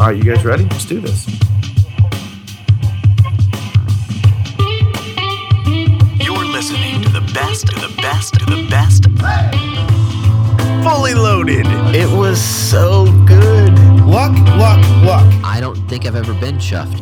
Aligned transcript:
All 0.00 0.06
right, 0.06 0.16
you 0.16 0.24
guys 0.24 0.42
ready? 0.46 0.64
Let's 0.64 0.86
do 0.86 0.98
this. 0.98 1.28
You're 6.18 6.46
listening 6.46 7.02
to 7.02 7.10
the 7.10 7.20
best, 7.34 7.66
to 7.66 7.74
the 7.74 7.94
best, 7.98 8.32
to 8.38 8.46
the 8.46 8.66
best. 8.70 9.04
Fully 10.82 11.12
loaded. 11.12 11.66
It 11.94 12.08
was 12.16 12.40
so 12.40 13.12
good. 13.26 13.78
Luck, 14.06 14.34
luck, 14.56 14.82
luck. 15.04 15.34
I 15.44 15.58
don't 15.60 15.76
think 15.86 16.06
I've 16.06 16.16
ever 16.16 16.32
been 16.32 16.56
chuffed. 16.56 16.98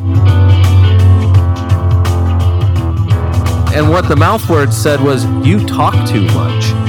And 3.73 3.89
what 3.89 4.09
the 4.09 4.17
mouth 4.17 4.49
word 4.49 4.73
said 4.73 4.99
was, 4.99 5.23
"You 5.47 5.65
talk 5.65 5.95
too 6.05 6.25
much." 6.33 6.88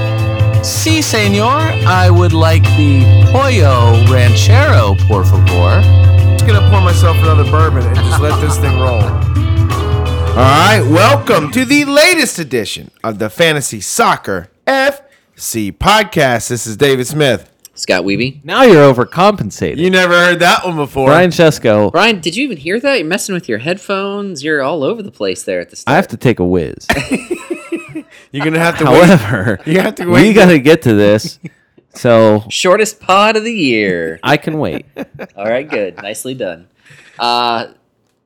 Si, 0.81 1.03
senor. 1.03 1.59
I 1.85 2.09
would 2.09 2.33
like 2.33 2.63
the 2.75 3.03
pollo 3.31 4.03
ranchero, 4.11 4.95
por 5.07 5.23
favor. 5.23 5.77
I'm 5.77 6.39
just 6.39 6.47
gonna 6.47 6.67
pour 6.71 6.81
myself 6.81 7.15
another 7.17 7.43
bourbon 7.43 7.85
and 7.85 7.95
just 7.97 8.19
let 8.19 8.41
this 8.41 8.57
thing 8.57 8.79
roll. 8.79 8.99
All 8.99 10.37
right, 10.37 10.81
welcome 10.81 11.51
to 11.51 11.65
the 11.65 11.85
latest 11.85 12.39
edition 12.39 12.89
of 13.03 13.19
the 13.19 13.29
Fantasy 13.29 13.79
Soccer 13.79 14.49
FC 14.65 15.71
podcast. 15.71 16.49
This 16.49 16.65
is 16.65 16.77
David 16.77 17.05
Smith. 17.05 17.47
Scott 17.75 18.03
Weavy. 18.03 18.43
Now 18.43 18.63
you're 18.63 18.91
overcompensating. 18.91 19.77
You 19.77 19.91
never 19.91 20.15
heard 20.15 20.39
that 20.39 20.65
one 20.65 20.77
before. 20.77 21.09
Brian 21.09 21.29
Chesko, 21.29 21.91
Brian, 21.91 22.21
did 22.21 22.35
you 22.35 22.43
even 22.43 22.57
hear 22.57 22.79
that? 22.79 22.97
You're 22.97 23.07
messing 23.07 23.35
with 23.35 23.47
your 23.47 23.59
headphones. 23.59 24.43
You're 24.43 24.63
all 24.63 24.83
over 24.83 25.03
the 25.03 25.11
place 25.11 25.43
there 25.43 25.59
at 25.59 25.69
the 25.69 25.75
start. 25.75 25.93
I 25.93 25.95
have 25.97 26.07
to 26.07 26.17
take 26.17 26.39
a 26.39 26.45
whiz. 26.45 26.87
You're 28.31 28.43
gonna 28.45 28.59
have 28.59 28.77
to 28.79 28.85
wait. 28.85 29.05
However, 29.09 29.59
You 29.65 29.79
have 29.79 29.95
to 29.95 30.05
wait. 30.09 30.27
we 30.27 30.33
got 30.33 30.47
to 30.47 30.59
get 30.59 30.81
to 30.83 30.93
this. 30.93 31.39
So 31.93 32.45
Shortest 32.47 33.01
pod 33.01 33.35
of 33.35 33.43
the 33.43 33.51
year. 33.53 34.17
I 34.23 34.37
can 34.37 34.59
wait. 34.59 34.85
all 35.35 35.43
right, 35.45 35.69
good. 35.69 35.97
Nicely 36.01 36.33
done. 36.33 36.69
Uh, 37.19 37.73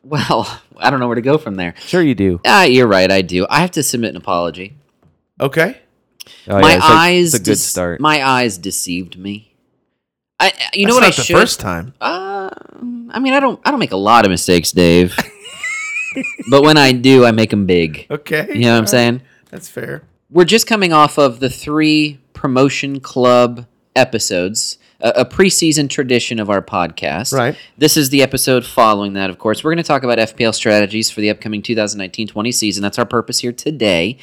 well, 0.04 0.62
I 0.78 0.92
don't 0.92 1.00
know 1.00 1.08
where 1.08 1.16
to 1.16 1.22
go 1.24 1.40
from 1.40 1.56
there. 1.56 1.74
Sure 1.80 2.00
you 2.04 2.14
do. 2.14 2.40
Ah, 2.46 2.66
you're 2.66 2.86
right. 2.86 3.10
I 3.12 3.24
do. 3.24 3.48
I 3.50 3.62
have 3.62 3.72
to 3.72 3.82
submit 3.82 4.12
an 4.12 4.18
apology. 4.18 4.78
Okay. 5.42 5.80
Oh, 6.48 6.60
my 6.62 6.70
yeah, 6.74 6.76
it's 6.78 6.86
a- 6.86 6.90
eyes. 6.90 7.34
It's 7.34 7.42
a 7.42 7.44
good 7.44 7.58
dece- 7.58 7.62
start. 7.70 8.00
My 8.02 8.24
eyes 8.24 8.60
deceived 8.60 9.18
me. 9.18 9.56
I. 10.40 10.54
You 10.76 10.86
know 10.86 10.94
what 10.94 11.00
not 11.00 11.14
I 11.14 11.16
the 11.16 11.24
should. 11.24 11.36
first 11.36 11.60
time. 11.60 11.96
Uh, 12.00 12.52
I 13.10 13.18
mean, 13.20 13.34
I 13.34 13.40
don't. 13.40 13.60
I 13.66 13.72
don't 13.72 13.80
make 13.80 13.94
a 13.94 13.98
lot 13.98 14.26
of 14.26 14.30
mistakes, 14.30 14.72
Dave. 14.74 15.18
but 16.52 16.62
when 16.62 16.78
I 16.78 16.92
do, 16.92 17.26
I 17.26 17.32
make 17.32 17.50
them 17.50 17.66
big. 17.66 18.06
Okay. 18.12 18.46
You 18.54 18.62
know 18.62 18.74
what 18.74 18.78
I'm 18.78 18.86
saying? 18.88 19.22
That's 19.50 19.70
fair. 19.70 20.04
We're 20.30 20.46
just 20.46 20.68
coming 20.68 20.92
off 20.92 21.18
of 21.18 21.40
the 21.40 21.50
three 21.50 22.20
promotion 22.34 23.00
club 23.00 23.68
episodes, 23.96 24.78
a, 25.00 25.10
a 25.18 25.26
preseason 25.26 25.90
tradition 25.90 26.40
of 26.40 26.50
our 26.50 26.62
podcast. 26.62 27.34
Right. 27.34 27.56
This 27.78 27.98
is 27.98 28.10
the 28.10 28.22
episode 28.22 28.66
following 28.66 29.14
that, 29.14 29.30
of 29.30 29.38
course. 29.38 29.64
We're 29.64 29.72
going 29.72 29.84
to 29.84 29.88
talk 29.88 30.04
about 30.04 30.18
FPL 30.18 30.54
strategies 30.54 31.10
for 31.10 31.22
the 31.22 31.30
upcoming 31.30 31.62
2019 31.62 32.28
20 32.28 32.52
season. 32.52 32.82
That's 32.84 33.00
our 33.00 33.06
purpose 33.06 33.40
here 33.40 33.54
today. 33.54 34.18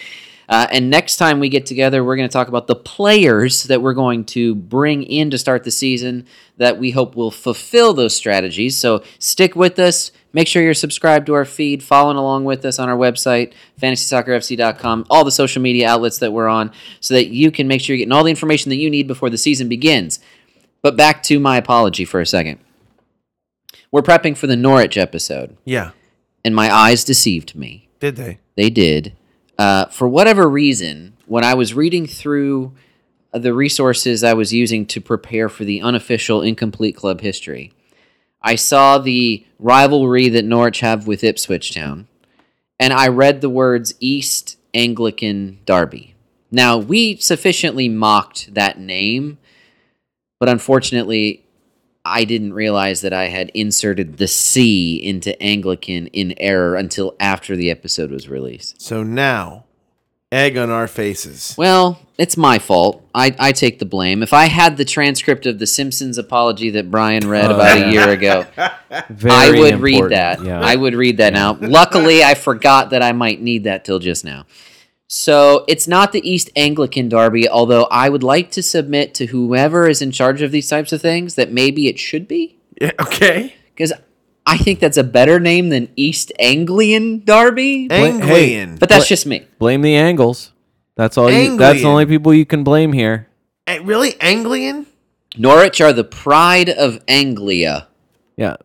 Uh, 0.49 0.67
and 0.71 0.91
next 0.91 1.17
time 1.17 1.41
we 1.41 1.49
get 1.49 1.65
together, 1.65 2.05
we're 2.05 2.17
going 2.17 2.29
to 2.29 2.33
talk 2.33 2.49
about 2.49 2.67
the 2.67 2.77
players 2.77 3.63
that 3.65 3.81
we're 3.81 3.95
going 3.95 4.25
to 4.25 4.55
bring 4.55 5.03
in 5.03 5.31
to 5.31 5.39
start 5.39 5.65
the 5.65 5.71
season 5.71 6.27
that 6.59 6.79
we 6.79 6.91
hope 6.91 7.17
will 7.17 7.31
fulfill 7.31 7.95
those 7.95 8.15
strategies. 8.15 8.77
So 8.77 9.03
stick 9.19 9.57
with 9.57 9.79
us. 9.79 10.11
Make 10.35 10.49
sure 10.49 10.63
you're 10.63 10.73
subscribed 10.75 11.27
to 11.27 11.35
our 11.35 11.45
feed, 11.45 11.83
following 11.83 12.17
along 12.17 12.45
with 12.45 12.65
us 12.65 12.79
on 12.79 12.89
our 12.89 12.97
website, 12.97 13.53
fantasysoccerfc.com, 13.81 15.07
all 15.11 15.25
the 15.25 15.31
social 15.31 15.61
media 15.63 15.89
outlets 15.89 16.19
that 16.19 16.33
we're 16.33 16.49
on, 16.49 16.71
so 17.01 17.15
that 17.15 17.29
you 17.29 17.51
can 17.51 17.69
make 17.69 17.81
sure 17.81 17.95
you're 17.95 17.99
getting 17.99 18.13
all 18.13 18.25
the 18.25 18.31
information 18.31 18.71
that 18.71 18.77
you 18.77 18.89
need 18.91 19.07
before 19.07 19.31
the 19.31 19.39
season 19.39 19.69
begins. 19.69 20.21
But 20.81 20.97
back 20.97 21.23
to 21.25 21.39
my 21.39 21.57
apology 21.59 22.05
for 22.05 22.21
a 22.21 22.27
second. 22.27 22.59
We're 23.91 24.03
prepping 24.03 24.37
for 24.37 24.47
the 24.47 24.57
Norwich 24.57 24.97
episode, 24.97 25.57
Yeah. 25.65 25.91
and 26.45 26.55
my 26.55 26.75
eyes 26.75 27.05
deceived 27.05 27.55
me. 27.55 27.89
Did 28.01 28.17
they? 28.17 28.39
They 28.57 28.71
did. 28.71 29.13
Uh, 29.59 29.87
for 29.87 30.09
whatever 30.09 30.49
reason, 30.49 31.13
when 31.27 31.45
I 31.45 31.55
was 31.55 31.75
reading 31.75 32.07
through 32.07 32.73
the 33.33 33.53
resources 33.55 34.25
I 34.25 34.33
was 34.35 34.53
using 34.53 34.87
to 34.87 35.01
prepare 35.01 35.49
for 35.49 35.65
the 35.65 35.81
unofficial 35.83 36.43
incomplete 36.43 36.97
club 36.97 37.21
history, 37.21 37.73
I 38.43 38.57
saw 38.57 38.99
the 38.99 39.47
rivalry 39.59 40.29
that 40.29 40.45
Norwich 40.45 40.81
have 40.81 41.07
with 41.07 41.25
Ipswich 41.25 41.75
Town, 41.75 42.09
and 42.79 42.93
I 42.93 43.09
read 43.09 43.41
the 43.41 43.51
words 43.51 43.95
East 44.01 44.57
Anglican 44.75 45.61
Derby. 45.65 46.15
Now, 46.51 46.77
we 46.77 47.17
sufficiently 47.17 47.89
mocked 47.89 48.55
that 48.55 48.79
name, 48.79 49.39
but 50.39 50.49
unfortunately, 50.49 51.45
I 52.05 52.25
didn't 52.25 52.53
realize 52.53 53.01
that 53.03 53.13
I 53.13 53.29
had 53.29 53.51
inserted 53.51 54.19
the 54.19 54.27
C 54.27 54.97
into 54.97 55.41
Anglican 55.41 56.09
in 56.09 56.35
error 56.39 56.75
until 56.75 57.15
after 57.21 57.55
the 57.55 57.71
episode 57.71 58.11
was 58.11 58.29
released. 58.29 58.83
So 58.83 59.03
now, 59.03 59.65
egg 60.33 60.57
on 60.57 60.71
our 60.71 60.89
faces. 60.89 61.55
Well, 61.57 62.01
it's 62.19 62.37
my 62.37 62.59
fault. 62.59 63.07
I, 63.15 63.35
I 63.39 63.53
take 63.53 63.79
the 63.79 63.85
blame. 63.85 64.23
If 64.23 64.33
I 64.33 64.47
had 64.47 64.77
the 64.77 64.85
transcript 64.85 65.47
of 65.47 65.59
the 65.59 65.67
Simpsons 65.67 66.19
apology 66.19 66.71
that 66.71 66.91
Brian 66.91 67.29
read 67.29 67.51
oh, 67.51 67.55
about 67.55 67.77
a 67.77 67.91
year 67.91 68.09
ago, 68.11 68.47
I 68.59 69.51
would 69.51 69.81
read 69.81 70.11
that. 70.11 70.43
Yeah. 70.43 70.61
I 70.61 70.75
would 70.75 70.95
read 70.95 71.19
that 71.19 71.33
now. 71.33 71.59
Luckily, 71.61 72.25
I 72.25 72.35
forgot 72.35 72.91
that 72.91 73.03
I 73.03 73.13
might 73.13 73.41
need 73.41 73.65
that 73.65 73.85
till 73.85 73.99
just 73.99 74.25
now. 74.25 74.47
So 75.07 75.67
it's 75.69 75.87
not 75.87 76.13
the 76.13 76.27
East 76.27 76.49
Anglican 76.57 77.11
Derby, 77.11 77.47
although 77.47 77.85
I 77.91 78.09
would 78.09 78.23
like 78.23 78.51
to 78.53 78.63
submit 78.63 79.13
to 79.17 79.27
whoever 79.27 79.87
is 79.87 80.01
in 80.01 80.11
charge 80.11 80.41
of 80.41 80.53
these 80.53 80.69
types 80.69 80.91
of 80.91 81.03
things 81.03 81.35
that 81.35 81.53
maybe 81.53 81.87
it 81.87 81.99
should 81.99 82.27
be. 82.27 82.57
Yeah, 82.81 82.93
okay. 82.99 83.55
Because 83.75 83.93
I 84.47 84.59
think 84.59 84.81
that's 84.81 84.97
a 84.97 85.05
better 85.05 85.39
name 85.39 85.69
than 85.69 85.89
East 85.97 86.33
Anglian 86.39 87.25
Derby. 87.25 87.89
Anglian. 87.91 88.77
But 88.77 88.89
that's 88.89 89.09
just 89.09 89.27
me. 89.27 89.47
blame 89.59 89.83
the 89.83 89.95
Angles. 89.95 90.53
That's 90.97 91.17
all. 91.17 91.31
You, 91.31 91.57
that's 91.57 91.81
the 91.81 91.87
Anglian. 91.87 91.87
only 91.87 92.07
people 92.07 92.35
you 92.35 92.45
can 92.45 92.65
blame 92.65 92.93
here. 92.93 93.29
Eh, 93.67 93.79
really? 93.83 94.21
Anglian? 94.21 94.87
Norwich 95.39 95.81
are 95.81 95.93
the 95.93 96.05
pride 96.05 96.69
of 96.69 97.03
Anglia. 97.09 97.89
Yeah. 98.37 98.57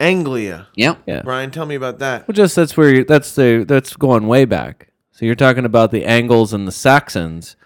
Anglia. 0.00 0.68
Yep. 0.74 1.02
Yeah. 1.06 1.22
Brian, 1.22 1.50
tell 1.50 1.66
me 1.66 1.74
about 1.74 1.98
that. 1.98 2.26
Well, 2.26 2.34
just 2.34 2.56
that's 2.56 2.76
where 2.76 2.94
you, 2.94 3.04
that's 3.04 3.34
the 3.34 3.64
that's 3.66 3.94
going 3.96 4.26
way 4.26 4.44
back. 4.44 4.88
So 5.12 5.26
you're 5.26 5.34
talking 5.34 5.64
about 5.64 5.90
the 5.90 6.04
Angles 6.04 6.52
and 6.52 6.66
the 6.66 6.72
Saxons 6.72 7.56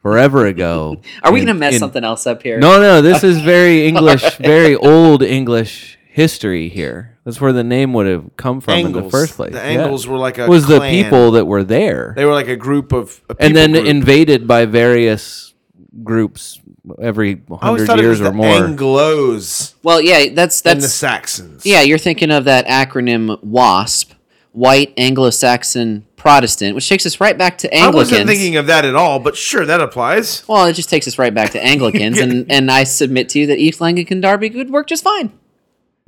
forever 0.00 0.46
ago. 0.46 1.00
Are 1.22 1.32
we 1.32 1.40
in- 1.40 1.46
going 1.46 1.56
to 1.56 1.60
mess 1.60 1.74
in- 1.74 1.80
something 1.80 2.04
else 2.04 2.26
up 2.26 2.42
here? 2.42 2.58
No, 2.58 2.80
no. 2.80 3.02
This 3.02 3.22
is 3.22 3.40
very 3.40 3.86
English, 3.88 4.36
very 4.36 4.74
old 4.74 5.22
English 5.22 5.98
history 6.12 6.68
here. 6.68 7.18
That's 7.24 7.40
where 7.40 7.52
the 7.52 7.62
name 7.64 7.92
would 7.94 8.06
have 8.06 8.36
come 8.36 8.60
from 8.60 8.78
in 8.78 8.92
the 8.92 9.08
first 9.10 9.34
place. 9.36 9.52
The 9.52 9.58
Yeah. 9.58 9.82
Angles 9.82 10.06
were 10.06 10.18
like 10.18 10.38
a 10.38 10.46
was 10.48 10.66
the 10.66 10.80
people 10.80 11.30
that 11.32 11.46
were 11.46 11.62
there, 11.64 12.12
They 12.16 12.24
were 12.24 12.32
like 12.34 12.48
a 12.48 12.56
group 12.56 12.92
of. 12.92 13.20
A 13.30 13.36
and 13.38 13.54
then 13.56 13.72
group. 13.72 13.86
invaded 13.86 14.46
by 14.46 14.64
various 14.66 15.54
groups 16.02 16.60
every 17.00 17.40
hundred 17.60 17.86
thought 17.86 17.98
it 18.00 18.06
was 18.06 18.18
years 18.18 18.20
or 18.20 18.24
the 18.24 18.32
more. 18.32 18.46
Anglos 18.60 19.74
Well, 19.82 20.00
yeah, 20.00 20.26
that's 20.34 20.60
and 20.62 20.80
the 20.82 20.88
Saxons. 20.88 21.64
yeah. 21.64 21.82
You're 21.82 21.98
thinking 21.98 22.30
of 22.30 22.44
that 22.44 22.66
acronym 22.66 23.38
WASP, 23.44 24.12
White 24.52 24.92
Anglo-Saxon 24.96 26.06
Protestant, 26.16 26.74
which 26.74 26.88
takes 26.88 27.06
us 27.06 27.20
right 27.20 27.36
back 27.38 27.58
to 27.58 27.72
I 27.74 27.86
Anglicans. 27.86 28.10
wasn't 28.12 28.28
thinking 28.28 28.56
of 28.56 28.66
that 28.66 28.84
at 28.84 28.94
all, 28.96 29.18
but 29.20 29.36
sure, 29.36 29.64
that 29.64 29.80
applies. 29.80 30.42
well, 30.48 30.66
it 30.66 30.72
just 30.74 30.90
takes 30.90 31.06
us 31.06 31.18
right 31.18 31.32
back 31.34 31.50
to 31.52 31.64
Anglicans, 31.64 32.18
and 32.18 32.50
and 32.50 32.70
I 32.70 32.84
submit 32.84 33.28
to 33.30 33.38
you 33.38 33.46
that 33.46 33.58
East 33.58 33.80
Anglican 33.80 34.20
Derby 34.20 34.50
would 34.50 34.70
work 34.70 34.86
just 34.88 35.04
fine. 35.04 35.32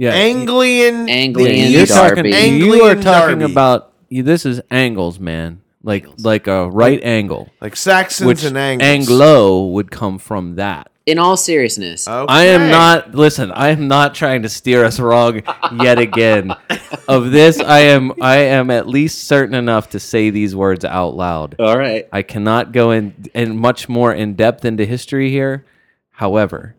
Yeah, 0.03 0.15
Anglian. 0.15 1.09
Anglian 1.09 1.71
you're 1.71 1.83
East 1.83 1.93
talking. 1.93 2.17
Derby. 2.17 2.31
You 2.31 2.35
are 2.35 2.91
Anglian 2.91 3.01
talking 3.03 3.39
Derby. 3.39 3.53
about. 3.53 3.93
You, 4.09 4.25
this 4.25 4.45
is 4.45 4.61
angles, 4.71 5.21
man. 5.21 5.63
Like 5.85 6.07
like 6.19 6.49
a 6.49 6.69
right 6.69 7.01
angle, 7.03 7.51
like 7.61 7.77
Saxons 7.77 8.27
which 8.27 8.45
and 8.45 8.57
Angles. 8.57 8.89
Anglo 8.89 9.67
would 9.67 9.91
come 9.93 10.19
from 10.19 10.57
that. 10.57 10.91
In 11.07 11.19
all 11.19 11.37
seriousness, 11.37 12.07
I 12.09 12.47
am 12.47 12.71
not. 12.71 13.15
Listen, 13.15 13.51
I 13.53 13.69
am 13.69 13.87
not 13.89 14.15
trying 14.15 14.43
to 14.43 14.49
steer 14.49 14.85
us 14.85 14.99
wrong 15.01 15.43
yet 15.81 15.99
again. 15.99 16.53
of 17.09 17.31
this, 17.33 17.61
I 17.61 17.81
am. 17.81 18.13
I 18.21 18.37
am 18.39 18.71
at 18.71 18.89
least 18.89 19.25
certain 19.25 19.55
enough 19.55 19.91
to 19.91 20.01
say 20.01 20.31
these 20.31 20.55
words 20.55 20.85
out 20.85 21.15
loud. 21.17 21.57
all 21.61 21.79
right. 21.79 22.09
I 22.13 22.23
cannot 22.23 22.73
go 22.73 22.91
in 22.91 23.15
in 23.35 23.57
much 23.57 23.89
more 23.89 24.13
in 24.13 24.35
depth 24.35 24.65
into 24.65 24.85
history 24.85 25.31
here. 25.31 25.65
However, 26.11 26.77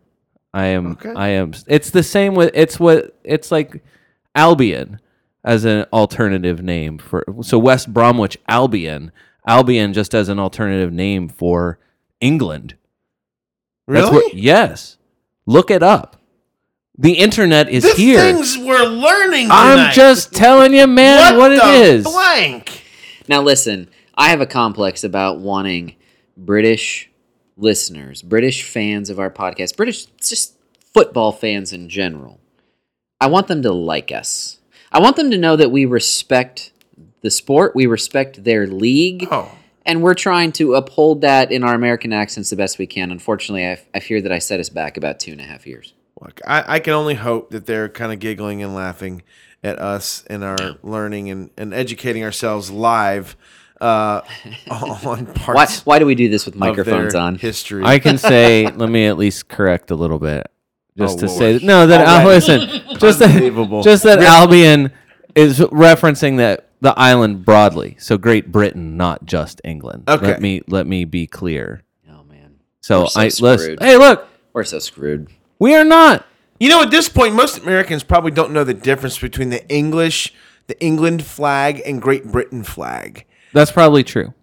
I 0.54 0.66
am. 0.66 0.92
Okay. 0.92 1.12
I 1.14 1.28
am. 1.30 1.52
It's 1.66 1.90
the 1.90 2.02
same 2.02 2.34
with. 2.34 2.50
It's 2.54 2.78
what. 2.80 3.18
It's 3.24 3.50
like 3.52 3.82
Albion. 4.34 5.00
as 5.44 5.66
an 5.66 5.84
alternative 5.92 6.62
name 6.62 6.96
for 6.96 7.22
so 7.42 7.58
West 7.58 7.92
Bromwich 7.92 8.38
Albion, 8.48 9.12
Albion 9.46 9.92
just 9.92 10.14
as 10.14 10.30
an 10.30 10.38
alternative 10.38 10.90
name 10.92 11.28
for 11.28 11.78
England. 12.20 12.76
That's 13.86 14.10
Really? 14.10 14.24
what- 14.24 14.34
yes. 14.34 14.96
Look 15.44 15.70
it 15.70 15.82
up. 15.82 16.16
The 16.96 17.14
internet 17.18 17.68
is 17.68 17.82
the 17.82 17.92
here. 17.92 18.20
things 18.20 18.56
we're 18.56 18.84
learning. 18.86 19.48
I'm 19.50 19.92
just 19.92 20.32
telling 20.32 20.72
you, 20.72 20.86
man, 20.86 21.36
what, 21.36 21.48
the 21.50 21.56
it 21.56 21.80
is. 21.82 22.04
Blank. 22.04 22.82
Now, 23.28 23.42
listen, 23.42 23.88
I 24.14 24.30
have 24.30 24.40
a 24.40 24.46
complex 24.46 25.04
about 25.04 25.40
wanting 25.40 25.96
British 26.38 27.10
listeners, 27.56 28.22
British 28.22 28.62
fans 28.68 29.10
of 29.10 29.18
our 29.18 29.30
podcast, 29.30 29.76
British 29.76 30.06
just 30.20 30.54
football 30.92 31.32
fans 31.32 31.72
in 31.72 31.88
general. 31.88 32.40
I 33.20 33.26
want 33.26 33.48
them 33.48 33.62
to 33.62 33.72
like 33.72 34.12
us. 34.12 34.58
I 34.92 35.00
want 35.00 35.16
them 35.16 35.30
to 35.30 35.38
know 35.38 35.56
that 35.56 35.70
we 35.70 35.84
respect 35.84 36.72
the 37.22 37.30
sport, 37.30 37.74
we 37.74 37.86
respect 37.86 38.44
their 38.44 38.66
league, 38.66 39.26
Oh, 39.30 39.50
and 39.86 40.02
we're 40.02 40.14
trying 40.14 40.52
to 40.52 40.74
uphold 40.74 41.22
that 41.22 41.50
in 41.50 41.64
our 41.64 41.74
American 41.74 42.12
accents 42.12 42.50
the 42.50 42.56
best 42.56 42.78
we 42.78 42.86
can. 42.86 43.10
Unfortunately, 43.10 43.66
I, 43.66 43.80
I 43.94 44.00
fear 44.00 44.20
that 44.22 44.32
I 44.32 44.38
set 44.38 44.60
us 44.60 44.68
back 44.68 44.96
about 44.96 45.20
two 45.20 45.32
and 45.32 45.40
a 45.40 45.44
half 45.44 45.66
years. 45.66 45.94
look, 46.20 46.40
I, 46.46 46.76
I 46.76 46.78
can 46.80 46.92
only 46.92 47.14
hope 47.14 47.50
that 47.50 47.66
they're 47.66 47.88
kind 47.88 48.12
of 48.12 48.18
giggling 48.18 48.62
and 48.62 48.74
laughing 48.74 49.22
at 49.62 49.78
us 49.78 50.22
and 50.28 50.44
our 50.44 50.56
learning 50.82 51.30
and, 51.30 51.50
and 51.56 51.72
educating 51.74 52.22
ourselves 52.22 52.70
live 52.70 53.36
uh, 53.84 54.22
on 54.70 55.26
Why, 55.26 55.32
parts 55.34 55.84
why 55.86 55.98
do 55.98 56.06
we 56.06 56.14
do 56.14 56.28
this 56.28 56.46
with 56.46 56.54
of 56.54 56.60
microphones 56.60 57.14
on? 57.14 57.36
history. 57.36 57.84
I 57.84 57.98
can 57.98 58.18
say, 58.18 58.66
let 58.74 58.88
me 58.88 59.06
at 59.06 59.18
least 59.18 59.48
correct 59.48 59.90
a 59.90 59.94
little 59.94 60.18
bit, 60.18 60.46
just 60.96 61.18
Oh, 61.18 61.20
to 61.20 61.26
Lord. 61.26 61.38
say 61.60 61.66
no. 61.66 61.86
That 61.86 62.00
Al, 62.00 62.26
Already. 62.26 62.28
listen, 62.28 62.98
just 62.98 63.18
that, 63.18 63.80
just 63.84 64.02
that 64.04 64.20
Albion 64.20 64.90
is 65.34 65.58
referencing 65.60 66.38
that 66.38 66.68
the 66.80 66.98
island 66.98 67.44
broadly, 67.44 67.96
so 67.98 68.18
Great 68.18 68.50
Britain, 68.52 68.96
not 68.96 69.24
just 69.24 69.60
England. 69.64 70.04
Okay. 70.08 70.26
let 70.26 70.40
me 70.40 70.62
let 70.68 70.86
me 70.86 71.04
be 71.04 71.26
clear. 71.26 71.82
Oh, 72.10 72.22
man. 72.24 72.56
So, 72.80 73.02
We're 73.02 73.06
so 73.08 73.20
I 73.20 73.24
listen. 73.24 73.58
screwed. 73.58 73.82
Hey, 73.82 73.96
look, 73.96 74.28
We're 74.52 74.64
so 74.64 74.78
screwed. 74.78 75.28
we 75.58 75.74
are 75.74 75.84
not. 75.84 76.26
You 76.60 76.68
know, 76.68 76.82
at 76.82 76.90
this 76.90 77.08
point, 77.08 77.34
most 77.34 77.58
Americans 77.58 78.04
probably 78.04 78.30
don't 78.30 78.52
know 78.52 78.64
the 78.64 78.74
difference 78.74 79.18
between 79.18 79.50
the 79.50 79.66
English, 79.68 80.32
the 80.68 80.80
England 80.80 81.24
flag, 81.24 81.82
and 81.84 82.00
Great 82.00 82.26
Britain 82.30 82.62
flag, 82.62 83.24
That's 83.54 83.72
probably 83.72 84.04
true. 84.04 84.34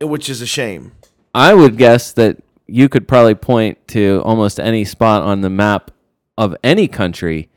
which 0.00 0.28
is 0.30 0.40
a 0.40 0.46
shame. 0.46 0.92
I 1.34 1.54
would 1.54 1.76
guess 1.76 2.12
that 2.12 2.38
you 2.66 2.88
could 2.88 3.08
probably 3.08 3.34
point 3.34 3.88
to 3.88 4.22
almost 4.24 4.60
any 4.60 4.84
spot 4.84 5.22
on 5.22 5.40
the 5.40 5.50
map 5.50 5.90
of 6.36 6.54
any 6.62 6.86
country, 6.86 7.48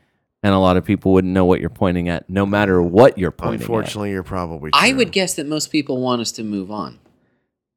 and 0.42 0.54
a 0.54 0.58
lot 0.58 0.76
of 0.76 0.84
people 0.84 1.12
wouldn't 1.12 1.32
know 1.32 1.44
what 1.44 1.60
you're 1.60 1.70
pointing 1.70 2.08
at, 2.08 2.28
no 2.28 2.44
matter 2.44 2.82
what 2.82 3.18
you're 3.18 3.30
pointing 3.30 3.60
at. 3.60 3.62
Unfortunately, 3.62 4.10
you're 4.10 4.22
probably. 4.22 4.70
I 4.74 4.92
would 4.92 5.12
guess 5.12 5.34
that 5.34 5.46
most 5.46 5.70
people 5.70 6.00
want 6.00 6.20
us 6.20 6.32
to 6.32 6.42
move 6.42 6.70
on. 6.70 6.98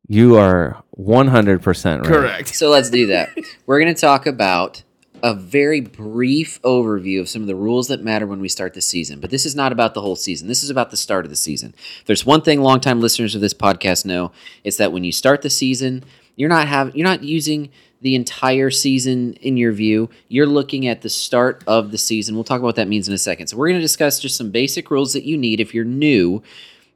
You 0.08 0.38
are 0.38 0.84
100% 0.98 2.00
right. 2.00 2.04
correct. 2.04 2.56
So 2.56 2.70
let's 2.70 2.90
do 2.90 3.08
that. 3.08 3.30
We're 3.66 3.80
going 3.80 3.94
to 3.94 4.00
talk 4.00 4.26
about 4.28 4.84
a 5.24 5.34
very 5.34 5.82
brief 5.82 6.62
overview 6.62 7.20
of 7.20 7.30
some 7.30 7.42
of 7.42 7.48
the 7.48 7.56
rules 7.56 7.88
that 7.88 8.04
matter 8.04 8.28
when 8.28 8.40
we 8.40 8.50
start 8.50 8.74
the 8.74 8.82
season. 8.82 9.20
But 9.20 9.30
this 9.30 9.46
is 9.46 9.56
not 9.56 9.72
about 9.72 9.94
the 9.94 10.02
whole 10.02 10.16
season. 10.16 10.48
This 10.48 10.64
is 10.64 10.70
about 10.70 10.92
the 10.92 10.98
start 10.98 11.26
of 11.26 11.30
the 11.30 11.36
season. 11.36 11.74
There's 12.06 12.26
one 12.26 12.42
thing 12.42 12.62
longtime 12.62 13.02
listeners 13.02 13.36
of 13.36 13.42
this 13.42 13.54
podcast 13.54 14.06
know, 14.06 14.32
it's 14.64 14.78
that 14.78 14.92
when 14.92 15.04
you 15.04 15.12
start 15.12 15.42
the 15.42 15.50
season, 15.50 16.04
you're 16.36 16.50
not 16.50 16.68
have 16.68 16.96
you're 16.96 17.08
not 17.08 17.24
using 17.24 17.70
the 18.02 18.16
entire 18.16 18.70
season 18.70 19.34
in 19.36 19.58
your 19.58 19.72
view. 19.72 20.10
You're 20.28 20.46
looking 20.46 20.88
at 20.88 21.02
the 21.02 21.10
start 21.10 21.64
of 21.66 21.92
the 21.92 21.98
season. 21.98 22.36
We'll 22.36 22.44
talk 22.44 22.60
about 22.60 22.68
what 22.68 22.76
that 22.76 22.88
means 22.88 23.08
in 23.08 23.14
a 23.14 23.18
second. 23.18 23.48
So 23.48 23.58
we're 23.58 23.70
going 23.70 23.80
to 23.80 23.86
discuss 23.86 24.20
just 24.20 24.38
some 24.38 24.52
basic 24.52 24.92
rules 24.92 25.14
that 25.14 25.24
you 25.24 25.38
need 25.38 25.60
if 25.60 25.74
you're 25.74 25.86
new 25.86 26.44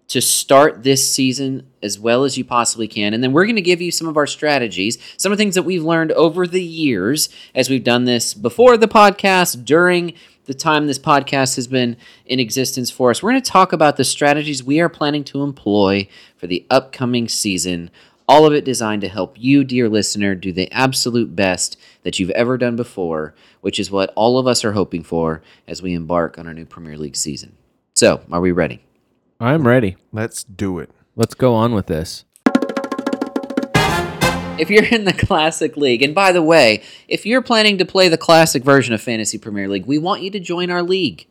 to 0.09 0.21
start 0.21 0.83
this 0.83 1.11
season 1.11 1.67
as 1.81 1.99
well 1.99 2.23
as 2.23 2.37
you 2.37 2.43
possibly 2.43 2.87
can. 2.87 3.13
And 3.13 3.23
then 3.23 3.31
we're 3.31 3.45
going 3.45 3.55
to 3.55 3.61
give 3.61 3.79
you 3.79 3.91
some 3.91 4.07
of 4.07 4.17
our 4.17 4.27
strategies, 4.27 4.97
some 5.17 5.31
of 5.31 5.37
the 5.37 5.41
things 5.41 5.55
that 5.55 5.63
we've 5.63 5.83
learned 5.83 6.11
over 6.13 6.45
the 6.45 6.63
years 6.63 7.29
as 7.55 7.69
we've 7.69 7.83
done 7.83 8.05
this 8.05 8.33
before 8.33 8.75
the 8.75 8.87
podcast, 8.87 9.65
during 9.65 10.13
the 10.45 10.55
time 10.55 10.87
this 10.87 10.97
podcast 10.97 11.55
has 11.57 11.67
been 11.67 11.95
in 12.25 12.39
existence 12.39 12.89
for 12.89 13.11
us. 13.11 13.21
We're 13.21 13.31
going 13.31 13.41
to 13.41 13.51
talk 13.51 13.71
about 13.71 13.97
the 13.97 14.03
strategies 14.03 14.63
we 14.63 14.81
are 14.81 14.89
planning 14.89 15.23
to 15.25 15.43
employ 15.43 16.07
for 16.37 16.47
the 16.47 16.65
upcoming 16.71 17.29
season. 17.29 17.91
All 18.27 18.47
of 18.47 18.53
it 18.53 18.65
designed 18.65 19.01
to 19.01 19.09
help 19.09 19.35
you, 19.37 19.63
dear 19.63 19.87
listener, 19.87 20.33
do 20.33 20.51
the 20.51 20.71
absolute 20.71 21.35
best 21.35 21.77
that 22.01 22.17
you've 22.17 22.31
ever 22.31 22.57
done 22.57 22.75
before, 22.75 23.35
which 23.61 23.79
is 23.79 23.91
what 23.91 24.11
all 24.15 24.39
of 24.39 24.47
us 24.47 24.65
are 24.65 24.71
hoping 24.71 25.03
for 25.03 25.43
as 25.67 25.83
we 25.83 25.93
embark 25.93 26.39
on 26.39 26.47
our 26.47 26.53
new 26.53 26.65
Premier 26.65 26.97
League 26.97 27.15
season. 27.15 27.55
So, 27.93 28.21
are 28.31 28.41
we 28.41 28.51
ready? 28.51 28.81
I'm 29.41 29.65
ready. 29.65 29.95
Let's 30.11 30.43
do 30.43 30.79
it. 30.79 30.91
Let's 31.15 31.33
go 31.33 31.55
on 31.55 31.73
with 31.73 31.85
this. 31.85 32.25
If 34.59 34.69
you're 34.69 34.83
in 34.83 35.05
the 35.05 35.13
Classic 35.13 35.77
League, 35.77 36.01
and 36.01 36.13
by 36.13 36.33
the 36.33 36.41
way, 36.41 36.83
if 37.07 37.25
you're 37.25 37.41
planning 37.41 37.77
to 37.77 37.85
play 37.85 38.09
the 38.09 38.17
Classic 38.17 38.61
version 38.61 38.93
of 38.93 39.01
Fantasy 39.01 39.37
Premier 39.37 39.69
League, 39.69 39.85
we 39.85 39.97
want 39.97 40.23
you 40.23 40.29
to 40.31 40.41
join 40.41 40.69
our 40.69 40.83
league. 40.83 41.25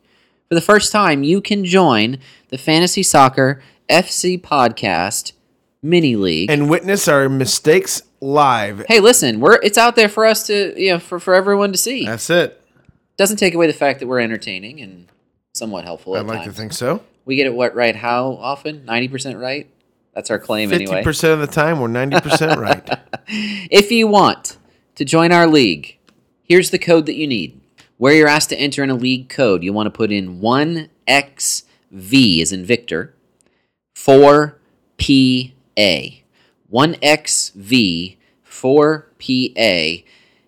For 0.47 0.55
the 0.55 0.61
first 0.61 0.91
time, 0.91 1.21
you 1.21 1.39
can 1.39 1.63
join 1.63 2.17
the 2.47 2.57
Fantasy 2.57 3.03
Soccer 3.03 3.61
FC 3.87 4.41
Podcast 4.41 5.33
Mini 5.83 6.15
League. 6.15 6.49
And 6.49 6.67
witness 6.67 7.07
our 7.07 7.29
mistakes 7.29 8.01
live. 8.21 8.85
hey, 8.87 8.99
listen, 8.99 9.39
we're 9.39 9.59
it's 9.61 9.77
out 9.77 9.95
there 9.95 10.09
for 10.09 10.25
us 10.25 10.47
to, 10.47 10.73
you 10.75 10.93
know, 10.93 10.99
for, 10.99 11.19
for 11.19 11.35
everyone 11.35 11.71
to 11.73 11.77
see. 11.77 12.07
That's 12.07 12.31
it. 12.31 12.59
Doesn't 13.17 13.37
take 13.37 13.53
away 13.53 13.67
the 13.67 13.73
fact 13.73 13.99
that 13.99 14.07
we're 14.07 14.19
entertaining 14.19 14.81
and 14.81 15.07
somewhat 15.59 15.83
helpful 15.83 16.15
I'd 16.15 16.25
like 16.25 16.45
to 16.45 16.51
think 16.51 16.73
so. 16.73 17.03
We 17.25 17.35
get 17.35 17.45
it 17.45 17.53
what 17.53 17.75
right 17.75 17.95
how 17.95 18.31
often? 18.41 18.79
90% 18.87 19.39
right? 19.39 19.69
That's 20.13 20.31
our 20.31 20.39
claim 20.39 20.69
Fifty 20.69 20.85
anyway. 20.85 21.03
percent 21.03 21.33
of 21.33 21.39
the 21.39 21.47
time, 21.47 21.79
we're 21.79 21.87
ninety 21.87 22.19
percent 22.19 22.59
right. 22.59 22.83
If 23.27 23.91
you 23.91 24.07
want 24.07 24.57
to 24.95 25.05
join 25.05 25.31
our 25.31 25.45
league, 25.47 25.97
here's 26.43 26.71
the 26.71 26.79
code 26.79 27.05
that 27.05 27.15
you 27.15 27.27
need. 27.27 27.61
Where 27.97 28.13
you're 28.13 28.27
asked 28.27 28.49
to 28.49 28.57
enter 28.57 28.83
in 28.83 28.89
a 28.89 28.95
league 28.95 29.29
code, 29.29 29.63
you 29.63 29.71
want 29.71 29.85
to 29.87 29.91
put 29.91 30.11
in 30.11 30.41
1XV 30.41 32.41
as 32.41 32.51
in 32.51 32.65
Victor, 32.65 33.13
4PA. 33.95 34.53
1XV, 36.73 38.17
4PA. 38.49 40.03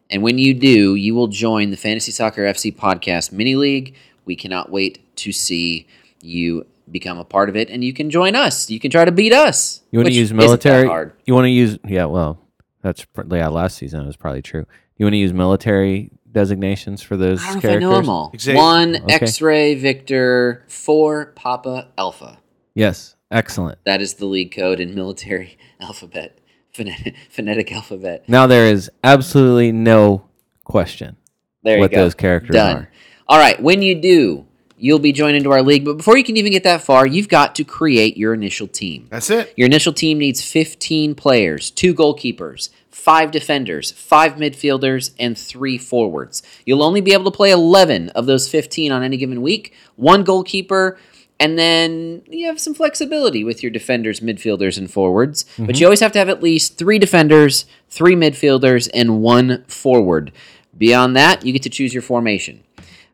And 0.09 0.23
when 0.23 0.37
you 0.37 0.53
do, 0.53 0.95
you 0.95 1.15
will 1.15 1.27
join 1.27 1.71
the 1.71 1.77
Fantasy 1.77 2.11
Soccer 2.11 2.43
FC 2.43 2.75
Podcast 2.75 3.31
Mini 3.31 3.55
League. 3.55 3.95
We 4.25 4.35
cannot 4.35 4.71
wait 4.71 5.15
to 5.17 5.31
see 5.31 5.87
you 6.21 6.65
become 6.89 7.17
a 7.17 7.23
part 7.23 7.49
of 7.49 7.55
it, 7.55 7.69
and 7.69 7.83
you 7.83 7.93
can 7.93 8.09
join 8.09 8.35
us. 8.35 8.69
You 8.69 8.79
can 8.79 8.91
try 8.91 9.05
to 9.05 9.11
beat 9.11 9.33
us. 9.33 9.81
You 9.91 9.99
want 9.99 10.07
to 10.09 10.13
use 10.13 10.33
military? 10.33 10.87
hard. 10.87 11.13
You 11.25 11.33
want 11.33 11.45
to 11.45 11.49
use 11.51 11.77
yeah. 11.85 12.05
Well, 12.05 12.39
that's 12.81 13.05
pr- 13.05 13.23
yeah. 13.35 13.47
Last 13.47 13.77
season 13.77 14.01
it 14.01 14.05
was 14.07 14.17
probably 14.17 14.41
true. 14.41 14.65
You 14.97 15.05
want 15.05 15.13
to 15.13 15.17
use 15.17 15.33
military 15.33 16.11
designations 16.31 17.01
for 17.01 17.17
those 17.17 17.41
I 17.43 17.47
don't 17.47 17.55
know 17.55 17.61
characters? 17.61 17.83
if 17.83 17.87
I 17.87 17.89
know 17.91 17.95
them 18.01 18.09
all. 18.09 18.31
Exa- 18.33 18.55
One 18.55 18.95
Okay. 19.03 19.13
X-ray 19.15 19.75
Victor, 19.75 20.63
four 20.67 21.27
Papa 21.35 21.89
Alpha. 21.97 22.39
Yes, 22.75 23.15
excellent. 23.31 23.79
That 23.85 24.01
is 24.01 24.13
the 24.15 24.25
league 24.25 24.51
code 24.55 24.79
in 24.79 24.93
military 24.95 25.57
alphabet, 25.81 26.37
phonetic, 26.71 27.15
phonetic 27.29 27.71
alphabet. 27.71 28.29
Now 28.29 28.47
there 28.47 28.65
is 28.67 28.89
absolutely 29.03 29.71
no 29.71 30.23
question 30.63 31.17
There 31.63 31.79
what 31.79 31.91
go. 31.91 31.97
those 31.97 32.13
characters 32.15 32.53
Done. 32.53 32.77
are. 32.77 32.90
All 33.31 33.37
right. 33.37 33.57
When 33.63 33.81
you 33.81 33.95
do, 33.95 34.45
you'll 34.77 34.99
be 34.99 35.13
joined 35.13 35.37
into 35.37 35.51
our 35.51 35.61
league. 35.61 35.85
But 35.85 35.95
before 35.95 36.17
you 36.17 36.23
can 36.25 36.35
even 36.35 36.51
get 36.51 36.65
that 36.65 36.81
far, 36.81 37.07
you've 37.07 37.29
got 37.29 37.55
to 37.55 37.63
create 37.63 38.17
your 38.17 38.33
initial 38.33 38.67
team. 38.67 39.07
That's 39.09 39.29
it. 39.29 39.53
Your 39.55 39.67
initial 39.67 39.93
team 39.93 40.17
needs 40.17 40.43
15 40.43 41.15
players, 41.15 41.71
two 41.71 41.95
goalkeepers, 41.95 42.71
five 42.89 43.31
defenders, 43.31 43.89
five 43.89 44.33
midfielders, 44.33 45.13
and 45.17 45.37
three 45.37 45.77
forwards. 45.77 46.43
You'll 46.65 46.83
only 46.83 46.99
be 46.99 47.13
able 47.13 47.23
to 47.23 47.31
play 47.31 47.51
11 47.51 48.09
of 48.09 48.25
those 48.25 48.49
15 48.49 48.91
on 48.91 49.01
any 49.01 49.15
given 49.15 49.41
week, 49.41 49.73
one 49.95 50.25
goalkeeper, 50.25 50.99
and 51.39 51.57
then 51.57 52.23
you 52.27 52.47
have 52.47 52.59
some 52.59 52.73
flexibility 52.73 53.45
with 53.45 53.63
your 53.63 53.71
defenders, 53.71 54.19
midfielders, 54.19 54.77
and 54.77 54.91
forwards. 54.91 55.45
But 55.57 55.67
mm-hmm. 55.67 55.75
you 55.75 55.85
always 55.85 56.01
have 56.01 56.11
to 56.11 56.19
have 56.19 56.27
at 56.27 56.43
least 56.43 56.77
three 56.77 56.99
defenders, 56.99 57.65
three 57.87 58.13
midfielders, 58.13 58.89
and 58.93 59.21
one 59.21 59.63
forward. 59.69 60.33
Beyond 60.77 61.15
that, 61.15 61.45
you 61.45 61.53
get 61.53 61.63
to 61.63 61.69
choose 61.69 61.93
your 61.93 62.03
formation. 62.03 62.63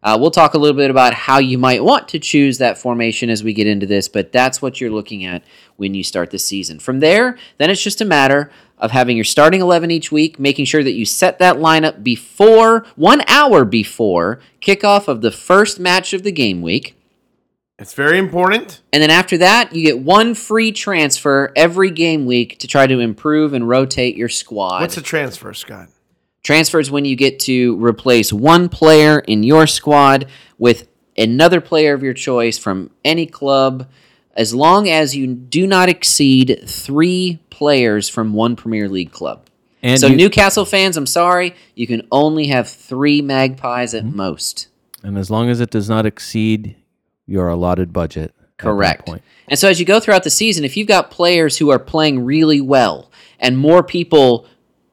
Uh, 0.03 0.17
we'll 0.19 0.31
talk 0.31 0.53
a 0.53 0.57
little 0.57 0.77
bit 0.77 0.91
about 0.91 1.13
how 1.13 1.39
you 1.39 1.57
might 1.57 1.83
want 1.83 2.07
to 2.09 2.19
choose 2.19 2.57
that 2.59 2.77
formation 2.77 3.29
as 3.29 3.43
we 3.43 3.53
get 3.53 3.67
into 3.67 3.85
this, 3.85 4.07
but 4.07 4.31
that's 4.31 4.61
what 4.61 4.79
you're 4.79 4.91
looking 4.91 5.25
at 5.25 5.43
when 5.75 5.93
you 5.93 6.03
start 6.03 6.31
the 6.31 6.39
season. 6.39 6.79
From 6.79 6.99
there, 6.99 7.37
then 7.57 7.69
it's 7.69 7.81
just 7.81 8.01
a 8.01 8.05
matter 8.05 8.51
of 8.77 8.91
having 8.91 9.17
your 9.17 9.23
starting 9.23 9.61
11 9.61 9.89
each 9.89 10.11
week, 10.11 10.39
making 10.39 10.65
sure 10.65 10.83
that 10.83 10.93
you 10.93 11.05
set 11.05 11.39
that 11.39 11.57
lineup 11.57 12.03
before, 12.03 12.85
one 12.95 13.21
hour 13.27 13.65
before 13.65 14.39
kickoff 14.61 15.07
of 15.07 15.21
the 15.21 15.31
first 15.31 15.79
match 15.79 16.13
of 16.13 16.23
the 16.23 16.31
game 16.31 16.61
week. 16.61 16.95
It's 17.79 17.93
very 17.93 18.17
important. 18.17 18.81
And 18.91 19.03
then 19.03 19.11
after 19.11 19.37
that, 19.37 19.73
you 19.75 19.83
get 19.83 19.99
one 19.99 20.33
free 20.33 20.71
transfer 20.71 21.51
every 21.55 21.91
game 21.91 22.25
week 22.25 22.57
to 22.59 22.67
try 22.67 22.87
to 22.87 22.99
improve 22.99 23.53
and 23.53 23.69
rotate 23.69 24.15
your 24.15 24.29
squad. 24.29 24.81
What's 24.81 24.97
a 24.97 25.01
transfer, 25.01 25.53
Scott? 25.53 25.89
Transfers 26.51 26.89
when 26.89 27.03
you 27.03 27.17
get 27.17 27.41
to 27.41 27.75
replace 27.83 28.31
one 28.31 28.69
player 28.69 29.19
in 29.19 29.43
your 29.43 29.67
squad 29.67 30.27
with 30.57 30.87
another 31.17 31.59
player 31.59 31.93
of 31.93 32.01
your 32.03 32.13
choice 32.13 32.57
from 32.57 32.89
any 33.03 33.25
club, 33.25 33.85
as 34.33 34.55
long 34.55 34.87
as 34.87 35.13
you 35.13 35.27
do 35.27 35.67
not 35.67 35.89
exceed 35.89 36.63
three 36.65 37.39
players 37.49 38.07
from 38.07 38.31
one 38.31 38.55
Premier 38.55 38.87
League 38.87 39.11
club. 39.11 39.41
And 39.83 39.99
so 39.99 40.07
you- 40.07 40.15
Newcastle 40.15 40.63
fans, 40.63 40.95
I'm 40.95 41.05
sorry, 41.05 41.53
you 41.75 41.85
can 41.85 42.07
only 42.13 42.47
have 42.47 42.69
three 42.69 43.21
Magpies 43.21 43.93
Mm-hmm. 43.93 44.07
at 44.07 44.15
most. 44.15 44.69
And 45.03 45.17
as 45.17 45.29
long 45.29 45.49
as 45.49 45.59
it 45.59 45.69
does 45.69 45.89
not 45.89 46.05
exceed 46.05 46.77
your 47.25 47.49
allotted 47.49 47.91
budget. 47.91 48.33
Correct. 48.55 49.05
point. 49.05 49.21
And 49.49 49.59
so 49.59 49.67
as 49.67 49.81
you 49.81 49.85
go 49.85 49.99
throughout 49.99 50.23
the 50.23 50.29
season, 50.29 50.63
if 50.63 50.77
you've 50.77 50.87
got 50.87 51.11
players 51.11 51.57
who 51.57 51.69
are 51.71 51.77
playing 51.77 52.23
really 52.23 52.61
well 52.61 53.11
and 53.37 53.57
more 53.57 53.83
people 53.83 54.47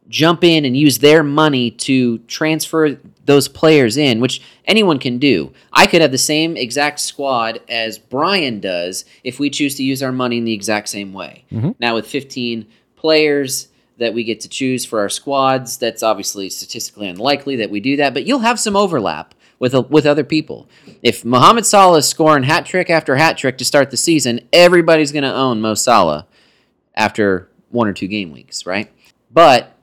jump 0.08 0.44
in 0.44 0.64
and 0.64 0.76
use 0.76 0.99
their 0.99 1.23
money 1.23 1.70
to 1.70 2.18
transfer 2.18 2.99
those 3.25 3.49
players 3.49 3.96
in, 3.96 4.20
which 4.20 4.42
anyone 4.66 4.99
can 4.99 5.18
do. 5.18 5.52
I 5.73 5.87
could 5.87 6.02
have 6.02 6.12
the 6.12 6.18
same 6.18 6.56
exact 6.56 7.00
squad 7.00 7.61
as 7.68 7.99
Brian 7.99 8.61
does 8.61 9.04
if 9.23 9.38
we 9.38 9.50
choose 9.50 9.76
to 9.76 9.82
use 9.82 10.02
our 10.02 10.12
money 10.12 10.38
in 10.38 10.44
the 10.44 10.52
exact 10.52 10.88
same 10.88 11.12
way. 11.12 11.44
Mm-hmm. 11.50 11.70
Now 11.78 11.94
with 11.94 12.06
15 12.06 12.66
players 12.96 13.68
that 13.96 14.12
we 14.12 14.25
get 14.25 14.40
to 14.40 14.49
choose 14.49 14.84
for 14.84 15.00
our 15.00 15.08
squads, 15.08 15.78
that's 15.78 16.02
obviously 16.02 16.50
statistically 16.50 17.08
unlikely 17.08 17.56
that 17.56 17.70
we 17.70 17.80
do 17.80 17.96
that, 17.96 18.12
but 18.12 18.26
you'll 18.26 18.40
have 18.40 18.61
some 18.61 18.76
overlap 18.76 19.34
with 19.58 19.75
with 19.88 20.04
other 20.04 20.25
people. 20.25 20.68
If 21.02 21.25
Mohamed 21.25 21.64
Salah 21.64 21.99
is 21.99 22.08
scoring 22.08 22.42
hat 22.42 22.66
trick 22.66 22.90
after 22.90 23.16
hat 23.16 23.38
trick 23.38 23.56
to 23.58 23.64
start 23.64 23.90
the 23.90 23.96
season, 23.96 24.40
everybody's 24.52 25.12
going 25.12 25.23
to 25.23 25.32
own 25.32 25.61
Mo 25.61 25.75
Salah 25.75 26.26
after 26.94 27.49
one 27.70 27.88
or 27.88 27.92
two 27.92 28.08
game 28.08 28.32
weeks, 28.32 28.66
right? 28.66 28.90
But 29.30 29.74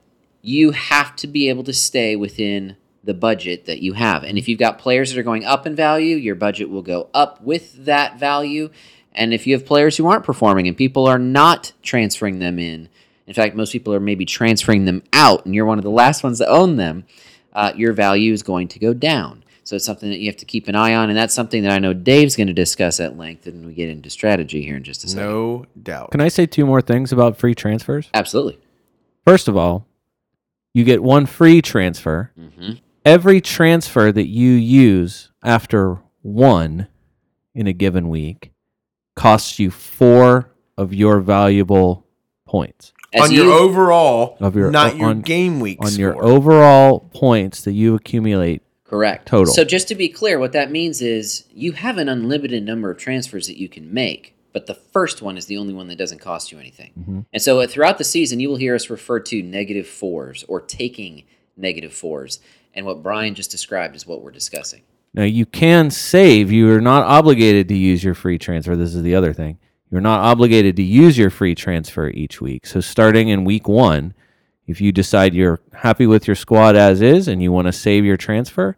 you 0.42 0.72
have 0.72 1.16
to 1.16 1.26
be 1.26 1.48
able 1.48 1.64
to 1.64 1.72
stay 1.72 2.16
within 2.16 2.76
the 3.04 3.14
budget 3.14 3.64
that 3.66 3.80
you 3.80 3.94
have. 3.94 4.22
And 4.22 4.36
if 4.36 4.48
you've 4.48 4.58
got 4.58 4.78
players 4.78 5.10
that 5.12 5.18
are 5.18 5.24
going 5.24 5.44
up 5.44 5.66
in 5.66 5.74
value, 5.74 6.16
your 6.16 6.34
budget 6.34 6.68
will 6.68 6.82
go 6.82 7.08
up 7.14 7.40
with 7.40 7.84
that 7.84 8.18
value. 8.18 8.70
And 9.12 9.32
if 9.32 9.46
you 9.46 9.54
have 9.54 9.66
players 9.66 9.96
who 9.96 10.06
aren't 10.06 10.24
performing 10.24 10.68
and 10.68 10.76
people 10.76 11.06
are 11.06 11.18
not 11.18 11.72
transferring 11.82 12.38
them 12.38 12.58
in, 12.58 12.88
in 13.26 13.34
fact, 13.34 13.54
most 13.54 13.72
people 13.72 13.94
are 13.94 14.00
maybe 14.00 14.24
transferring 14.24 14.84
them 14.84 15.02
out, 15.12 15.46
and 15.46 15.54
you're 15.54 15.64
one 15.64 15.78
of 15.78 15.84
the 15.84 15.90
last 15.90 16.24
ones 16.24 16.38
to 16.38 16.48
own 16.48 16.76
them, 16.76 17.04
uh, 17.52 17.72
your 17.76 17.92
value 17.92 18.32
is 18.32 18.42
going 18.42 18.68
to 18.68 18.78
go 18.78 18.92
down. 18.92 19.44
So 19.64 19.76
it's 19.76 19.84
something 19.84 20.10
that 20.10 20.18
you 20.18 20.26
have 20.26 20.38
to 20.38 20.44
keep 20.44 20.66
an 20.66 20.74
eye 20.74 20.94
on, 20.94 21.08
and 21.08 21.16
that's 21.16 21.34
something 21.34 21.62
that 21.62 21.70
I 21.70 21.78
know 21.78 21.92
Dave's 21.92 22.34
going 22.34 22.48
to 22.48 22.52
discuss 22.52 22.98
at 22.98 23.16
length 23.16 23.46
when 23.46 23.64
we 23.64 23.74
get 23.74 23.88
into 23.88 24.10
strategy 24.10 24.62
here 24.62 24.76
in 24.76 24.82
just 24.82 25.04
a 25.04 25.08
second. 25.08 25.24
No 25.24 25.66
doubt. 25.80 26.10
Can 26.10 26.20
I 26.20 26.28
say 26.28 26.46
two 26.46 26.66
more 26.66 26.82
things 26.82 27.12
about 27.12 27.36
free 27.36 27.54
transfers? 27.54 28.10
Absolutely. 28.12 28.58
First 29.24 29.46
of 29.46 29.56
all, 29.56 29.86
you 30.74 30.84
get 30.84 31.02
one 31.02 31.26
free 31.26 31.62
transfer. 31.62 32.30
hmm 32.36 32.72
Every 33.04 33.40
transfer 33.40 34.12
that 34.12 34.28
you 34.28 34.52
use 34.52 35.32
after 35.42 35.98
one 36.22 36.86
in 37.52 37.66
a 37.66 37.72
given 37.72 38.08
week 38.08 38.52
costs 39.16 39.58
you 39.58 39.72
four 39.72 40.52
of 40.78 40.94
your 40.94 41.18
valuable 41.20 42.06
points. 42.46 42.92
As 43.12 43.22
on 43.22 43.32
your 43.32 43.52
overall, 43.52 44.36
Of 44.40 44.54
your- 44.54 44.70
not 44.70 44.96
your 44.96 45.08
on- 45.08 45.20
game 45.22 45.58
week 45.58 45.78
On 45.84 45.92
your 45.96 46.22
overall 46.24 47.00
points 47.12 47.62
that 47.64 47.72
you 47.72 47.94
accumulate. 47.96 48.62
Correct. 48.84 49.26
Total. 49.26 49.52
So 49.52 49.64
just 49.64 49.88
to 49.88 49.94
be 49.96 50.08
clear, 50.08 50.38
what 50.38 50.52
that 50.52 50.70
means 50.70 51.02
is 51.02 51.44
you 51.52 51.72
have 51.72 51.98
an 51.98 52.08
unlimited 52.08 52.62
number 52.64 52.90
of 52.90 52.98
transfers 52.98 53.48
that 53.48 53.58
you 53.58 53.68
can 53.68 53.92
make, 53.92 54.31
but 54.52 54.66
the 54.66 54.74
first 54.74 55.22
one 55.22 55.36
is 55.36 55.46
the 55.46 55.56
only 55.56 55.72
one 55.72 55.88
that 55.88 55.96
doesn't 55.96 56.18
cost 56.18 56.52
you 56.52 56.58
anything. 56.58 56.92
Mm-hmm. 56.98 57.20
And 57.32 57.42
so 57.42 57.60
uh, 57.60 57.66
throughout 57.66 57.98
the 57.98 58.04
season, 58.04 58.40
you 58.40 58.48
will 58.48 58.56
hear 58.56 58.74
us 58.74 58.90
refer 58.90 59.20
to 59.20 59.42
negative 59.42 59.86
fours 59.86 60.44
or 60.48 60.60
taking 60.60 61.24
negative 61.56 61.92
fours. 61.92 62.40
And 62.74 62.86
what 62.86 63.02
Brian 63.02 63.34
just 63.34 63.50
described 63.50 63.96
is 63.96 64.06
what 64.06 64.22
we're 64.22 64.30
discussing. 64.30 64.82
Now 65.14 65.24
you 65.24 65.46
can 65.46 65.90
save. 65.90 66.50
You 66.50 66.70
are 66.72 66.80
not 66.80 67.04
obligated 67.04 67.68
to 67.68 67.76
use 67.76 68.02
your 68.02 68.14
free 68.14 68.38
transfer. 68.38 68.76
This 68.76 68.94
is 68.94 69.02
the 69.02 69.14
other 69.14 69.32
thing. 69.32 69.58
You're 69.90 70.00
not 70.00 70.20
obligated 70.20 70.76
to 70.76 70.82
use 70.82 71.18
your 71.18 71.28
free 71.28 71.54
transfer 71.54 72.08
each 72.08 72.40
week. 72.40 72.66
So 72.66 72.80
starting 72.80 73.28
in 73.28 73.44
week 73.44 73.68
one, 73.68 74.14
if 74.66 74.80
you 74.80 74.90
decide 74.90 75.34
you're 75.34 75.60
happy 75.74 76.06
with 76.06 76.26
your 76.26 76.36
squad 76.36 76.76
as 76.76 77.02
is 77.02 77.28
and 77.28 77.42
you 77.42 77.52
want 77.52 77.66
to 77.66 77.72
save 77.72 78.04
your 78.04 78.16
transfer, 78.16 78.74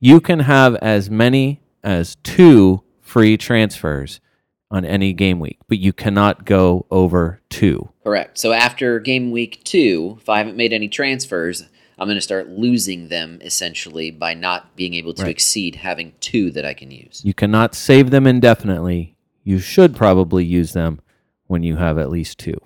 you 0.00 0.20
can 0.20 0.40
have 0.40 0.74
as 0.76 1.08
many 1.08 1.62
as 1.84 2.16
two 2.24 2.82
free 3.00 3.36
transfers 3.36 4.20
on 4.70 4.84
any 4.84 5.12
game 5.12 5.38
week, 5.40 5.58
but 5.68 5.78
you 5.78 5.92
cannot 5.92 6.44
go 6.44 6.86
over 6.90 7.40
two. 7.48 7.88
Correct. 8.02 8.38
So 8.38 8.52
after 8.52 8.98
game 9.00 9.30
week 9.30 9.62
two, 9.64 10.18
if 10.20 10.28
I 10.28 10.38
haven't 10.38 10.56
made 10.56 10.72
any 10.72 10.88
transfers, 10.88 11.64
I'm 11.98 12.06
going 12.08 12.16
to 12.16 12.20
start 12.22 12.48
losing 12.48 13.08
them 13.08 13.38
essentially 13.42 14.10
by 14.10 14.34
not 14.34 14.76
being 14.76 14.94
able 14.94 15.14
to 15.14 15.22
Right. 15.22 15.30
exceed 15.30 15.76
having 15.76 16.12
two 16.20 16.50
that 16.50 16.64
I 16.64 16.74
can 16.74 16.90
use. 16.90 17.22
You 17.24 17.32
cannot 17.32 17.74
save 17.74 18.10
them 18.10 18.26
indefinitely. 18.26 19.16
You 19.44 19.58
should 19.60 19.94
probably 19.94 20.44
use 20.44 20.72
them 20.72 21.00
when 21.46 21.62
you 21.62 21.76
have 21.76 21.96
at 21.98 22.10
least 22.10 22.38
two. 22.38 22.60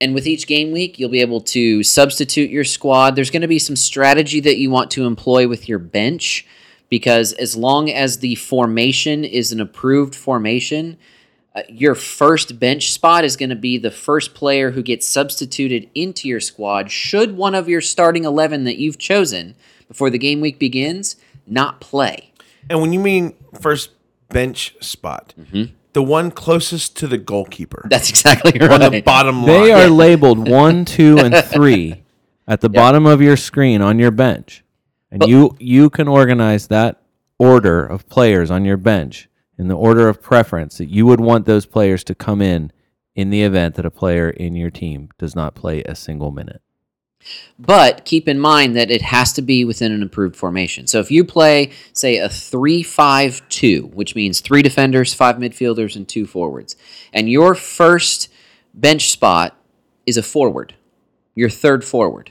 And 0.00 0.14
with 0.14 0.26
each 0.26 0.46
game 0.46 0.72
week, 0.72 0.98
you'll 0.98 1.10
be 1.10 1.20
able 1.20 1.42
to 1.42 1.82
substitute 1.82 2.48
your 2.50 2.64
squad. 2.64 3.16
There's 3.16 3.30
going 3.30 3.42
to 3.42 3.48
be 3.48 3.58
some 3.58 3.76
strategy 3.76 4.40
that 4.40 4.56
you 4.56 4.70
want 4.70 4.90
to 4.92 5.04
employ 5.04 5.46
with 5.46 5.68
your 5.68 5.78
bench 5.78 6.46
because 6.90 7.32
as 7.32 7.56
long 7.56 7.88
as 7.90 8.18
the 8.18 8.34
formation 8.34 9.24
is 9.24 9.52
an 9.52 9.60
approved 9.60 10.14
formation, 10.14 10.98
uh, 11.54 11.62
your 11.68 11.94
first 11.94 12.60
bench 12.60 12.92
spot 12.92 13.24
is 13.24 13.36
going 13.36 13.48
to 13.50 13.56
be 13.56 13.78
the 13.78 13.90
first 13.90 14.34
player 14.34 14.72
who 14.72 14.82
gets 14.82 15.08
substituted 15.08 15.88
into 15.94 16.28
your 16.28 16.40
squad 16.40 16.90
should 16.90 17.36
one 17.36 17.54
of 17.54 17.68
your 17.68 17.80
starting 17.80 18.24
11 18.24 18.64
that 18.64 18.76
you've 18.78 18.98
chosen 18.98 19.54
before 19.88 20.10
the 20.10 20.18
game 20.18 20.40
week 20.40 20.58
begins 20.58 21.16
not 21.46 21.80
play. 21.80 22.32
and 22.68 22.80
when 22.80 22.92
you 22.92 23.00
mean 23.00 23.34
first 23.60 23.90
bench 24.28 24.76
spot, 24.80 25.34
Mm-hmm. 25.40 25.72
the 25.92 26.02
one 26.02 26.30
closest 26.30 26.96
to 26.98 27.08
the 27.08 27.18
goalkeeper 27.18 27.86
That's 27.90 28.10
exactly 28.10 28.52
right. 28.60 28.70
on 28.82 28.92
the 28.92 29.00
bottom 29.02 29.38
line. 29.42 29.46
They 29.46 29.72
are 29.72 29.88
labeled 29.88 30.48
one, 30.48 30.84
two, 30.84 31.18
and 31.18 31.34
three 31.46 32.04
at 32.46 32.60
the 32.60 32.68
bottom 32.68 33.06
of 33.06 33.20
your 33.20 33.36
screen 33.36 33.82
on 33.82 33.98
your 33.98 34.12
bench, 34.12 34.62
and 35.10 35.20
But- 35.20 35.28
you 35.28 35.56
you 35.58 35.90
can 35.90 36.08
organize 36.08 36.68
that 36.68 37.02
order 37.38 37.84
of 37.84 38.08
players 38.08 38.50
on 38.50 38.64
your 38.64 38.76
bench 38.76 39.28
in 39.58 39.68
the 39.68 39.76
order 39.76 40.08
of 40.08 40.22
preference 40.22 40.78
that 40.78 40.90
you 40.90 41.06
would 41.06 41.20
want 41.20 41.46
those 41.46 41.66
players 41.66 42.04
to 42.04 42.14
come 42.14 42.40
in 42.40 42.72
in 43.14 43.30
the 43.30 43.42
event 43.42 43.74
that 43.74 43.84
a 43.84 43.90
player 43.90 44.30
in 44.30 44.54
your 44.54 44.70
team 44.70 45.08
does 45.18 45.34
not 45.34 45.54
play 45.54 45.82
a 45.82 45.94
single 45.94 46.30
minute. 46.30 46.62
But 47.58 48.04
keep 48.04 48.28
in 48.28 48.38
mind 48.38 48.74
that 48.76 48.90
it 48.90 49.02
has 49.02 49.32
to 49.34 49.42
be 49.42 49.64
within 49.64 49.92
an 49.92 50.02
approved 50.02 50.36
formation. 50.36 50.86
So 50.86 51.00
if 51.00 51.10
you 51.10 51.24
play, 51.24 51.70
say, 51.92 52.16
a 52.16 52.28
3 52.28 52.82
5 52.82 53.46
2, 53.48 53.90
which 53.92 54.14
means 54.14 54.40
three 54.40 54.62
defenders, 54.62 55.12
five 55.12 55.36
midfielders, 55.36 55.96
and 55.96 56.08
two 56.08 56.26
forwards, 56.26 56.76
and 57.12 57.28
your 57.28 57.54
first 57.54 58.30
bench 58.72 59.10
spot 59.10 59.56
is 60.06 60.16
a 60.16 60.22
forward, 60.22 60.74
your 61.34 61.50
third 61.50 61.84
forward, 61.84 62.30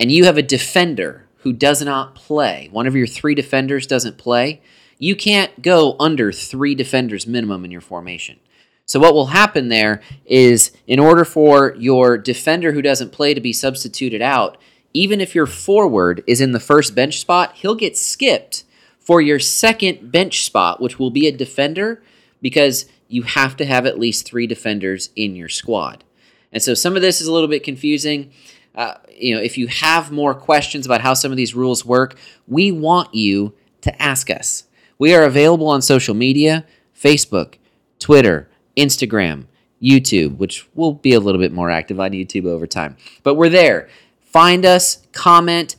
and 0.00 0.10
you 0.10 0.24
have 0.24 0.36
a 0.36 0.42
defender 0.42 1.23
who 1.44 1.52
does 1.52 1.82
not 1.82 2.14
play, 2.14 2.68
one 2.72 2.86
of 2.86 2.96
your 2.96 3.06
three 3.06 3.34
defenders 3.34 3.86
doesn't 3.86 4.18
play, 4.18 4.60
you 4.98 5.14
can't 5.14 5.62
go 5.62 5.94
under 6.00 6.32
three 6.32 6.74
defenders 6.74 7.26
minimum 7.26 7.64
in 7.64 7.70
your 7.70 7.80
formation. 7.80 8.40
So 8.86 8.98
what 8.98 9.14
will 9.14 9.26
happen 9.26 9.68
there 9.68 10.00
is 10.24 10.72
in 10.86 10.98
order 10.98 11.24
for 11.24 11.74
your 11.78 12.18
defender 12.18 12.72
who 12.72 12.82
doesn't 12.82 13.12
play 13.12 13.34
to 13.34 13.40
be 13.40 13.52
substituted 13.52 14.22
out, 14.22 14.56
even 14.94 15.20
if 15.20 15.34
your 15.34 15.46
forward 15.46 16.24
is 16.26 16.40
in 16.40 16.52
the 16.52 16.60
first 16.60 16.94
bench 16.94 17.18
spot, 17.20 17.54
he'll 17.56 17.74
get 17.74 17.96
skipped 17.96 18.64
for 18.98 19.20
your 19.20 19.38
second 19.38 20.10
bench 20.10 20.44
spot, 20.44 20.80
which 20.80 20.98
will 20.98 21.10
be 21.10 21.26
a 21.26 21.32
defender 21.32 22.02
because 22.40 22.86
you 23.08 23.22
have 23.22 23.56
to 23.56 23.66
have 23.66 23.84
at 23.84 23.98
least 23.98 24.26
3 24.26 24.46
defenders 24.46 25.10
in 25.14 25.36
your 25.36 25.48
squad. 25.48 26.04
And 26.52 26.62
so 26.62 26.72
some 26.72 26.96
of 26.96 27.02
this 27.02 27.20
is 27.20 27.26
a 27.26 27.32
little 27.32 27.48
bit 27.48 27.64
confusing. 27.64 28.30
Uh, 28.74 28.94
you 29.10 29.34
know, 29.34 29.40
if 29.40 29.56
you 29.56 29.68
have 29.68 30.10
more 30.10 30.34
questions 30.34 30.84
about 30.84 31.00
how 31.00 31.14
some 31.14 31.30
of 31.30 31.36
these 31.36 31.54
rules 31.54 31.84
work, 31.84 32.16
we 32.48 32.72
want 32.72 33.14
you 33.14 33.54
to 33.82 34.02
ask 34.02 34.30
us. 34.30 34.64
We 34.98 35.14
are 35.14 35.22
available 35.22 35.68
on 35.68 35.82
social 35.82 36.14
media 36.14 36.64
Facebook, 36.96 37.54
Twitter, 37.98 38.48
Instagram, 38.76 39.46
YouTube, 39.82 40.38
which 40.38 40.66
will 40.74 40.94
be 40.94 41.12
a 41.12 41.20
little 41.20 41.40
bit 41.40 41.52
more 41.52 41.70
active 41.70 42.00
on 42.00 42.12
YouTube 42.12 42.46
over 42.46 42.66
time. 42.66 42.96
But 43.22 43.34
we're 43.34 43.50
there. 43.50 43.88
Find 44.22 44.64
us, 44.64 45.06
comment, 45.12 45.76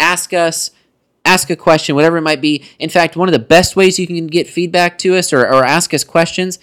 ask 0.00 0.32
us, 0.32 0.72
ask 1.24 1.48
a 1.50 1.56
question, 1.56 1.94
whatever 1.94 2.18
it 2.18 2.22
might 2.22 2.40
be. 2.40 2.64
In 2.78 2.90
fact, 2.90 3.16
one 3.16 3.28
of 3.28 3.32
the 3.32 3.38
best 3.38 3.76
ways 3.76 3.98
you 3.98 4.06
can 4.06 4.26
get 4.26 4.48
feedback 4.48 4.98
to 4.98 5.16
us 5.16 5.32
or, 5.32 5.42
or 5.42 5.64
ask 5.64 5.94
us 5.94 6.04
questions 6.04 6.58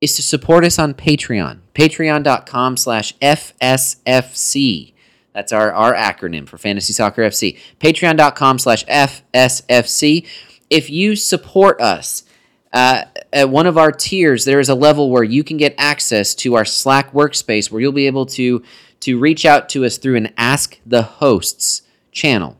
is 0.00 0.14
to 0.16 0.22
support 0.22 0.64
us 0.64 0.78
on 0.78 0.94
Patreon. 0.94 1.60
Patreon.com 1.74 2.76
slash 2.76 3.16
FSFC. 3.18 4.92
That's 5.38 5.52
our, 5.52 5.72
our 5.72 5.94
acronym 5.94 6.48
for 6.48 6.58
Fantasy 6.58 6.92
Soccer 6.92 7.22
FC. 7.22 7.56
Patreon.com 7.78 8.58
slash 8.58 8.84
FSFC. 8.86 10.26
If 10.68 10.90
you 10.90 11.14
support 11.14 11.80
us 11.80 12.24
uh, 12.72 13.04
at 13.32 13.48
one 13.48 13.66
of 13.66 13.78
our 13.78 13.92
tiers, 13.92 14.44
there 14.44 14.58
is 14.58 14.68
a 14.68 14.74
level 14.74 15.10
where 15.10 15.22
you 15.22 15.44
can 15.44 15.56
get 15.56 15.76
access 15.78 16.34
to 16.34 16.56
our 16.56 16.64
Slack 16.64 17.12
workspace 17.12 17.70
where 17.70 17.80
you'll 17.80 17.92
be 17.92 18.08
able 18.08 18.26
to, 18.26 18.64
to 18.98 19.16
reach 19.16 19.44
out 19.44 19.68
to 19.68 19.84
us 19.84 19.96
through 19.96 20.16
an 20.16 20.32
Ask 20.36 20.80
the 20.84 21.02
Hosts 21.02 21.82
channel. 22.10 22.58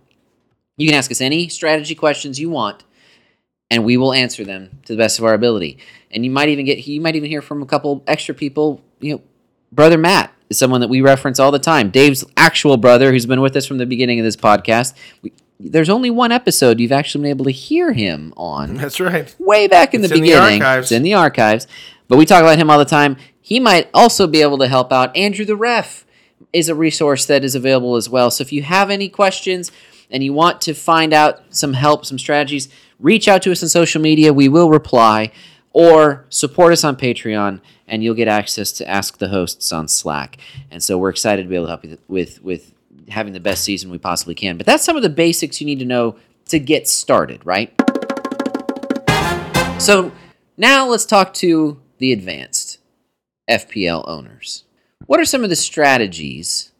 You 0.76 0.86
can 0.86 0.96
ask 0.96 1.10
us 1.10 1.20
any 1.20 1.48
strategy 1.48 1.96
questions 1.96 2.38
you 2.38 2.48
want. 2.48 2.84
and 3.72 3.84
we 3.84 3.96
will 3.96 4.12
answer 4.12 4.44
them 4.44 4.78
to 4.84 4.92
the 4.92 4.96
best 4.96 5.18
of 5.18 5.24
our 5.24 5.34
ability. 5.34 5.78
And 6.12 6.24
you 6.24 6.30
might 6.30 6.48
even 6.48 6.64
get 6.64 6.86
you 6.86 7.00
might 7.00 7.16
even 7.16 7.28
hear 7.28 7.42
from 7.42 7.60
a 7.60 7.66
couple 7.66 8.04
extra 8.06 8.36
people. 8.36 8.80
You 9.00 9.16
know, 9.16 9.22
brother 9.72 9.98
Matt 9.98 10.32
is 10.50 10.58
someone 10.58 10.80
that 10.80 10.88
we 10.88 11.00
reference 11.00 11.38
all 11.38 11.50
the 11.50 11.58
time. 11.58 11.90
Dave's 11.90 12.24
actual 12.36 12.76
brother, 12.76 13.12
who's 13.12 13.26
been 13.26 13.40
with 13.40 13.56
us 13.56 13.66
from 13.66 13.78
the 13.78 13.86
beginning 13.86 14.18
of 14.18 14.24
this 14.24 14.36
podcast. 14.36 14.94
We, 15.22 15.32
there's 15.60 15.88
only 15.88 16.10
one 16.10 16.30
episode 16.32 16.78
you've 16.80 16.92
actually 16.92 17.22
been 17.22 17.30
able 17.30 17.44
to 17.46 17.50
hear 17.50 17.92
him 17.92 18.32
on 18.36 18.74
That's 18.76 19.00
right. 19.00 19.34
way 19.38 19.66
back 19.66 19.92
in 19.92 20.00
It's 20.02 20.10
the 20.10 20.16
in 20.16 20.22
beginning. 20.22 20.62
archives. 20.62 20.86
It's 20.86 20.92
in 20.92 21.02
the 21.02 21.14
archives. 21.14 21.66
But 22.06 22.16
we 22.16 22.24
talk 22.26 22.40
about 22.42 22.58
him 22.58 22.70
all 22.70 22.78
the 22.78 22.84
time. 22.84 23.16
He 23.40 23.58
might 23.60 23.88
also 23.92 24.26
be 24.26 24.40
able 24.40 24.58
to 24.58 24.68
help 24.68 24.92
out. 24.92 25.14
Andrew 25.16 25.44
the 25.44 25.56
Ref 25.56 26.06
is 26.52 26.68
a 26.68 26.74
resource 26.74 27.26
that 27.26 27.44
is 27.44 27.54
available 27.54 27.96
as 27.96 28.08
well. 28.08 28.30
So 28.30 28.42
if 28.42 28.52
you 28.52 28.62
have 28.62 28.88
any 28.88 29.08
questions 29.08 29.72
and 30.10 30.22
you 30.22 30.32
want 30.32 30.60
to 30.62 30.74
find 30.74 31.12
out 31.12 31.42
some 31.50 31.72
help, 31.74 32.06
some 32.06 32.18
strategies, 32.18 32.68
reach 33.00 33.26
out 33.28 33.42
to 33.42 33.52
us 33.52 33.62
on 33.62 33.68
social 33.68 34.00
media. 34.00 34.32
We 34.32 34.48
will 34.48 34.70
reply 34.70 35.32
or 35.72 36.26
support 36.28 36.72
us 36.72 36.84
on 36.84 36.96
Patreon 36.96 37.60
and 37.86 38.02
you'll 38.02 38.14
get 38.14 38.28
access 38.28 38.72
to 38.72 38.88
Ask 38.88 39.18
the 39.18 39.28
Hosts 39.28 39.72
on 39.72 39.88
Slack. 39.88 40.38
And 40.70 40.82
so 40.82 40.98
we're 40.98 41.10
excited 41.10 41.42
to 41.42 41.48
be 41.48 41.54
able 41.54 41.66
to 41.66 41.70
help 41.70 41.84
you 41.84 41.98
with 42.08 42.42
with 42.42 42.72
having 43.08 43.32
the 43.32 43.40
best 43.40 43.64
season 43.64 43.90
we 43.90 43.98
possibly 43.98 44.34
can. 44.34 44.56
But 44.56 44.66
that's 44.66 44.84
some 44.84 44.96
of 44.96 45.02
the 45.02 45.08
basics 45.08 45.60
you 45.60 45.66
need 45.66 45.78
to 45.78 45.84
know 45.84 46.16
to 46.46 46.58
get 46.58 46.88
started, 46.88 47.44
right? 47.44 47.72
So 49.80 50.12
now 50.56 50.88
let's 50.88 51.06
talk 51.06 51.32
to 51.34 51.80
the 51.98 52.12
advanced 52.12 52.78
FPL 53.48 54.04
owners. 54.06 54.64
What 55.06 55.20
are 55.20 55.24
some 55.24 55.44
of 55.44 55.50
the 55.50 55.56
strategies 55.56 56.72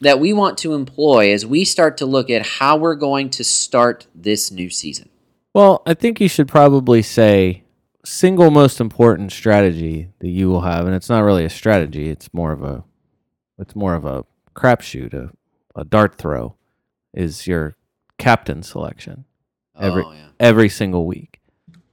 that 0.00 0.20
we 0.20 0.32
want 0.32 0.56
to 0.58 0.74
employ 0.74 1.32
as 1.32 1.44
we 1.44 1.64
start 1.64 1.96
to 1.98 2.06
look 2.06 2.30
at 2.30 2.46
how 2.46 2.76
we're 2.76 2.94
going 2.94 3.30
to 3.30 3.44
start 3.44 4.06
this 4.14 4.50
new 4.50 4.70
season? 4.70 5.08
Well, 5.54 5.82
I 5.86 5.94
think 5.94 6.20
you 6.20 6.28
should 6.28 6.48
probably 6.48 7.02
say 7.02 7.64
single 8.08 8.50
most 8.50 8.80
important 8.80 9.32
strategy 9.32 10.08
that 10.20 10.28
you 10.28 10.48
will 10.48 10.62
have, 10.62 10.86
and 10.86 10.94
it's 10.94 11.08
not 11.08 11.24
really 11.24 11.44
a 11.44 11.50
strategy. 11.50 12.08
It's 12.08 12.32
more 12.32 12.52
of 12.52 12.62
a, 12.62 12.84
it's 13.58 13.76
more 13.76 13.94
of 13.94 14.04
a 14.04 14.24
crapshoot, 14.54 15.12
a, 15.14 15.30
a 15.76 15.84
dart 15.84 16.16
throw, 16.16 16.56
is 17.12 17.46
your 17.46 17.76
captain 18.18 18.62
selection 18.62 19.24
every 19.78 20.02
oh, 20.04 20.12
yeah. 20.12 20.28
every 20.40 20.68
single 20.68 21.06
week. 21.06 21.40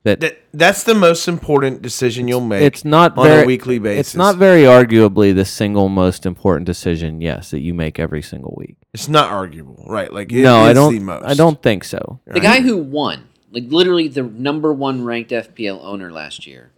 That, 0.04 0.20
That, 0.20 0.38
that's 0.54 0.84
the 0.84 0.94
most 0.94 1.28
important 1.28 1.82
decision 1.82 2.28
you'll 2.28 2.40
make. 2.40 2.62
it's 2.62 2.86
not 2.86 3.18
on 3.18 3.26
very, 3.26 3.42
a 3.42 3.46
weekly 3.46 3.80
basis. 3.80 4.10
It's 4.10 4.16
not 4.16 4.36
very 4.36 4.62
arguably 4.62 5.34
the 5.34 5.46
single 5.46 5.90
most 5.90 6.28
important 6.28 6.68
decision, 6.68 7.22
yes, 7.22 7.50
that 7.50 7.62
you 7.62 7.74
make 7.74 7.98
every 7.98 8.22
single 8.22 8.54
week. 8.56 8.78
It's 8.94 9.10
not 9.10 9.32
arguable, 9.32 9.84
right? 9.88 10.14
Like 10.14 10.32
it 10.32 10.44
no, 10.44 10.58
I 10.58 10.74
don't. 10.74 10.94
The 10.94 11.00
most. 11.00 11.26
I 11.26 11.34
don't 11.34 11.62
think 11.62 11.84
so. 11.84 12.20
The 12.28 12.40
guy 12.40 12.62
who 12.62 12.78
won, 12.78 13.28
like 13.56 13.72
literally 13.72 14.10
the 14.10 14.22
number 14.22 14.74
one 14.74 15.04
ranked 15.06 15.32
FPL 15.32 15.80
owner 15.82 16.12
last 16.12 16.46
year, 16.46 16.74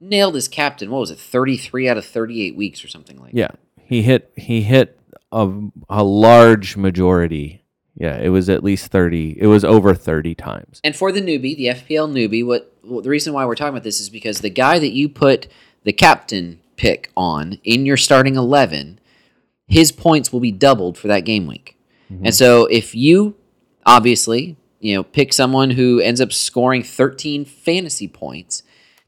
nailed 0.00 0.34
his 0.34 0.48
captain. 0.48 0.90
What 0.90 0.98
was 0.98 1.10
it, 1.12 1.20
33 1.20 1.88
out 1.88 1.96
of 1.96 2.04
38 2.04 2.56
weeks 2.56 2.84
or 2.84 2.88
something 2.88 3.18
like 3.18 3.32
that? 3.32 3.38
Yeah, 3.38 3.50
he 3.86 4.02
hit 4.02 4.32
he 4.36 4.62
hit 4.62 4.98
a 5.30 5.50
a 5.88 6.02
large 6.02 6.76
majority. 6.76 7.62
Yeah, 7.94 8.18
it 8.18 8.28
was 8.28 8.50
at 8.50 8.62
least 8.62 8.90
thirty. 8.90 9.38
It 9.40 9.46
was 9.46 9.64
over 9.64 9.94
thirty 9.94 10.34
times. 10.34 10.80
And 10.84 10.94
for 10.94 11.12
the 11.12 11.22
newbie, 11.22 11.56
the 11.56 11.66
FPL 11.66 12.10
newbie, 12.10 12.44
what 12.44 12.74
well, 12.82 13.00
the 13.00 13.08
reason 13.08 13.32
why 13.32 13.46
we're 13.46 13.54
talking 13.54 13.74
about 13.74 13.84
this 13.84 14.00
is 14.00 14.10
because 14.10 14.40
the 14.40 14.50
guy 14.50 14.78
that 14.78 14.92
you 14.92 15.08
put 15.08 15.46
the 15.84 15.92
captain 15.92 16.60
pick 16.76 17.10
on 17.16 17.58
in 17.64 17.86
your 17.86 17.96
starting 17.96 18.36
eleven, 18.36 18.98
his 19.66 19.92
points 19.92 20.32
will 20.32 20.40
be 20.40 20.52
doubled 20.52 20.98
for 20.98 21.08
that 21.08 21.20
game 21.20 21.46
week. 21.46 21.78
Mm-hmm. 22.12 22.26
And 22.26 22.34
so 22.34 22.66
if 22.66 22.94
you 22.94 23.36
obviously, 23.86 24.56
you 24.80 24.94
know, 24.94 25.02
pick 25.02 25.32
someone 25.32 25.70
who 25.70 26.00
ends 26.00 26.20
up 26.20 26.32
scoring 26.32 26.82
13 26.82 27.44
fantasy 27.44 28.08
points 28.08 28.62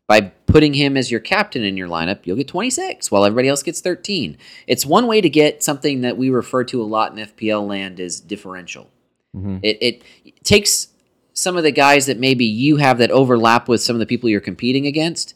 by 0.09 0.23
putting 0.47 0.73
him 0.75 0.97
as 0.97 1.11
your 1.11 1.21
captain 1.21 1.63
in 1.63 1.77
your 1.77 1.87
lineup, 1.87 2.21
you'll 2.25 2.37
get 2.37 2.49
26 2.49 3.11
while 3.11 3.25
everybody 3.25 3.49
else 3.49 3.63
gets 3.63 3.81
13. 3.81 4.39
It's 4.67 4.87
one 4.87 5.07
way 5.07 5.21
to 5.21 5.29
get 5.29 5.63
something 5.63 6.01
that 6.01 6.17
we 6.17 6.31
refer 6.31 6.65
to 6.65 6.83
a 6.83 6.85
lot 6.85 7.13
in 7.13 7.27
FPL 7.27 7.67
land 7.69 8.01
as 8.01 8.19
differential. 8.19 8.91
Mm-hmm. 9.37 9.59
It, 9.63 9.79
it 9.83 10.45
takes 10.45 10.89
some 11.35 11.57
of 11.57 11.63
the 11.63 11.71
guys 11.71 12.07
that 12.07 12.19
maybe 12.19 12.47
you 12.47 12.79
have 12.79 12.99
that 12.99 13.11
overlap 13.11 13.69
with 13.69 13.83
some 13.83 13.95
of 13.95 14.01
the 14.01 14.07
people 14.07 14.31
you're 14.31 14.41
competing 14.41 14.87
against. 14.87 15.35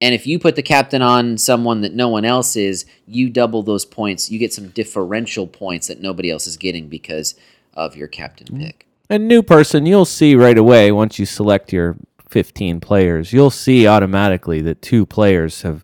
And 0.00 0.14
if 0.14 0.26
you 0.26 0.38
put 0.38 0.56
the 0.56 0.62
captain 0.62 1.02
on 1.02 1.36
someone 1.36 1.82
that 1.82 1.94
no 1.94 2.08
one 2.08 2.24
else 2.24 2.56
is, 2.56 2.86
you 3.06 3.28
double 3.28 3.62
those 3.62 3.84
points. 3.84 4.30
You 4.30 4.38
get 4.38 4.54
some 4.54 4.68
differential 4.68 5.46
points 5.46 5.88
that 5.88 6.00
nobody 6.00 6.30
else 6.30 6.46
is 6.46 6.56
getting 6.56 6.88
because 6.88 7.34
of 7.74 7.96
your 7.96 8.08
captain 8.08 8.46
mm-hmm. 8.46 8.64
pick. 8.64 8.87
A 9.10 9.18
new 9.18 9.42
person, 9.42 9.86
you'll 9.86 10.04
see 10.04 10.34
right 10.34 10.58
away 10.58 10.92
once 10.92 11.18
you 11.18 11.24
select 11.24 11.72
your 11.72 11.96
fifteen 12.28 12.78
players. 12.78 13.32
You'll 13.32 13.50
see 13.50 13.86
automatically 13.86 14.60
that 14.62 14.82
two 14.82 15.06
players 15.06 15.62
have 15.62 15.82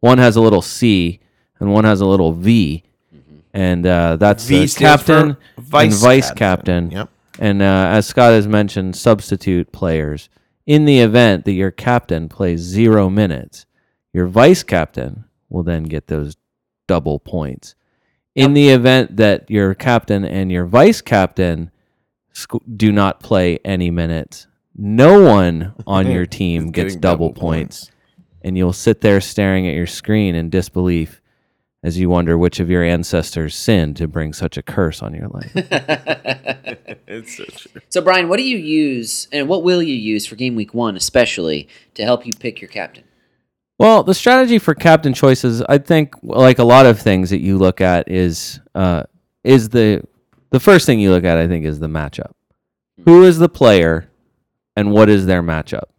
one 0.00 0.18
has 0.18 0.34
a 0.34 0.40
little 0.40 0.62
C 0.62 1.20
and 1.60 1.72
one 1.72 1.84
has 1.84 2.00
a 2.00 2.06
little 2.06 2.32
V, 2.32 2.82
and 3.52 3.86
uh, 3.86 4.16
that's 4.16 4.44
V 4.44 4.66
the 4.66 4.74
captain 4.74 5.36
vice 5.56 5.92
and 5.92 6.02
vice 6.02 6.28
captain. 6.30 6.88
captain. 6.88 6.90
Yep. 6.90 7.08
And 7.38 7.62
uh, 7.62 7.86
as 7.92 8.06
Scott 8.06 8.32
has 8.32 8.48
mentioned, 8.48 8.96
substitute 8.96 9.70
players. 9.72 10.28
In 10.66 10.84
the 10.84 11.00
event 11.00 11.44
that 11.44 11.52
your 11.52 11.70
captain 11.70 12.28
plays 12.28 12.60
zero 12.60 13.10
minutes, 13.10 13.66
your 14.12 14.26
vice 14.26 14.62
captain 14.62 15.24
will 15.48 15.62
then 15.62 15.84
get 15.84 16.06
those 16.06 16.36
double 16.88 17.18
points. 17.18 17.74
In 18.34 18.54
the 18.54 18.70
event 18.70 19.16
that 19.16 19.48
your 19.48 19.74
captain 19.74 20.24
and 20.24 20.50
your 20.50 20.64
vice 20.64 21.00
captain 21.00 21.70
sc- 22.34 22.62
do 22.76 22.92
not 22.92 23.20
play 23.20 23.58
any 23.64 23.90
minutes, 23.90 24.46
no 24.76 25.22
one 25.22 25.74
on 25.86 26.10
your 26.10 26.26
team 26.40 26.70
gets 26.70 26.94
Getting 26.94 27.00
double, 27.00 27.28
double 27.28 27.40
points. 27.40 27.90
And 28.42 28.58
you'll 28.58 28.74
sit 28.74 29.00
there 29.00 29.22
staring 29.22 29.66
at 29.66 29.74
your 29.74 29.86
screen 29.86 30.34
in 30.34 30.50
disbelief 30.50 31.22
as 31.82 31.98
you 31.98 32.08
wonder 32.10 32.36
which 32.36 32.60
of 32.60 32.68
your 32.68 32.82
ancestors 32.82 33.54
sinned 33.54 33.96
to 33.96 34.08
bring 34.08 34.32
such 34.32 34.56
a 34.56 34.62
curse 34.62 35.02
on 35.02 35.14
your 35.14 35.28
life. 35.28 35.54
It's 37.06 37.36
so 37.36 37.44
true. 37.44 37.80
So, 37.90 38.00
Brian, 38.00 38.28
what 38.28 38.38
do 38.38 38.42
you 38.42 38.56
use 38.56 39.28
and 39.30 39.48
what 39.48 39.62
will 39.62 39.82
you 39.82 39.94
use 39.94 40.26
for 40.26 40.36
game 40.36 40.54
week 40.56 40.74
one, 40.74 40.96
especially 40.96 41.68
to 41.94 42.02
help 42.02 42.26
you 42.26 42.32
pick 42.32 42.60
your 42.60 42.68
captain? 42.68 43.04
Well, 43.78 44.02
the 44.02 44.14
strategy 44.14 44.58
for 44.58 44.74
captain 44.74 45.12
choices, 45.14 45.62
I 45.62 45.78
think, 45.78 46.14
like 46.22 46.58
a 46.58 46.64
lot 46.64 46.86
of 46.86 46.98
things 46.98 47.30
that 47.30 47.40
you 47.40 47.58
look 47.58 47.80
at, 47.80 48.10
is 48.10 48.60
uh, 48.74 49.04
is 49.42 49.68
the 49.68 50.02
the 50.54 50.60
first 50.60 50.86
thing 50.86 51.00
you 51.00 51.10
look 51.10 51.24
at. 51.24 51.36
I 51.36 51.48
think 51.48 51.64
is 51.64 51.80
the 51.80 51.88
matchup. 51.88 52.30
Hmm. 52.96 53.02
Who 53.04 53.24
is 53.24 53.38
the 53.38 53.48
player, 53.48 54.08
and 54.76 54.92
what 54.92 55.08
is 55.08 55.26
their 55.26 55.42
matchup? 55.42 55.90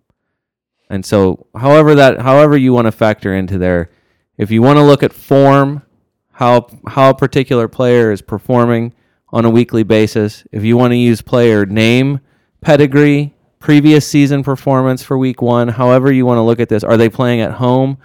And 0.90 1.06
so, 1.06 1.48
however 1.58 1.94
that, 1.96 2.22
however 2.22 2.56
you 2.56 2.72
want 2.72 2.86
to 2.86 2.94
factor 2.94 3.36
into 3.36 3.58
there, 3.58 3.92
if 4.38 4.52
you 4.52 4.62
want 4.62 4.78
to 4.78 4.84
look 4.84 5.04
at 5.04 5.12
form, 5.12 5.84
how 6.32 6.68
how 6.88 7.10
a 7.10 7.14
particular 7.14 7.68
player 7.68 8.14
is 8.14 8.22
performing 8.22 8.94
on 9.30 9.44
a 9.44 9.50
weekly 9.50 9.84
basis, 9.84 10.46
if 10.54 10.64
you 10.64 10.78
want 10.78 10.92
to 10.92 10.98
use 10.98 11.22
player 11.22 11.66
name, 11.66 12.22
pedigree, 12.62 13.34
previous 13.60 14.08
season 14.08 14.42
performance 14.42 15.04
for 15.04 15.18
week 15.18 15.42
one, 15.42 15.68
however 15.68 16.14
you 16.14 16.26
want 16.26 16.38
to 16.38 16.44
look 16.44 16.62
at 16.62 16.70
this, 16.70 16.84
are 16.84 16.96
they 16.96 17.10
playing 17.10 17.42
at 17.42 17.54
home 17.54 17.98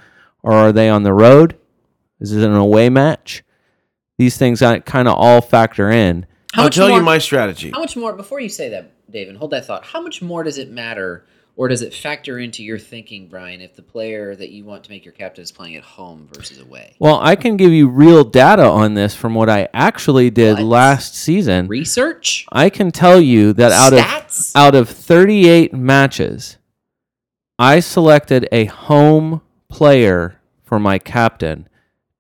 or 0.43 0.53
are 0.53 0.73
they 0.73 0.89
on 0.89 1.05
the 1.05 1.13
road? 1.13 1.57
Is 2.19 2.33
it 2.33 2.43
an 2.43 2.57
away 2.57 2.89
match? 2.89 3.45
These 4.19 4.37
things 4.37 4.63
uh, 4.63 4.81
kind 4.81 5.07
of 5.07 5.15
all 5.15 5.41
factor 5.41 5.91
in. 5.91 6.27
How 6.53 6.65
I'll 6.65 6.71
tell 6.71 6.89
you 6.89 6.95
more- 6.95 7.03
my 7.03 7.19
strategy. 7.19 7.71
How 7.71 7.81
much 7.81 7.97
more, 7.97 8.13
before 8.13 8.41
you 8.41 8.49
say 8.49 8.71
that, 8.71 8.91
David, 9.11 9.37
hold 9.37 9.53
that 9.53 9.67
thought. 9.67 9.85
How 9.85 10.01
much 10.01 10.21
more 10.23 10.43
does 10.43 10.59
it 10.59 10.71
matter 10.71 11.25
or 11.57 11.69
does 11.69 11.83
it 11.83 11.93
factor 11.95 12.39
into 12.39 12.63
your 12.65 12.79
thinking, 12.79 13.27
Brian, 13.29 13.61
if 13.61 13.77
the 13.77 13.83
player 13.83 14.35
that 14.35 14.51
you 14.51 14.65
want 14.65 14.83
to 14.85 14.91
make 14.91 15.05
your 15.05 15.13
captain 15.13 15.43
is 15.43 15.53
playing 15.53 15.77
at 15.77 15.83
home 15.85 16.29
versus 16.33 16.59
away? 16.61 16.95
Well, 16.99 17.19
I 17.23 17.37
can 17.37 17.57
give 17.57 17.71
you 17.73 17.89
real 17.89 18.25
data 18.25 18.65
on 18.65 18.95
this 18.95 19.15
from 19.15 19.35
what 19.35 19.49
I 19.51 19.69
actually 19.75 20.31
did 20.31 20.55
What? 20.55 20.65
last 20.65 21.15
season. 21.15 21.67
Research? 21.69 22.47
I 22.51 22.71
can 22.71 22.91
tell 22.91 23.21
you 23.21 23.53
that 23.55 23.73
out 23.73 23.93
Stats? 23.93 24.55
of 24.55 24.61
out 24.61 24.75
of 24.75 24.89
38 24.89 25.73
matches, 25.75 26.57
I 27.59 27.81
selected 27.81 28.49
a 28.51 28.65
home 28.67 29.43
player 29.69 30.41
for 30.65 30.81
my 30.81 30.99
captain 30.99 31.69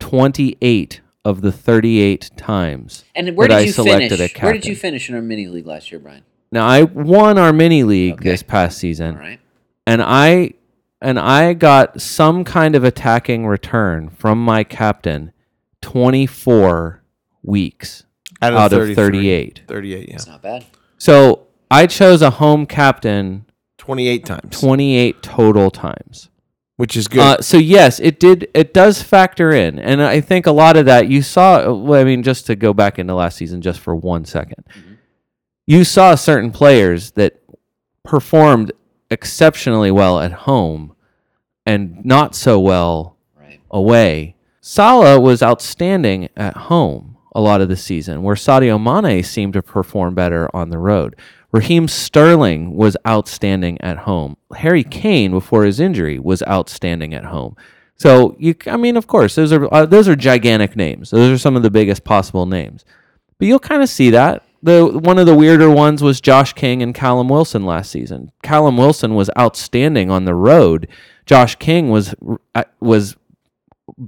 28 0.00 1.00
of 1.30 1.40
the 1.40 1.50
38 1.52 2.30
times. 2.36 3.04
And 3.14 3.36
where 3.36 3.48
that 3.48 3.54
did 3.54 3.62
I 3.62 3.66
you 3.66 3.72
selected 3.72 4.10
finish? 4.18 4.36
a 4.36 4.40
Where 4.42 4.52
did 4.52 4.66
you 4.66 4.76
finish 4.76 5.08
in 5.08 5.14
our 5.14 5.22
mini 5.22 5.46
league 5.46 5.66
last 5.66 5.90
year, 5.90 5.98
Brian? 5.98 6.22
Now 6.52 6.66
I 6.66 6.82
won 6.82 7.38
our 7.38 7.52
mini 7.52 7.84
league 7.84 8.14
Okay. 8.14 8.30
this 8.30 8.42
past 8.42 8.76
season, 8.78 9.14
All 9.14 9.20
right. 9.20 9.40
and 9.86 10.02
I 10.02 10.54
and 11.00 11.18
I 11.18 11.54
got 11.54 12.00
some 12.00 12.44
kind 12.44 12.74
of 12.74 12.84
attacking 12.84 13.46
return 13.46 14.10
from 14.10 14.44
my 14.44 14.64
captain 14.64 15.32
24 15.80 17.02
weeks 17.42 18.04
Out 18.42 18.52
out 18.54 18.72
of 18.72 18.80
33. 18.80 18.94
38. 18.94 19.62
38, 19.68 20.08
yeah. 20.08 20.14
It's 20.14 20.26
not 20.26 20.42
bad. 20.42 20.66
So 20.98 21.46
I 21.70 21.86
chose 21.86 22.20
a 22.22 22.30
home 22.30 22.66
captain 22.66 23.46
28 23.78 24.24
times, 24.26 24.60
28 24.60 25.22
total 25.22 25.70
times. 25.70 26.29
Which 26.80 26.96
is 26.96 27.08
good. 27.08 27.20
Uh, 27.20 27.40
so 27.42 27.58
yes, 27.58 28.00
it 28.00 28.18
did. 28.18 28.48
It 28.54 28.72
does 28.72 29.02
factor 29.02 29.50
in, 29.52 29.78
and 29.78 30.02
I 30.02 30.22
think 30.22 30.46
a 30.46 30.50
lot 30.50 30.78
of 30.78 30.86
that 30.86 31.08
you 31.08 31.20
saw. 31.20 31.70
Well, 31.74 32.00
I 32.00 32.04
mean, 32.04 32.22
just 32.22 32.46
to 32.46 32.56
go 32.56 32.72
back 32.72 32.98
into 32.98 33.14
last 33.14 33.36
season, 33.36 33.60
just 33.60 33.80
for 33.80 33.94
one 33.94 34.24
second, 34.24 34.64
you 35.66 35.84
saw 35.84 36.14
certain 36.14 36.50
players 36.50 37.10
that 37.12 37.38
performed 38.02 38.72
exceptionally 39.10 39.90
well 39.90 40.20
at 40.20 40.32
home 40.32 40.94
and 41.66 42.02
not 42.04 42.34
so 42.34 42.58
well 42.58 43.16
Right. 43.38 43.60
away. 43.70 44.36
Salah 44.62 45.20
was 45.20 45.42
outstanding 45.42 46.30
at 46.34 46.56
home 46.56 47.18
a 47.34 47.40
lot 47.42 47.60
of 47.60 47.68
the 47.68 47.76
season, 47.76 48.22
where 48.22 48.36
Sadio 48.36 48.80
Mane 48.80 49.22
seemed 49.22 49.52
to 49.52 49.62
perform 49.62 50.14
better 50.14 50.48
on 50.56 50.70
the 50.70 50.78
road. 50.78 51.14
Raheem 51.52 51.88
Sterling 51.88 52.74
was 52.74 52.96
outstanding 53.06 53.80
at 53.80 53.98
home. 53.98 54.36
Harry 54.56 54.84
Kane, 54.84 55.30
before 55.32 55.64
his 55.64 55.80
injury, 55.80 56.18
was 56.18 56.42
outstanding 56.48 57.12
at 57.12 57.24
home. 57.24 57.56
So 57.96 58.36
you, 58.38 58.54
I 58.66 58.76
mean, 58.76 58.96
of 58.96 59.06
course, 59.06 59.34
those 59.34 59.52
are 59.52 59.72
uh, 59.72 59.84
those 59.84 60.08
are 60.08 60.16
gigantic 60.16 60.76
names. 60.76 61.10
Those 61.10 61.32
are 61.32 61.38
some 61.38 61.56
of 61.56 61.62
the 61.62 61.70
biggest 61.70 62.04
possible 62.04 62.46
names. 62.46 62.84
But 63.38 63.48
you'll 63.48 63.58
kind 63.58 63.82
of 63.82 63.88
see 63.88 64.10
that. 64.10 64.42
The 64.62 64.86
one 64.86 65.18
of 65.18 65.26
the 65.26 65.34
weirder 65.34 65.70
ones 65.70 66.02
was 66.02 66.20
Josh 66.20 66.52
King 66.52 66.82
and 66.82 66.94
Callum 66.94 67.28
Wilson 67.28 67.64
last 67.64 67.90
season. 67.90 68.30
Callum 68.42 68.76
Wilson 68.76 69.14
was 69.14 69.30
outstanding 69.38 70.10
on 70.10 70.24
the 70.24 70.34
road. 70.34 70.88
Josh 71.26 71.56
King 71.56 71.90
was 71.90 72.14
uh, 72.54 72.64
was 72.80 73.16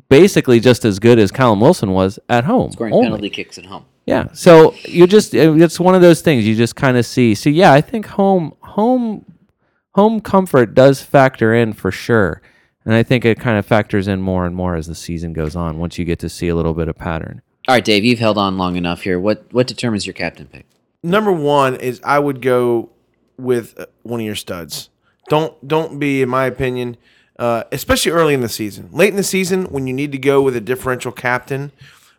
basically 0.08 0.60
just 0.60 0.84
as 0.84 0.98
good 0.98 1.18
as 1.18 1.32
Callum 1.32 1.60
Wilson 1.60 1.90
was 1.92 2.18
at 2.28 2.44
home. 2.44 2.72
Scoring 2.72 2.94
only. 2.94 3.06
penalty 3.06 3.30
kicks 3.30 3.58
at 3.58 3.66
home. 3.66 3.84
Yeah. 4.06 4.28
So 4.32 4.74
you 4.84 5.06
just 5.06 5.34
it's 5.34 5.78
one 5.78 5.94
of 5.94 6.02
those 6.02 6.22
things 6.22 6.46
you 6.46 6.56
just 6.56 6.76
kind 6.76 6.96
of 6.96 7.06
see. 7.06 7.34
So 7.34 7.50
yeah, 7.50 7.72
I 7.72 7.80
think 7.80 8.06
home 8.06 8.54
home 8.60 9.24
home 9.94 10.20
comfort 10.20 10.74
does 10.74 11.02
factor 11.02 11.54
in 11.54 11.72
for 11.72 11.90
sure. 11.90 12.42
And 12.84 12.94
I 12.94 13.02
think 13.02 13.24
it 13.24 13.38
kind 13.38 13.58
of 13.58 13.64
factors 13.64 14.08
in 14.08 14.20
more 14.20 14.44
and 14.44 14.56
more 14.56 14.74
as 14.74 14.88
the 14.88 14.94
season 14.94 15.32
goes 15.32 15.54
on 15.54 15.78
once 15.78 15.98
you 15.98 16.04
get 16.04 16.18
to 16.20 16.28
see 16.28 16.48
a 16.48 16.56
little 16.56 16.74
bit 16.74 16.88
of 16.88 16.96
pattern. 16.96 17.42
All 17.68 17.76
right, 17.76 17.84
Dave, 17.84 18.04
you've 18.04 18.18
held 18.18 18.38
on 18.38 18.58
long 18.58 18.74
enough 18.74 19.02
here. 19.02 19.20
What 19.20 19.46
what 19.52 19.66
determines 19.66 20.06
your 20.06 20.14
captain 20.14 20.46
pick? 20.46 20.66
Number 21.02 21.32
one 21.32 21.76
is 21.76 22.00
I 22.02 22.18
would 22.18 22.42
go 22.42 22.90
with 23.36 23.78
uh, 23.78 23.86
one 24.02 24.20
of 24.20 24.26
your 24.26 24.34
studs. 24.34 24.90
Don't 25.28 25.66
don't 25.66 26.00
be, 26.00 26.22
in 26.22 26.28
my 26.28 26.46
opinion, 26.46 26.96
uh, 27.38 27.64
especially 27.70 28.10
early 28.10 28.34
in 28.34 28.40
the 28.40 28.48
season. 28.48 28.88
Late 28.92 29.10
in 29.10 29.16
the 29.16 29.22
season, 29.22 29.66
when 29.66 29.86
you 29.86 29.92
need 29.92 30.10
to 30.12 30.18
go 30.18 30.42
with 30.42 30.56
a 30.56 30.60
differential 30.60 31.12
captain, 31.12 31.70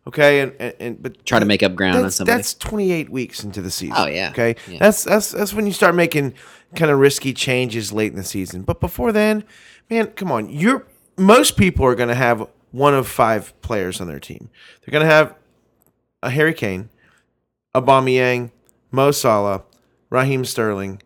okay, 0.07 0.41
and 0.41 0.53
and, 0.59 0.73
and 0.79 1.03
but 1.03 1.25
Try 1.25 1.39
to 1.39 1.45
make 1.45 1.63
up 1.63 1.75
ground 1.75 1.97
on 1.97 2.03
that's, 2.03 2.15
somebody. 2.15 2.37
That's 2.37 2.53
28 2.55 3.09
weeks 3.09 3.43
into 3.43 3.61
the 3.61 3.71
season. 3.71 3.95
Oh, 3.97 4.05
yeah. 4.05 4.29
Okay. 4.31 4.55
Yeah. 4.67 4.79
That's 4.79 5.03
that's 5.03 5.31
that's 5.31 5.53
when 5.53 5.65
you 5.65 5.73
start 5.73 5.95
making 5.95 6.33
kind 6.75 6.91
of 6.91 6.99
risky 6.99 7.33
changes 7.33 7.91
late 7.91 8.11
in 8.11 8.17
the 8.17 8.23
season. 8.23 8.63
But 8.63 8.79
before 8.79 9.11
then, 9.11 9.43
man, 9.89 10.07
come 10.07 10.31
on. 10.31 10.49
You're 10.49 10.85
most 11.17 11.57
people 11.57 11.85
are 11.85 11.95
going 11.95 12.09
to 12.09 12.15
have 12.15 12.47
one 12.71 12.93
of 12.93 13.07
five 13.07 13.59
players 13.61 14.01
on 14.01 14.07
their 14.07 14.19
team. 14.19 14.49
They're 14.81 14.91
going 14.91 15.07
to 15.07 15.13
have 15.13 15.35
a 16.23 16.29
Harry 16.29 16.53
Kane, 16.53 16.89
Aubameyang, 17.75 18.51
Mo 18.91 19.11
Salah, 19.11 19.63
Raheem 20.09 20.45
Sterling, 20.45 21.01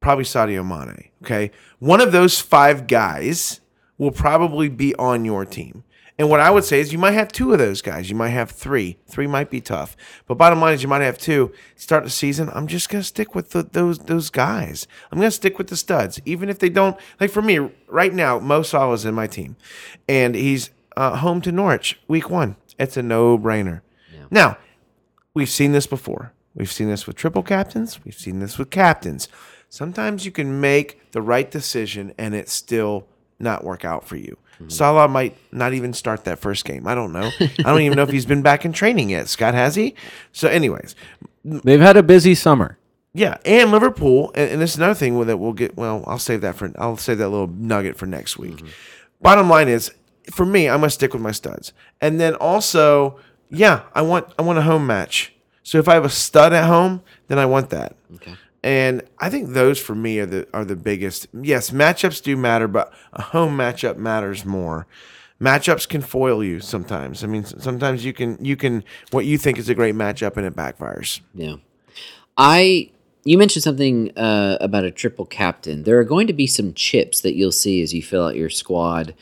probably 0.00 0.24
Sadio 0.24 0.66
Mane. 0.66 1.10
Okay, 1.22 1.50
one 1.78 2.00
of 2.00 2.12
those 2.12 2.40
five 2.40 2.86
guys 2.86 3.60
will 3.96 4.10
probably 4.10 4.68
be 4.68 4.94
on 4.96 5.24
your 5.24 5.44
team. 5.44 5.83
And 6.16 6.30
what 6.30 6.40
I 6.40 6.50
would 6.50 6.64
say 6.64 6.78
is 6.78 6.92
you 6.92 6.98
might 6.98 7.12
have 7.12 7.32
two 7.32 7.52
of 7.52 7.58
those 7.58 7.82
guys. 7.82 8.08
You 8.08 8.14
might 8.14 8.28
have 8.28 8.50
three. 8.50 8.98
Three 9.06 9.26
might 9.26 9.50
be 9.50 9.60
tough. 9.60 9.96
But 10.26 10.36
bottom 10.36 10.60
line 10.60 10.74
is 10.74 10.82
you 10.82 10.88
might 10.88 11.02
have 11.02 11.18
two. 11.18 11.52
Start 11.74 12.04
the 12.04 12.10
season. 12.10 12.50
I'm 12.54 12.68
just 12.68 12.88
gonna 12.88 13.02
stick 13.02 13.34
with 13.34 13.50
the, 13.50 13.64
those 13.64 13.98
those 13.98 14.30
guys. 14.30 14.86
I'm 15.10 15.18
gonna 15.18 15.32
stick 15.32 15.58
with 15.58 15.68
the 15.68 15.76
studs, 15.76 16.20
even 16.24 16.48
if 16.48 16.60
they 16.60 16.68
don't. 16.68 16.96
Like 17.20 17.30
for 17.30 17.42
me 17.42 17.58
right 17.88 18.14
now, 18.14 18.38
Mo 18.38 18.62
Salah 18.62 18.94
is 18.94 19.04
in 19.04 19.14
my 19.14 19.26
team, 19.26 19.56
and 20.08 20.36
he's 20.36 20.70
uh, 20.96 21.16
home 21.16 21.40
to 21.40 21.50
Norwich 21.50 21.98
week 22.06 22.30
one. 22.30 22.56
It's 22.78 22.96
a 22.96 23.02
no 23.02 23.36
brainer. 23.36 23.80
Now 24.30 24.56
we've 25.34 25.48
seen 25.48 25.72
this 25.72 25.86
before. 25.86 26.32
We've 26.54 26.70
seen 26.70 26.88
this 26.88 27.06
with 27.06 27.16
triple 27.16 27.42
captains. 27.42 28.04
We've 28.04 28.14
seen 28.14 28.38
this 28.38 28.58
with 28.58 28.70
captains. 28.70 29.28
Sometimes 29.68 30.24
you 30.24 30.30
can 30.30 30.60
make 30.60 31.10
the 31.10 31.20
right 31.20 31.50
decision 31.50 32.14
and 32.16 32.34
it 32.34 32.48
still 32.48 33.08
not 33.38 33.64
work 33.64 33.84
out 33.84 34.04
for 34.06 34.16
you. 34.16 34.36
Mm-hmm. 34.54 34.68
Salah 34.68 35.08
might 35.08 35.36
not 35.52 35.72
even 35.74 35.92
start 35.92 36.24
that 36.24 36.38
first 36.38 36.64
game. 36.64 36.86
I 36.86 36.94
don't 36.94 37.12
know. 37.12 37.30
I 37.40 37.62
don't 37.64 37.80
even 37.80 37.96
know 37.96 38.04
if 38.04 38.10
he's 38.10 38.26
been 38.26 38.42
back 38.42 38.64
in 38.64 38.72
training 38.72 39.10
yet. 39.10 39.28
Scott 39.28 39.54
has 39.54 39.74
he? 39.74 39.94
So, 40.32 40.48
anyways, 40.48 40.94
They've 41.44 41.80
had 41.80 41.96
a 41.96 42.02
busy 42.02 42.34
summer. 42.34 42.78
yeah, 43.12 43.36
and 43.44 43.70
Liverpool, 43.70 44.30
and, 44.34 44.52
and 44.52 44.62
this 44.62 44.70
is 44.72 44.76
another 44.78 44.94
thing 44.94 45.20
that 45.26 45.36
we'll 45.38 45.52
get. 45.52 45.76
Well, 45.76 46.04
I'll 46.06 46.18
save 46.18 46.40
that 46.42 46.54
for. 46.54 46.72
I'll 46.78 46.96
save 46.96 47.18
that 47.18 47.28
little 47.28 47.48
nugget 47.48 47.96
for 47.96 48.06
next 48.06 48.38
week. 48.38 48.56
Mm-hmm. 48.56 48.68
Bottom 49.20 49.48
line 49.50 49.68
is, 49.68 49.90
for 50.32 50.46
me, 50.46 50.68
I'm 50.68 50.80
gonna 50.80 50.90
stick 50.90 51.12
with 51.12 51.22
my 51.22 51.32
studs, 51.32 51.72
and 52.00 52.18
then 52.20 52.34
also, 52.36 53.18
yeah, 53.50 53.82
I 53.94 54.02
want 54.02 54.32
I 54.38 54.42
want 54.42 54.58
a 54.58 54.62
home 54.62 54.86
match. 54.86 55.32
So 55.64 55.78
if 55.78 55.88
I 55.88 55.94
have 55.94 56.04
a 56.04 56.10
stud 56.10 56.52
at 56.52 56.66
home, 56.66 57.02
then 57.28 57.38
I 57.38 57.46
want 57.46 57.70
that. 57.70 57.96
Okay. 58.16 58.34
And 58.64 59.02
I 59.18 59.28
think 59.28 59.50
those 59.50 59.78
for 59.78 59.94
me 59.94 60.18
are 60.20 60.26
the 60.26 60.48
are 60.54 60.64
the 60.64 60.74
biggest. 60.74 61.26
Yes, 61.34 61.68
matchups 61.68 62.22
do 62.22 62.34
matter, 62.34 62.66
but 62.66 62.94
a 63.12 63.20
home 63.20 63.58
matchup 63.58 63.98
matters 63.98 64.46
more. 64.46 64.86
Matchups 65.38 65.86
can 65.86 66.00
foil 66.00 66.42
you 66.42 66.60
sometimes. 66.60 67.22
I 67.22 67.26
mean, 67.26 67.44
sometimes 67.44 68.06
you 68.06 68.14
can 68.14 68.42
you 68.42 68.56
can 68.56 68.82
what 69.10 69.26
you 69.26 69.36
think 69.36 69.58
is 69.58 69.68
a 69.68 69.74
great 69.74 69.94
matchup 69.94 70.38
and 70.38 70.46
it 70.46 70.56
backfires. 70.56 71.20
Yeah. 71.34 71.56
I 72.38 72.90
you 73.24 73.36
mentioned 73.36 73.64
something 73.64 74.16
uh, 74.16 74.56
about 74.62 74.84
a 74.84 74.90
triple 74.90 75.26
captain. 75.26 75.82
There 75.82 75.98
are 75.98 76.04
going 76.04 76.26
to 76.26 76.32
be 76.32 76.46
some 76.46 76.72
chips 76.72 77.20
that 77.20 77.34
you'll 77.34 77.52
see 77.52 77.82
as 77.82 77.92
you 77.92 78.02
fill 78.02 78.24
out 78.26 78.34
your 78.34 78.48
squad 78.48 79.14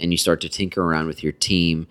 and 0.00 0.10
you 0.10 0.18
start 0.18 0.40
to 0.40 0.48
tinker 0.48 0.82
around 0.82 1.06
with 1.06 1.22
your 1.22 1.32
team. 1.32 1.86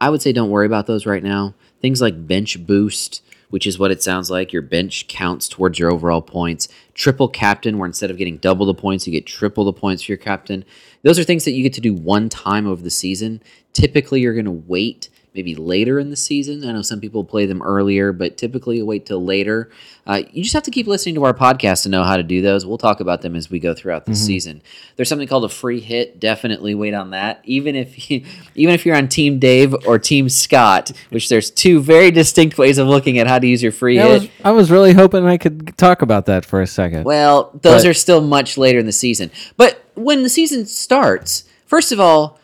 I 0.00 0.10
would 0.10 0.22
say 0.22 0.32
don't 0.32 0.50
worry 0.50 0.66
about 0.66 0.88
those 0.88 1.06
right 1.06 1.22
now. 1.22 1.54
Things 1.80 2.00
like 2.00 2.26
bench 2.26 2.66
boost, 2.66 3.22
which 3.50 3.66
is 3.66 3.78
what 3.78 3.90
it 3.90 4.02
sounds 4.02 4.30
like. 4.30 4.52
Your 4.52 4.62
bench 4.62 5.06
counts 5.08 5.48
towards 5.48 5.78
your 5.78 5.90
overall 5.90 6.22
points. 6.22 6.68
Triple 6.94 7.28
captain, 7.28 7.78
where 7.78 7.86
instead 7.86 8.10
of 8.10 8.18
getting 8.18 8.38
double 8.38 8.66
the 8.66 8.74
points, 8.74 9.06
you 9.06 9.12
get 9.12 9.26
triple 9.26 9.64
the 9.64 9.72
points 9.72 10.02
for 10.02 10.12
your 10.12 10.18
captain. 10.18 10.64
Those 11.02 11.18
are 11.18 11.24
things 11.24 11.44
that 11.44 11.52
you 11.52 11.62
get 11.62 11.74
to 11.74 11.80
do 11.80 11.94
one 11.94 12.28
time 12.28 12.66
over 12.66 12.82
the 12.82 12.90
season. 12.90 13.42
Typically, 13.72 14.20
you're 14.20 14.34
going 14.34 14.44
to 14.44 14.50
wait 14.50 15.08
maybe 15.34 15.54
later 15.54 15.98
in 15.98 16.10
the 16.10 16.16
season. 16.16 16.64
I 16.68 16.72
know 16.72 16.82
some 16.82 17.00
people 17.00 17.22
play 17.24 17.46
them 17.46 17.62
earlier, 17.62 18.12
but 18.12 18.36
typically 18.36 18.78
you 18.78 18.86
wait 18.86 19.06
till 19.06 19.24
later. 19.24 19.70
Uh, 20.06 20.22
you 20.32 20.42
just 20.42 20.54
have 20.54 20.62
to 20.62 20.70
keep 20.70 20.86
listening 20.86 21.14
to 21.16 21.24
our 21.24 21.34
podcast 21.34 21.82
to 21.82 21.90
know 21.90 22.02
how 22.02 22.16
to 22.16 22.22
do 22.22 22.40
those. 22.40 22.64
We'll 22.64 22.78
talk 22.78 23.00
about 23.00 23.20
them 23.20 23.36
as 23.36 23.50
we 23.50 23.58
go 23.58 23.74
throughout 23.74 24.06
the 24.06 24.14
season. 24.14 24.62
There's 24.96 25.08
something 25.08 25.28
called 25.28 25.44
a 25.44 25.48
free 25.50 25.80
hit. 25.80 26.18
Definitely 26.18 26.74
wait 26.74 26.94
on 26.94 27.10
that. 27.10 27.40
Even 27.44 27.76
if 27.76 28.10
you, 28.10 28.24
even 28.54 28.74
if 28.74 28.86
you're 28.86 28.96
on 28.96 29.08
Team 29.08 29.38
Dave 29.38 29.74
or 29.86 29.98
Team 29.98 30.28
Scott, 30.30 30.92
which 31.10 31.28
there's 31.28 31.50
two 31.50 31.80
very 31.80 32.10
distinct 32.10 32.56
ways 32.56 32.78
of 32.78 32.88
looking 32.88 33.18
at 33.18 33.26
how 33.26 33.38
to 33.38 33.46
use 33.46 33.62
your 33.62 33.72
free 33.72 34.00
I 34.00 34.06
hit. 34.08 34.22
was, 34.22 34.28
I 34.44 34.50
was 34.52 34.70
really 34.70 34.94
hoping 34.94 35.26
I 35.26 35.36
could 35.36 35.76
talk 35.76 36.00
about 36.02 36.26
that 36.26 36.44
for 36.46 36.62
a 36.62 36.66
second. 36.66 37.04
Well, 37.04 37.50
those 37.62 37.82
But- 37.82 37.90
are 37.90 37.94
still 37.94 38.22
much 38.22 38.56
later 38.56 38.78
in 38.78 38.86
the 38.86 38.92
season. 38.92 39.30
But 39.58 39.84
when 39.94 40.22
the 40.22 40.28
season 40.30 40.64
starts, 40.64 41.44
first 41.66 41.92
of 41.92 42.00
all, 42.00 42.38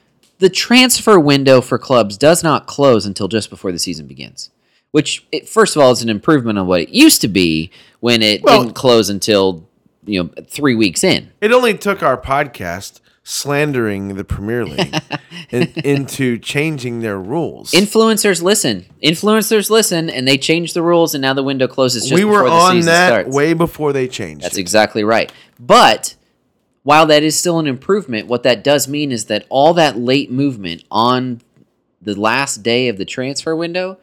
the 0.44 0.50
transfer 0.50 1.18
window 1.18 1.62
for 1.62 1.78
clubs 1.78 2.18
does 2.18 2.42
not 2.42 2.66
close 2.66 3.06
until 3.06 3.28
just 3.28 3.48
before 3.48 3.72
the 3.72 3.78
season 3.78 4.06
begins. 4.06 4.50
Which, 4.90 5.26
it, 5.32 5.48
first 5.48 5.74
of 5.74 5.80
all, 5.82 5.90
is 5.90 6.02
an 6.02 6.10
improvement 6.10 6.58
on 6.58 6.66
what 6.66 6.82
it 6.82 6.90
used 6.90 7.22
to 7.22 7.28
be 7.28 7.70
when 8.00 8.20
it 8.20 8.42
Well- 8.42 8.60
didn't 8.62 8.74
close 8.74 9.08
until 9.08 9.66
you 10.04 10.22
know 10.22 10.30
three 10.46 10.74
weeks 10.74 11.02
in. 11.02 11.30
It 11.40 11.50
only 11.50 11.72
took 11.78 12.02
our 12.02 12.20
podcast 12.20 13.00
slandering 13.22 14.16
the 14.16 14.24
Premier 14.24 14.66
League 14.66 14.94
in, 15.50 15.72
into 15.82 16.36
changing 16.38 17.00
their 17.00 17.18
rules. 17.18 17.70
Influencers 17.72 18.42
listen. 18.42 18.84
Influencers 19.02 19.70
listen, 19.70 20.10
and 20.10 20.28
they 20.28 20.36
change 20.36 20.74
the 20.74 20.82
rules, 20.82 21.14
and 21.14 21.22
now 21.22 21.32
the 21.32 21.42
window 21.42 21.66
closes 21.66 22.02
just 22.02 22.14
we 22.14 22.24
were 22.26 22.46
on 22.46 22.80
that 22.80 23.08
starts. 23.08 23.34
way 23.34 23.54
before 23.54 23.94
they 23.94 24.06
changed. 24.08 24.44
That's 24.44 24.58
it. 24.58 24.60
exactly 24.60 25.04
right. 25.04 25.32
But 25.58 26.14
while 26.84 27.06
that 27.06 27.22
is 27.22 27.36
still 27.36 27.58
an 27.58 27.66
improvement, 27.66 28.28
what 28.28 28.44
that 28.44 28.62
does 28.62 28.86
mean 28.86 29.10
is 29.10 29.24
that 29.24 29.46
all 29.48 29.74
that 29.74 29.98
late 29.98 30.30
movement 30.30 30.84
on 30.90 31.40
the 32.00 32.14
last 32.14 32.62
day 32.62 32.88
of 32.88 32.98
the 32.98 33.06
transfer 33.06 33.56
window 33.56 33.98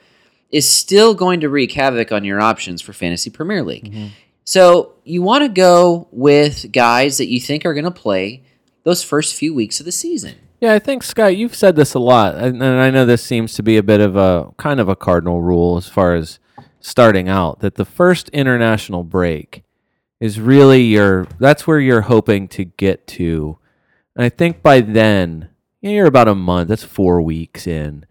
is 0.50 0.68
still 0.68 1.14
going 1.14 1.40
to 1.40 1.50
wreak 1.50 1.72
havoc 1.72 2.12
on 2.12 2.26
your 2.26 2.42
options 2.42 2.82
for 2.82 2.92
Fantasy 2.92 3.30
Premier 3.30 3.64
League. 3.64 3.92
Mm-hmm. 3.92 4.08
So 4.44 4.94
you 5.04 5.22
want 5.22 5.44
to 5.44 5.50
go 5.50 6.08
with 6.12 6.72
guys 6.72 7.20
that 7.20 7.30
you 7.30 7.40
think 7.40 7.66
are 7.66 7.74
going 7.76 7.86
to 7.86 7.92
play 7.92 8.44
those 8.84 9.04
first 9.04 9.36
few 9.36 9.54
weeks 9.54 9.80
of 9.80 9.86
the 9.86 9.92
season. 9.92 10.36
Yeah, 10.60 10.74
I 10.74 10.80
think 10.80 11.04
Scott, 11.04 11.38
you've 11.38 11.56
said 11.56 11.76
this 11.76 11.94
a 11.94 12.00
lot, 12.00 12.36
and, 12.36 12.62
and 12.62 12.80
I 12.80 12.90
know 12.90 13.06
this 13.06 13.24
seems 13.24 13.54
to 13.56 13.64
be 13.64 13.78
a 13.78 13.84
bit 13.84 14.00
of 14.00 14.16
a 14.16 14.52
kind 14.58 14.80
of 14.80 14.90
a 14.90 14.96
cardinal 14.96 15.42
rule 15.42 15.78
as 15.78 15.88
far 15.88 16.16
as 16.16 16.40
starting 16.80 17.30
out 17.30 17.60
that 17.60 17.76
the 17.76 17.86
first 17.86 18.30
international 18.30 19.04
break 19.04 19.64
is 20.22 20.40
really 20.40 20.84
your 20.84 21.28
that's 21.40 21.68
where 21.68 21.82
you're 21.82 22.02
hoping 22.02 22.48
to 22.48 22.64
get 22.64 23.06
to. 23.08 23.58
And 24.16 24.24
I 24.24 24.30
think 24.30 24.62
by 24.62 24.80
then, 24.80 25.50
you're 25.82 26.06
about 26.06 26.30
a 26.30 26.36
month, 26.36 26.70
that's 26.70 26.84
4 26.84 27.22
weeks 27.22 27.68
in. 27.68 28.06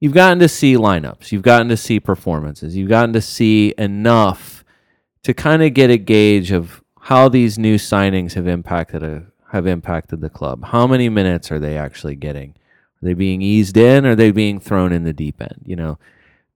You've 0.00 0.14
gotten 0.14 0.38
to 0.38 0.48
see 0.48 0.76
lineups, 0.76 1.32
you've 1.32 1.42
gotten 1.42 1.68
to 1.68 1.76
see 1.76 2.00
performances, 2.00 2.76
you've 2.76 2.88
gotten 2.88 3.12
to 3.12 3.20
see 3.20 3.74
enough 3.76 4.64
to 5.24 5.34
kind 5.34 5.62
of 5.62 5.74
get 5.74 5.90
a 5.90 5.98
gauge 5.98 6.52
of 6.52 6.82
how 7.00 7.28
these 7.28 7.58
new 7.58 7.76
signings 7.76 8.34
have 8.34 8.46
impacted 8.46 9.02
a 9.02 9.26
have 9.52 9.66
impacted 9.66 10.20
the 10.20 10.30
club. 10.30 10.64
How 10.66 10.86
many 10.86 11.08
minutes 11.08 11.50
are 11.50 11.58
they 11.58 11.76
actually 11.76 12.16
getting? 12.16 12.50
Are 12.50 13.06
they 13.06 13.14
being 13.14 13.42
eased 13.42 13.76
in? 13.76 14.04
Or 14.04 14.10
are 14.10 14.16
they 14.16 14.30
being 14.30 14.60
thrown 14.60 14.92
in 14.92 15.04
the 15.04 15.12
deep 15.12 15.40
end? 15.40 15.62
You 15.64 15.76
know, 15.76 15.98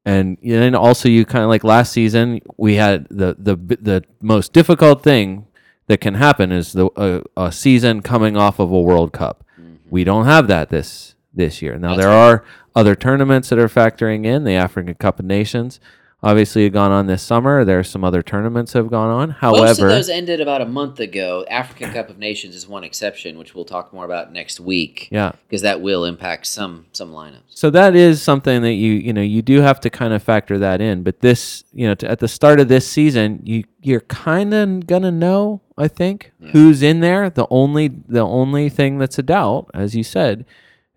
and 0.05 0.39
then 0.43 0.75
also 0.75 1.09
you 1.09 1.25
kind 1.25 1.45
of 1.45 1.51
like 1.51 1.65
last 1.65 1.93
season 1.93 2.41
we 2.57 2.77
had 2.77 3.07
the 3.11 3.37
the 3.39 3.57
the 3.57 4.05
most 4.21 4.53
difficult 4.53 5.03
thing 5.03 5.47
that 5.89 6.01
can 6.01 6.15
happen 6.15 6.53
is 6.53 6.73
the 6.73 6.89
a, 6.97 7.23
a 7.47 7.53
season 7.53 8.01
coming 8.01 8.37
off 8.37 8.59
of 8.59 8.71
a 8.71 8.81
World 8.81 9.13
Cup. 9.13 9.45
Mm-hmm. 9.61 9.75
We 9.91 10.05
don't 10.05 10.25
have 10.25 10.47
that 10.49 10.69
this 10.69 11.15
this 11.35 11.61
year. 11.61 11.79
Now 11.79 11.97
That's 11.97 12.03
there 12.03 12.11
are 12.11 12.45
other 12.75 12.95
tournaments 12.95 13.49
that 13.49 13.59
are 13.59 13.69
factoring 13.69 14.25
in. 14.25 14.45
The 14.45 14.55
African 14.55 14.95
Cup 14.95 15.19
of 15.19 15.25
Nations 15.25 15.81
obviously 16.23 16.65
have 16.65 16.73
gone 16.73 16.93
on 16.93 17.07
this 17.07 17.23
summer. 17.23 17.65
There 17.65 17.79
are 17.79 17.85
some 17.85 18.05
other 18.05 18.23
tournaments 18.23 18.73
have 18.75 18.91
gone 18.91 19.11
on. 19.11 19.31
However, 19.31 19.67
Most 19.67 19.79
of 19.81 19.89
those 19.89 20.09
ended 20.09 20.41
about 20.41 20.61
a 20.61 20.67
month 20.67 21.01
ago. 21.01 21.45
African 21.51 21.93
Cup 21.93 22.11
of 22.11 22.19
Nations 22.19 22.55
is 22.55 22.69
one 22.69 22.85
exception, 22.85 23.39
which 23.39 23.55
we'll 23.55 23.65
talk 23.65 23.93
more 23.93 24.05
about 24.05 24.33
next 24.33 24.61
week. 24.61 25.09
yeah. 25.11 25.33
because 25.49 25.63
that 25.63 25.81
will 25.81 26.05
impact 26.05 26.47
some 26.47 26.87
some 26.93 27.13
lineups. 27.13 27.43
So 27.49 27.71
that 27.71 27.95
is 27.95 28.23
something 28.23 28.63
that 28.63 28.75
you 28.75 28.93
you 28.93 29.13
know 29.13 29.23
you 29.23 29.43
do 29.43 29.61
have 29.61 29.81
to 29.81 29.91
kind 29.91 30.13
of 30.13 30.23
factor 30.23 30.59
that 30.59 30.81
in. 30.81 31.03
But 31.03 31.21
this 31.21 31.65
you 31.73 31.87
know 31.87 31.95
to, 31.97 32.11
at 32.11 32.19
the 32.19 32.29
start 32.29 32.61
of 32.61 32.69
this 32.69 32.87
season, 32.87 33.41
you 33.45 33.65
you're 33.83 34.01
kind 34.01 34.53
of 34.53 34.87
gonna 34.87 35.11
know 35.11 35.63
I 35.79 35.89
think 35.89 36.33
who's 36.53 36.83
in 36.83 37.01
there. 37.01 37.31
The 37.31 37.47
only 37.51 37.89
the 37.89 38.21
only 38.21 38.69
thing 38.69 38.99
that's 38.99 39.19
a 39.19 39.23
doubt, 39.23 39.71
as 39.73 39.95
you 39.95 40.05
said, 40.05 40.45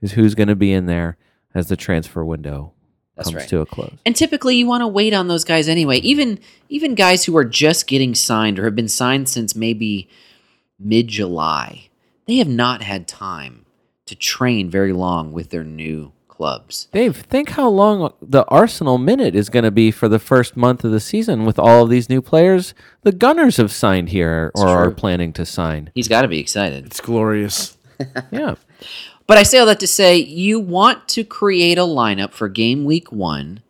is 0.01 0.13
who's 0.13 0.35
going 0.35 0.49
to 0.49 0.55
be 0.55 0.73
in 0.73 0.85
there 0.85 1.17
as 1.55 1.67
the 1.67 1.77
transfer 1.77 2.25
window 2.25 2.73
That's 3.15 3.29
comes 3.29 3.41
right. 3.41 3.49
to 3.49 3.61
a 3.61 3.65
close. 3.65 3.93
And 4.05 4.15
typically, 4.15 4.55
you 4.55 4.65
want 4.65 4.81
to 4.81 4.87
wait 4.87 5.13
on 5.13 5.27
those 5.27 5.43
guys 5.43 5.67
anyway. 5.69 5.97
Even 5.97 6.39
even 6.69 6.95
guys 6.95 7.25
who 7.25 7.37
are 7.37 7.45
just 7.45 7.87
getting 7.87 8.15
signed 8.15 8.57
or 8.57 8.65
have 8.65 8.75
been 8.75 8.87
signed 8.87 9.29
since 9.29 9.55
maybe 9.55 10.09
mid 10.79 11.07
July, 11.07 11.89
they 12.25 12.37
have 12.37 12.47
not 12.47 12.81
had 12.81 13.07
time 13.07 13.65
to 14.05 14.15
train 14.15 14.69
very 14.69 14.93
long 14.93 15.31
with 15.31 15.49
their 15.49 15.63
new 15.63 16.11
clubs. 16.27 16.87
Dave, 16.91 17.17
think 17.17 17.49
how 17.49 17.69
long 17.69 18.11
the 18.19 18.43
Arsenal 18.47 18.97
minute 18.97 19.35
is 19.35 19.49
going 19.49 19.63
to 19.63 19.71
be 19.71 19.91
for 19.91 20.09
the 20.09 20.19
first 20.19 20.57
month 20.57 20.83
of 20.83 20.91
the 20.91 20.99
season 20.99 21.45
with 21.45 21.59
all 21.59 21.83
of 21.83 21.89
these 21.89 22.09
new 22.09 22.21
players 22.21 22.73
the 23.03 23.11
Gunners 23.11 23.57
have 23.57 23.71
signed 23.71 24.09
here 24.09 24.51
or 24.55 24.67
are 24.67 24.91
planning 24.91 25.31
to 25.33 25.45
sign. 25.45 25.91
He's 25.93 26.07
got 26.07 26.23
to 26.23 26.27
be 26.27 26.39
excited. 26.39 26.85
It's 26.85 26.99
glorious. 26.99 27.77
Yeah. 28.31 28.55
But 29.33 29.39
I 29.39 29.43
say 29.43 29.57
all 29.57 29.65
that 29.65 29.79
to 29.79 29.87
say, 29.87 30.17
you 30.17 30.59
want 30.59 31.07
to 31.07 31.23
create 31.23 31.79
a 31.79 31.81
lineup 31.81 32.33
for 32.33 32.47
game 32.47 32.85
week 32.85 33.11
one 33.11 33.63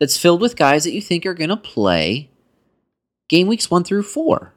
that's 0.00 0.18
filled 0.18 0.40
with 0.40 0.56
guys 0.56 0.82
that 0.82 0.92
you 0.92 1.00
think 1.00 1.24
are 1.24 1.34
going 1.34 1.50
to 1.50 1.56
play 1.56 2.30
game 3.28 3.46
weeks 3.46 3.70
one 3.70 3.84
through 3.84 4.02
four. 4.02 4.54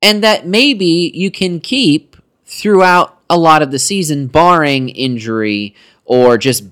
And 0.00 0.24
that 0.24 0.46
maybe 0.46 1.12
you 1.14 1.30
can 1.30 1.60
keep 1.60 2.16
throughout 2.46 3.18
a 3.28 3.36
lot 3.36 3.60
of 3.60 3.70
the 3.70 3.78
season, 3.78 4.28
barring 4.28 4.88
injury 4.88 5.74
or 6.06 6.38
just 6.38 6.64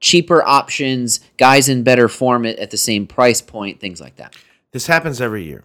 cheaper 0.00 0.42
options, 0.42 1.20
guys 1.36 1.68
in 1.68 1.82
better 1.82 2.08
form 2.08 2.46
at, 2.46 2.56
at 2.58 2.70
the 2.70 2.78
same 2.78 3.06
price 3.06 3.42
point, 3.42 3.80
things 3.80 4.00
like 4.00 4.16
that. 4.16 4.34
This 4.72 4.86
happens 4.86 5.20
every 5.20 5.44
year, 5.44 5.62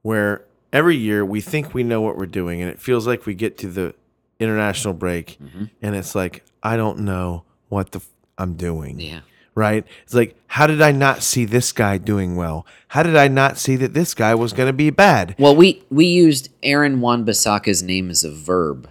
where 0.00 0.46
every 0.72 0.96
year 0.96 1.26
we 1.26 1.42
think 1.42 1.74
we 1.74 1.82
know 1.82 2.00
what 2.00 2.16
we're 2.16 2.24
doing, 2.24 2.62
and 2.62 2.70
it 2.70 2.80
feels 2.80 3.06
like 3.06 3.26
we 3.26 3.34
get 3.34 3.58
to 3.58 3.68
the 3.68 3.94
international 4.40 4.94
break, 4.94 5.38
and 5.82 5.94
it's 5.94 6.14
like 6.14 6.44
I 6.62 6.76
don't 6.76 7.00
know 7.00 7.44
what 7.68 7.92
the 7.92 8.00
f- 8.00 8.08
I'm 8.38 8.54
doing. 8.54 9.00
Yeah. 9.00 9.20
Right? 9.54 9.84
It's 10.04 10.14
like, 10.14 10.36
how 10.46 10.66
did 10.66 10.80
I 10.80 10.92
not 10.92 11.22
see 11.22 11.44
this 11.44 11.72
guy 11.72 11.98
doing 11.98 12.36
well? 12.36 12.64
How 12.88 13.02
did 13.02 13.16
I 13.16 13.28
not 13.28 13.58
see 13.58 13.76
that 13.76 13.94
this 13.94 14.14
guy 14.14 14.34
was 14.34 14.52
going 14.52 14.68
to 14.68 14.72
be 14.72 14.90
bad? 14.90 15.34
Well, 15.38 15.54
we, 15.54 15.82
we 15.90 16.06
used 16.06 16.48
Aaron 16.62 17.00
Wan 17.00 17.26
Bissaka's 17.26 17.82
name 17.82 18.10
as 18.10 18.24
a 18.24 18.30
verb 18.30 18.88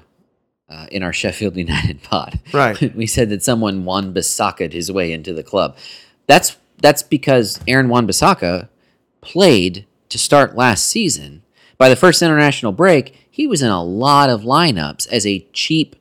uh, 0.68 0.86
in 0.92 1.02
our 1.02 1.14
Sheffield 1.14 1.56
United 1.56 2.04
pod. 2.04 2.40
Right. 2.54 2.94
we 2.96 3.08
said 3.08 3.30
that 3.30 3.42
someone 3.42 3.86
Wan 3.86 4.14
Bissaka'd 4.14 4.74
his 4.74 4.92
way 4.92 5.12
into 5.12 5.34
the 5.34 5.44
club. 5.44 5.76
That's 6.28 6.58
that's 6.82 7.04
because 7.04 7.60
Aaron 7.68 7.90
Wan 7.90 8.08
Bissaka 8.08 8.70
played 9.22 9.86
to 10.10 10.20
start 10.20 10.56
last 10.56 10.86
season. 10.86 11.44
By 11.78 11.90
the 11.90 11.96
first 11.96 12.22
international 12.22 12.72
break, 12.74 13.29
he 13.40 13.48
was 13.48 13.62
in 13.62 13.70
a 13.70 13.82
lot 13.82 14.30
of 14.30 14.42
lineups 14.42 15.08
as 15.14 15.26
a 15.26 15.40
cheap 15.54 15.96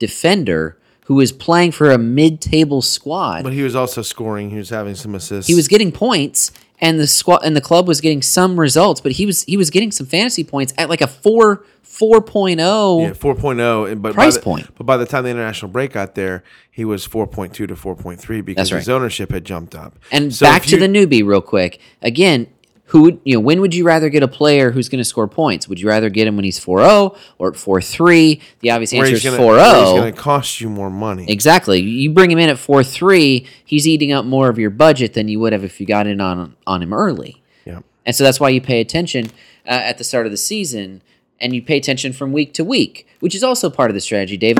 defender 0.00 0.76
who 1.04 1.14
was 1.14 1.30
playing 1.30 1.70
for 1.70 1.92
a 1.92 1.96
mid-table 1.98 2.82
squad. 2.82 3.44
But 3.44 3.52
he 3.52 3.62
was 3.62 3.76
also 3.76 4.02
scoring. 4.02 4.50
He 4.50 4.56
was 4.56 4.70
having 4.70 4.96
some 4.96 5.14
assists. 5.14 5.46
he 5.48 5.54
was 5.54 5.68
getting 5.68 5.92
points 5.92 6.50
and 6.80 6.98
the 6.98 7.06
squad 7.06 7.42
and 7.44 7.54
the 7.54 7.60
club 7.60 7.86
was 7.86 8.00
getting 8.00 8.20
some 8.20 8.58
results, 8.58 9.00
but 9.00 9.12
he 9.12 9.26
was 9.26 9.44
he 9.44 9.56
was 9.56 9.70
getting 9.70 9.92
some 9.92 10.06
fantasy 10.06 10.42
points 10.42 10.74
at 10.76 10.88
like 10.88 11.00
a 11.00 11.06
4 11.06 11.64
4.0. 11.84 12.56
yeah, 13.02 13.10
4.0. 13.12 13.92
and- 13.92 14.02
But 14.02 14.14
Price 14.14 14.34
the, 14.34 14.42
point. 14.42 14.66
But 14.76 14.84
by 14.84 14.96
the 14.96 15.06
time 15.06 15.22
the 15.22 15.30
international 15.30 15.70
break 15.70 15.92
got 15.92 16.16
there, 16.16 16.42
he 16.68 16.84
was 16.84 17.06
4.2 17.06 17.52
to 17.52 17.68
4.3 17.68 18.44
because 18.44 18.70
That's 18.70 18.86
his 18.86 18.88
ownership 18.88 19.30
had 19.30 19.44
jumped 19.44 19.76
up. 19.76 20.00
And 20.10 20.34
So 20.34 20.46
back 20.46 20.64
to 20.64 20.70
you- 20.76 20.80
the 20.80 20.88
newbie 20.88 21.24
real 21.24 21.42
quick. 21.42 21.78
Again, 22.00 22.48
who 22.92 23.00
would 23.04 23.20
you 23.24 23.34
know? 23.34 23.40
When 23.40 23.62
would 23.62 23.74
you 23.74 23.84
rather 23.86 24.10
get 24.10 24.22
a 24.22 24.28
player 24.28 24.70
who's 24.70 24.90
going 24.90 24.98
to 24.98 25.04
score 25.04 25.26
points? 25.26 25.66
Would 25.66 25.80
you 25.80 25.88
rather 25.88 26.10
get 26.10 26.26
him 26.26 26.36
when 26.36 26.44
he's 26.44 26.60
4-0 26.60 27.16
or 27.38 27.48
at 27.48 27.54
4-3? 27.54 28.38
The 28.60 28.70
obvious 28.70 28.92
where 28.92 29.04
answer 29.04 29.14
is 29.14 29.24
gonna- 29.24 29.42
where 29.42 29.56
He's 29.56 29.92
going 29.98 30.12
to 30.12 30.20
cost 30.20 30.60
you 30.60 30.68
more 30.68 30.90
money. 30.90 31.24
Exactly. 31.26 31.80
You 31.80 32.10
bring 32.10 32.30
him 32.30 32.38
in 32.38 32.50
at 32.50 32.58
4-3, 32.58 33.46
he's 33.64 33.88
eating 33.88 34.12
up 34.12 34.26
more 34.26 34.50
of 34.50 34.58
your 34.58 34.68
budget 34.68 35.14
than 35.14 35.28
you 35.28 35.40
would 35.40 35.54
have 35.54 35.64
if 35.64 35.80
you 35.80 35.86
got 35.86 36.06
in 36.06 36.20
on 36.20 36.54
on 36.66 36.82
him 36.82 36.92
early. 36.92 37.42
Yeah. 37.64 37.80
And 38.04 38.14
so 38.14 38.24
that's 38.24 38.38
why 38.38 38.50
you 38.50 38.60
pay 38.60 38.82
attention 38.82 39.26
uh, 39.66 39.70
at 39.70 39.96
the 39.96 40.04
start 40.04 40.26
of 40.26 40.32
the 40.32 40.36
season, 40.36 41.00
and 41.40 41.54
you 41.54 41.62
pay 41.62 41.78
attention 41.78 42.12
from 42.12 42.30
week 42.30 42.52
to 42.54 42.62
week, 42.62 43.06
which 43.20 43.34
is 43.34 43.42
also 43.42 43.70
part 43.70 43.90
of 43.90 43.94
the 43.94 44.00
strategy, 44.02 44.36
Dave. 44.36 44.58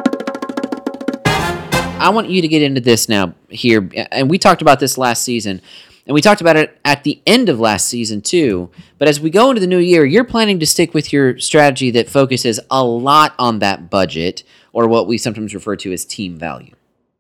I 1.27 2.09
want 2.09 2.31
you 2.31 2.41
to 2.41 2.49
get 2.49 2.63
into 2.63 2.81
this 2.81 3.11
now 3.11 3.35
here, 3.51 3.89
and 4.11 4.31
we 4.31 4.39
talked 4.39 4.63
about 4.63 4.81
this 4.81 4.97
last 4.97 5.23
season, 5.23 5.61
and 6.07 6.15
we 6.15 6.21
talked 6.21 6.41
about 6.41 6.57
it 6.57 6.79
at 6.85 7.05
the 7.05 7.21
end 7.27 7.49
of 7.49 7.61
last 7.61 7.87
season 7.87 8.21
too. 8.23 8.71
But 8.99 9.09
as 9.09 9.21
we 9.21 9.31
go 9.31 9.51
into 9.51 9.61
the 9.61 9.67
new 9.67 9.79
year, 9.79 10.05
you're 10.05 10.25
planning 10.25 10.59
to 10.61 10.67
stick 10.67 10.95
with 10.95 11.13
your 11.13 11.39
strategy 11.39 11.91
that 11.93 12.09
focuses 12.09 12.59
a 12.71 12.85
lot 12.85 13.35
on 13.39 13.61
that 13.61 13.91
budget, 13.91 14.43
or 14.73 14.89
what 14.89 15.07
we 15.07 15.19
sometimes 15.19 15.55
refer 15.55 15.77
to 15.77 15.93
as 15.93 16.05
team 16.05 16.37
value. 16.37 16.75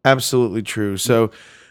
Absolutely 0.04 0.62
true. 0.62 0.96
So, 0.96 1.30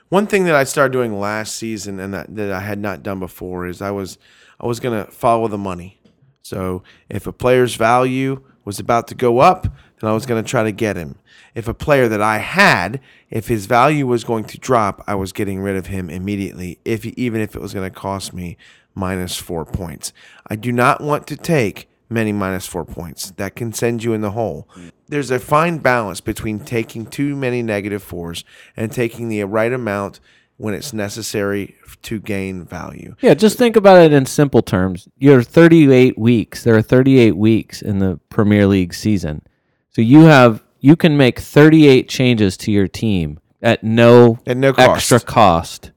one 0.10 0.28
thing 0.28 0.44
that 0.46 0.56
I 0.56 0.64
started 0.64 0.92
doing 0.92 1.20
last 1.20 1.56
season 1.56 2.00
and 2.00 2.14
that, 2.14 2.36
that 2.36 2.52
I 2.52 2.60
had 2.60 2.80
not 2.80 3.04
done 3.04 3.20
before 3.20 3.66
is 3.66 3.82
I 3.82 3.92
was 3.92 4.18
I 4.60 4.68
was 4.68 4.80
going 4.80 5.06
to 5.06 5.12
follow 5.12 5.48
the 5.48 5.58
money. 5.58 6.00
So, 6.44 6.84
if 7.10 7.28
a 7.28 7.34
player's 7.34 7.76
value 7.76 8.44
was 8.64 8.80
about 8.80 9.08
to 9.10 9.16
go 9.16 9.40
up, 9.40 9.64
then 10.00 10.10
I 10.10 10.14
was 10.14 10.26
going 10.26 10.42
to 10.42 10.50
try 10.50 10.64
to 10.64 10.72
get 10.72 10.96
him. 10.96 11.16
If 11.54 11.68
a 11.68 11.74
player 11.74 12.08
that 12.08 12.22
I 12.22 12.38
had, 12.38 13.00
if 13.30 13.48
his 13.48 13.66
value 13.66 14.08
was 14.08 14.24
going 14.24 14.46
to 14.46 14.58
drop, 14.58 15.04
I 15.08 15.16
was 15.16 15.34
getting 15.34 15.60
rid 15.60 15.76
of 15.76 15.88
him 15.88 16.10
immediately, 16.10 16.80
if 16.86 17.06
even 17.06 17.42
if 17.42 17.56
it 17.56 17.62
was 17.62 17.74
going 17.74 17.90
to 17.90 17.96
cost 17.96 18.34
me 18.34 18.58
minus 18.96 19.38
4 19.38 19.66
points. 19.66 20.14
I 20.48 20.56
do 20.56 20.72
not 20.72 21.02
want 21.02 21.28
to 21.28 21.38
take 21.38 21.88
many 22.12 22.34
minus 22.34 22.68
four 22.68 22.86
points. 22.86 23.32
That 23.32 23.56
can 23.56 23.74
send 23.74 24.04
you 24.04 24.14
in 24.14 24.22
the 24.22 24.32
hole. 24.32 24.68
There's 25.08 25.32
a 25.32 25.40
fine 25.40 25.78
balance 25.78 26.22
between 26.22 26.60
taking 26.60 27.06
too 27.06 27.36
many 27.36 27.64
negative 27.64 28.04
fours 28.04 28.44
and 28.76 28.92
taking 28.92 29.30
the 29.30 29.44
right 29.44 29.72
amount 29.72 30.20
when 30.58 30.74
it's 30.76 30.94
necessary 30.94 31.76
to 32.04 32.20
gain 32.20 32.66
value. 32.66 33.16
Yeah, 33.22 33.34
just 33.34 33.58
think 33.58 33.76
about 33.76 34.02
it 34.04 34.14
in 34.14 34.28
simple 34.28 34.62
terms. 34.62 35.08
You're 35.18 35.42
38 35.42 36.20
weeks. 36.20 36.64
There 36.64 36.76
are 36.76 36.84
38 36.84 37.36
weeks 37.36 37.82
in 37.82 38.00
the 38.00 38.20
Premier 38.30 38.68
League 38.68 38.94
season. 38.94 39.42
So 39.90 40.02
you 40.02 40.22
have 40.22 40.64
you 40.82 40.96
can 40.98 41.16
make 41.16 41.40
38 41.40 42.10
changes 42.10 42.58
to 42.58 42.72
your 42.72 42.88
team 42.88 43.40
at 43.62 43.84
no 43.84 44.40
At 44.46 44.58
no 44.58 44.74
cost. 44.74 44.90
extra 44.90 45.20
cost 45.22 45.92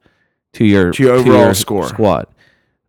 to 0.53 0.65
your 0.65 0.93
To 0.93 1.03
your 1.03 1.15
overall 1.15 1.55
score. 1.55 1.89
squad. 1.89 2.27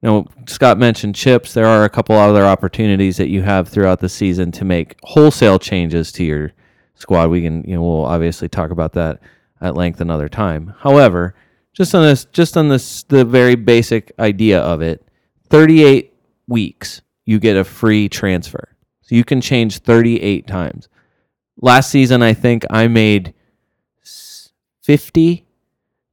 Now, 0.03 0.25
Scott 0.47 0.77
mentioned 0.77 1.15
chips. 1.15 1.53
There 1.53 1.65
are 1.65 1.83
a 1.83 1.89
couple 1.89 2.15
other 2.15 2.45
opportunities 2.45 3.17
that 3.17 3.29
you 3.29 3.41
have 3.41 3.67
throughout 3.69 4.01
the 4.01 4.09
season 4.09 4.51
to 4.51 4.65
make 4.65 4.97
wholesale 5.03 5.57
changes 5.57 6.11
to 6.11 6.23
your 6.23 6.51
squad. 6.93 7.29
We 7.29 7.41
can, 7.41 7.63
you 7.63 7.75
know, 7.75 7.81
we'll 7.81 8.05
obviously 8.05 8.47
talk 8.47 8.69
about 8.69 8.93
that 8.93 9.19
at 9.61 9.75
length 9.75 10.01
another 10.01 10.29
time. 10.29 10.75
However, 10.81 11.33
just 11.73 11.95
on 11.95 12.03
this, 12.03 12.25
just 12.25 12.55
on 12.55 12.69
this, 12.69 13.03
the 13.03 13.25
very 13.25 13.55
basic 13.55 14.11
idea 14.19 14.59
of 14.61 14.81
it, 14.81 15.07
38 15.49 16.13
weeks, 16.47 17.01
you 17.25 17.39
get 17.39 17.57
a 17.57 17.63
free 17.63 18.07
transfer. 18.07 18.75
So 19.01 19.15
you 19.15 19.23
can 19.23 19.41
change 19.41 19.79
38 19.79 20.45
times. 20.45 20.87
Last 21.61 21.89
season, 21.89 22.21
I 22.21 22.33
think 22.33 22.65
I 22.69 22.87
made 22.87 23.33
50 24.81 25.45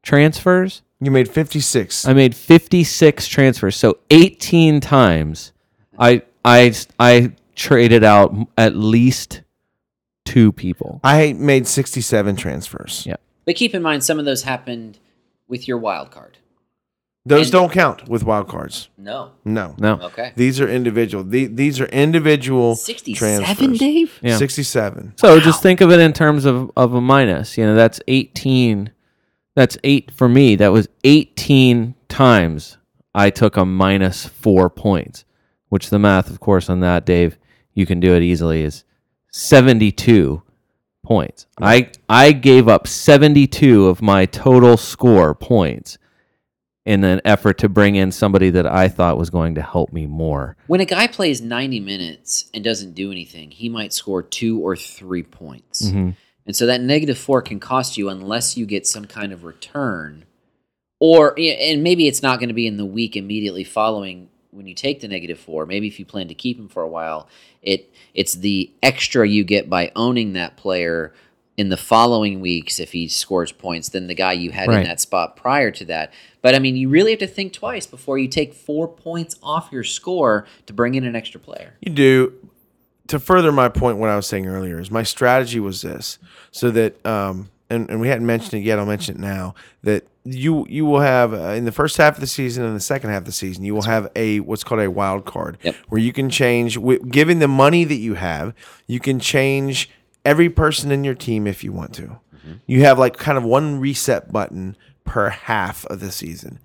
transfers. 0.03 0.83
You 1.01 1.11
made 1.11 1.29
56. 1.29 2.07
I 2.07 2.13
made 2.13 2.35
56 2.35 3.27
transfers. 3.27 3.77
So 3.77 3.99
18 4.11 4.81
times 4.81 5.53
I 5.99 6.23
I 6.45 6.75
I 6.99 7.33
traded 7.55 8.05
out 8.05 8.35
at 8.57 8.75
least 8.77 9.43
two 10.25 10.53
people. 10.53 11.01
I 11.05 11.33
made 11.35 11.67
67 11.67 12.37
transfers. 12.37 13.05
Yeah. 13.07 13.17
But 13.45 13.57
keep 13.57 13.75
in 13.75 13.83
mind, 13.83 14.05
some 14.05 14.19
of 14.19 14.25
those 14.25 14.45
happened 14.45 14.99
with 15.49 15.67
your 15.69 15.79
wild 15.79 16.11
card. 16.11 16.39
Those 17.25 17.47
And- 17.47 17.53
don't 17.53 17.73
count 17.73 18.09
with 18.09 18.25
wild 18.25 18.49
cards. 18.49 18.89
No. 18.99 19.31
No. 19.45 19.75
No. 19.79 19.93
Okay. 20.03 20.33
These 20.35 20.61
are 20.61 20.69
individual. 20.69 21.23
The- 21.23 21.47
These 21.47 21.81
are 21.81 21.87
individual 21.87 22.75
67, 22.75 23.45
transfers. 23.45 23.79
Dave? 23.79 24.19
Yeah. 24.23 24.37
67. 24.37 25.13
So 25.17 25.39
just 25.39 25.63
think 25.63 25.81
of 25.81 25.93
it 25.93 26.01
in 26.01 26.13
terms 26.13 26.45
of, 26.45 26.71
of 26.77 26.95
a 26.95 27.01
minus. 27.01 27.57
You 27.57 27.67
know, 27.67 27.77
that's 27.77 28.01
18. 28.09 28.91
That's 29.55 29.79
eight 29.85 30.11
for 30.11 30.29
me. 30.29 30.57
That 30.57 30.73
was 30.73 30.89
18 31.05 31.95
times 32.09 32.79
I 33.15 33.31
took 33.31 33.57
a 33.57 33.65
minus 33.65 34.27
four 34.27 34.69
points, 34.71 35.25
which 35.69 35.91
the 35.91 35.99
math, 36.01 36.29
of 36.31 36.41
course, 36.41 36.69
on 36.71 36.81
that, 36.81 37.05
Dave, 37.07 37.39
you 37.75 37.87
can 37.87 38.01
do 38.01 38.15
it 38.15 38.23
easily 38.23 38.63
is 38.63 38.83
72 39.31 40.43
points. 41.05 41.47
I 41.61 41.91
I 42.09 42.33
gave 42.33 42.69
up 42.69 42.87
72 42.87 43.87
of 43.87 44.01
my 44.03 44.27
total 44.27 44.77
score 44.77 45.35
points 45.35 45.99
in 46.85 47.05
an 47.05 47.21
effort 47.25 47.59
to 47.59 47.69
bring 47.69 47.95
in 47.95 48.11
somebody 48.11 48.51
that 48.51 48.67
I 48.67 48.89
thought 48.89 49.17
was 49.17 49.31
going 49.31 49.55
to 49.55 49.63
help 49.63 49.93
me 49.93 50.07
more. 50.07 50.57
When 50.67 50.81
a 50.81 50.85
guy 50.85 51.07
plays 51.07 51.41
90 51.41 51.81
minutes 51.81 52.51
and 52.53 52.65
doesn't 52.65 52.95
do 52.95 53.13
anything, 53.13 53.51
he 53.53 53.69
might 53.69 53.93
score 53.93 54.23
two 54.23 54.61
or 54.61 54.75
three 54.77 55.23
points. 55.23 55.83
Mhm. 55.83 56.17
And 56.45 56.57
so 56.57 56.67
that 56.67 56.81
negative 56.81 57.19
four 57.19 57.41
can 57.41 57.61
cost 57.61 57.97
you 57.97 58.09
unless 58.09 58.57
you 58.57 58.67
get 58.67 58.87
some 58.87 59.05
kind 59.05 59.33
of 59.33 59.45
return. 59.45 60.25
Or, 60.99 61.39
and 61.39 61.83
maybe 61.85 62.09
it's 62.09 62.23
not 62.23 62.41
going 62.41 62.49
to 62.49 62.55
be 62.55 62.67
in 62.67 62.77
the 62.77 62.85
week 62.85 63.17
immediately 63.17 63.65
following 63.65 64.29
when 64.51 64.67
you 64.67 64.75
take 64.75 65.01
the 65.01 65.09
negative 65.09 65.39
four. 65.39 65.67
Maybe 65.67 65.87
if 65.87 65.99
you 66.01 66.05
plan 66.05 66.29
to 66.29 66.35
keep 66.35 66.59
him 66.59 66.69
for 66.69 66.83
a 66.83 66.89
while, 66.89 67.29
it 67.63 67.91
it's 68.13 68.35
the 68.35 68.71
extra 68.83 69.27
you 69.27 69.45
get 69.45 69.71
by 69.71 69.93
owning 69.97 70.35
that 70.35 70.57
player 70.57 71.13
in 71.57 71.69
the 71.69 71.77
following 71.77 72.41
weeks 72.41 72.81
if 72.81 72.93
he 72.93 73.07
scores 73.09 73.53
points 73.53 73.91
than 73.91 74.07
the 74.07 74.15
guy 74.15 74.33
you 74.33 74.51
had 74.53 74.69
in 74.71 74.85
that 74.85 75.01
spot 75.01 75.37
prior 75.37 75.71
to 75.71 75.85
that. 75.85 76.13
But 76.41 76.55
I 76.55 76.59
mean, 76.59 76.77
you 76.77 76.89
really 76.89 77.11
have 77.11 77.21
to 77.21 77.27
think 77.27 77.53
twice 77.53 77.87
before 77.87 78.19
you 78.19 78.27
take 78.27 78.55
four 78.55 78.89
points 78.89 79.37
off 79.43 79.69
your 79.71 79.85
score 79.85 80.47
to 80.67 80.73
bring 80.73 80.95
in 80.95 81.05
an 81.05 81.15
extra 81.15 81.39
player. 81.39 81.75
You 81.81 81.93
do. 81.93 82.33
To 83.09 83.19
further 83.19 83.53
my 83.53 83.69
point, 83.69 83.99
what 83.99 84.09
I 84.09 84.17
was 84.17 84.27
saying 84.27 84.47
earlier 84.47 84.81
is 84.81 84.91
my 84.91 85.03
strategy 85.03 85.61
was 85.61 85.83
this, 85.83 86.19
so 86.51 86.71
that 86.71 87.05
um, 87.05 87.51
and, 87.69 87.91
and 87.91 88.01
we 88.01 88.09
hadn't 88.09 88.27
mentioned 88.27 88.63
it 88.63 88.65
yet. 88.65 88.79
I'll 88.79 88.87
mention 88.87 89.17
it 89.17 89.21
now 89.21 89.55
that 89.83 90.07
you 90.25 90.65
you 90.71 90.87
will 90.87 91.01
have 91.01 91.35
uh, 91.35 91.49
in 91.49 91.67
the 91.67 91.73
first 91.73 91.97
half 91.99 92.15
of 92.15 92.21
the 92.21 92.27
season 92.27 92.65
and 92.65 92.75
the 92.75 92.81
second 92.81 93.11
half 93.11 93.19
of 93.19 93.25
the 93.25 93.33
season 93.33 93.65
you 93.65 93.75
will 93.75 93.83
have 93.83 94.09
a 94.15 94.39
what's 94.41 94.63
called 94.63 94.81
a 94.81 94.89
wild 94.89 95.25
card 95.25 95.59
Yep. 95.65 95.75
where 95.89 96.01
you 96.01 96.13
can 96.13 96.31
change 96.31 96.75
wi- 96.77 97.03
given 97.11 97.41
the 97.41 97.49
money 97.49 97.83
that 97.83 97.97
you 97.97 98.15
have 98.15 98.55
you 98.87 99.01
can 99.01 99.19
change 99.19 99.91
every 100.25 100.49
person 100.49 100.91
in 100.93 101.05
your 101.05 101.15
team 101.15 101.47
if 101.47 101.63
you 101.65 101.73
want 101.73 101.95
to 101.95 102.19
you 102.67 102.81
have 102.81 102.99
like 102.99 103.17
kind 103.17 103.39
of 103.39 103.45
one 103.45 103.79
reset 103.79 104.33
button 104.33 104.77
per 105.05 105.29
half 105.29 105.85
of 105.87 106.01
the 106.01 106.11
season 106.11 106.59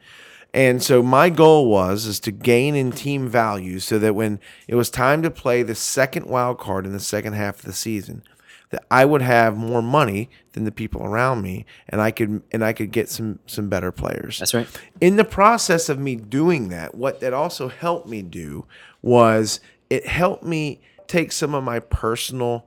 and 0.53 0.81
so 0.81 1.03
my 1.03 1.29
goal 1.29 1.69
was 1.69 2.05
is 2.05 2.19
to 2.21 2.31
gain 2.31 2.75
in 2.75 2.91
team 2.91 3.27
value 3.27 3.79
so 3.79 3.99
that 3.99 4.15
when 4.15 4.39
it 4.67 4.73
was 4.75 4.89
time 4.89 5.21
to 5.21 5.29
play 5.29 5.61
the 5.61 5.75
second 5.75 6.25
wild 6.25 6.57
card 6.57 6.85
in 6.85 6.93
the 6.93 6.99
second 6.99 7.33
half 7.33 7.59
of 7.59 7.65
the 7.65 7.73
season, 7.73 8.23
that 8.71 8.83
I 8.89 9.05
would 9.05 9.21
have 9.21 9.55
more 9.55 9.81
money 9.81 10.29
than 10.53 10.63
the 10.63 10.71
people 10.71 11.03
around 11.03 11.41
me 11.41 11.65
and 11.87 12.01
I 12.01 12.11
could 12.11 12.41
and 12.51 12.63
I 12.65 12.73
could 12.73 12.91
get 12.91 13.07
some 13.07 13.39
some 13.45 13.69
better 13.69 13.91
players. 13.91 14.39
That's 14.39 14.53
right. 14.53 14.67
In 14.99 15.15
the 15.15 15.23
process 15.23 15.89
of 15.89 15.99
me 15.99 16.15
doing 16.15 16.69
that, 16.69 16.95
what 16.95 17.19
that 17.19 17.33
also 17.33 17.67
helped 17.67 18.07
me 18.07 18.21
do 18.21 18.65
was 19.01 19.59
it 19.89 20.07
helped 20.07 20.43
me 20.43 20.81
take 21.07 21.31
some 21.31 21.53
of 21.53 21.63
my 21.63 21.79
personal 21.79 22.65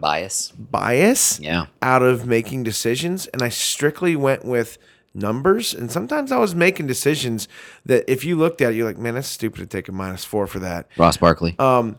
Bias. 0.00 0.52
bias 0.56 1.38
Yeah. 1.40 1.66
out 1.82 2.02
of 2.02 2.26
making 2.26 2.62
decisions. 2.62 3.26
And 3.28 3.42
I 3.42 3.48
strictly 3.48 4.16
went 4.16 4.44
with 4.44 4.78
numbers. 5.14 5.74
And 5.74 5.90
sometimes 5.90 6.30
I 6.32 6.38
was 6.38 6.54
making 6.54 6.86
decisions 6.86 7.48
that 7.84 8.04
if 8.10 8.24
you 8.24 8.36
looked 8.36 8.60
at 8.60 8.72
it 8.72 8.76
you're 8.76 8.86
like 8.86 8.98
man 8.98 9.14
that's 9.14 9.28
stupid 9.28 9.58
to 9.60 9.66
take 9.66 9.88
a 9.88 9.92
minus 9.92 10.24
4 10.24 10.46
for 10.46 10.58
that. 10.60 10.88
Ross 10.96 11.16
Barkley. 11.16 11.56
Um, 11.58 11.98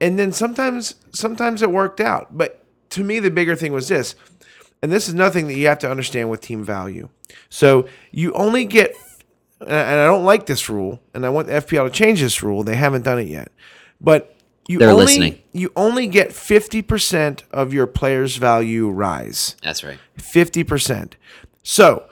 and 0.00 0.18
then 0.18 0.32
sometimes 0.32 0.96
sometimes 1.12 1.62
it 1.62 1.70
worked 1.70 2.00
out. 2.00 2.36
But 2.36 2.64
to 2.90 3.02
me 3.04 3.20
the 3.20 3.30
bigger 3.30 3.56
thing 3.56 3.72
was 3.72 3.88
this 3.88 4.14
and 4.82 4.92
this 4.92 5.08
is 5.08 5.14
nothing 5.14 5.46
that 5.46 5.54
you 5.54 5.66
have 5.68 5.78
to 5.78 5.90
understand 5.90 6.28
with 6.28 6.40
team 6.40 6.62
value. 6.64 7.08
So 7.48 7.86
you 8.10 8.32
only 8.34 8.64
get 8.64 8.94
and 9.60 9.70
I 9.72 10.04
don't 10.06 10.24
like 10.24 10.46
this 10.46 10.68
rule 10.68 11.00
and 11.14 11.24
I 11.24 11.30
want 11.30 11.46
the 11.46 11.54
FPL 11.54 11.84
to 11.86 11.90
change 11.90 12.20
this 12.20 12.42
rule. 12.42 12.64
They 12.64 12.76
haven't 12.76 13.02
done 13.04 13.18
it 13.20 13.28
yet. 13.28 13.50
But 14.00 14.31
you 14.68 14.78
They're 14.78 14.90
only 14.90 15.04
listening. 15.06 15.42
you 15.52 15.72
only 15.76 16.06
get 16.06 16.30
50% 16.30 17.42
of 17.50 17.72
your 17.74 17.86
player's 17.86 18.36
value 18.36 18.88
rise 18.88 19.56
That's 19.62 19.82
right. 19.82 19.98
fifty 20.16 20.64
percent. 20.64 21.16
So, 21.64 22.08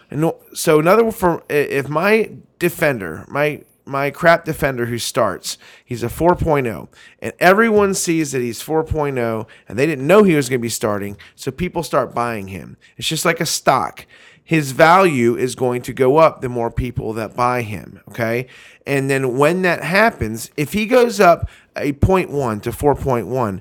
so 0.54 0.78
another 0.78 1.02
one 1.04 1.12
for 1.12 1.42
if 1.48 1.88
my 1.88 2.30
defender, 2.58 3.24
my 3.28 3.62
my 3.84 4.10
crap 4.10 4.44
defender 4.44 4.86
who 4.86 4.98
starts, 4.98 5.58
he's 5.84 6.04
a 6.04 6.08
4.0, 6.08 6.86
and 7.20 7.32
everyone 7.40 7.92
sees 7.94 8.30
that 8.30 8.40
he's 8.40 8.62
4.0, 8.62 9.48
and 9.68 9.78
they 9.78 9.86
didn't 9.86 10.06
know 10.06 10.22
he 10.22 10.36
was 10.36 10.48
going 10.48 10.60
to 10.60 10.62
be 10.62 10.68
starting, 10.68 11.16
so 11.34 11.50
people 11.50 11.82
start 11.82 12.14
buying 12.14 12.48
him. 12.48 12.76
It's 12.96 13.08
just 13.08 13.24
like 13.24 13.40
a 13.40 13.46
stock. 13.46 14.06
His 14.44 14.70
value 14.72 15.34
is 15.36 15.56
going 15.56 15.82
to 15.82 15.92
go 15.92 16.18
up 16.18 16.40
the 16.40 16.48
more 16.48 16.70
people 16.70 17.12
that 17.14 17.34
buy 17.34 17.62
him. 17.62 18.00
Okay, 18.10 18.46
and 18.86 19.10
then 19.10 19.36
when 19.36 19.62
that 19.62 19.82
happens, 19.82 20.50
if 20.56 20.72
he 20.72 20.86
goes 20.86 21.18
up 21.18 21.48
a 21.80 21.92
0.1 21.92 22.62
to 22.62 22.70
4.1 22.70 23.60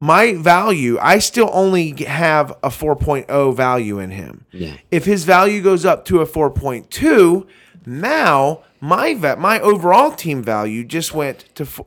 my 0.00 0.34
value, 0.34 0.96
I 1.00 1.18
still 1.18 1.50
only 1.52 1.90
have 2.04 2.50
a 2.62 2.68
4.0 2.68 3.56
value 3.56 3.98
in 3.98 4.10
him. 4.10 4.44
Yeah. 4.52 4.74
If 4.92 5.04
his 5.06 5.24
value 5.24 5.60
goes 5.60 5.84
up 5.84 6.04
to 6.04 6.20
a 6.20 6.24
4.2, 6.26 7.46
now 7.84 8.60
my 8.80 9.14
va- 9.14 9.36
my 9.38 9.58
overall 9.58 10.12
team 10.12 10.40
value 10.40 10.84
just 10.84 11.14
went 11.14 11.52
to 11.56 11.64
f- 11.64 11.80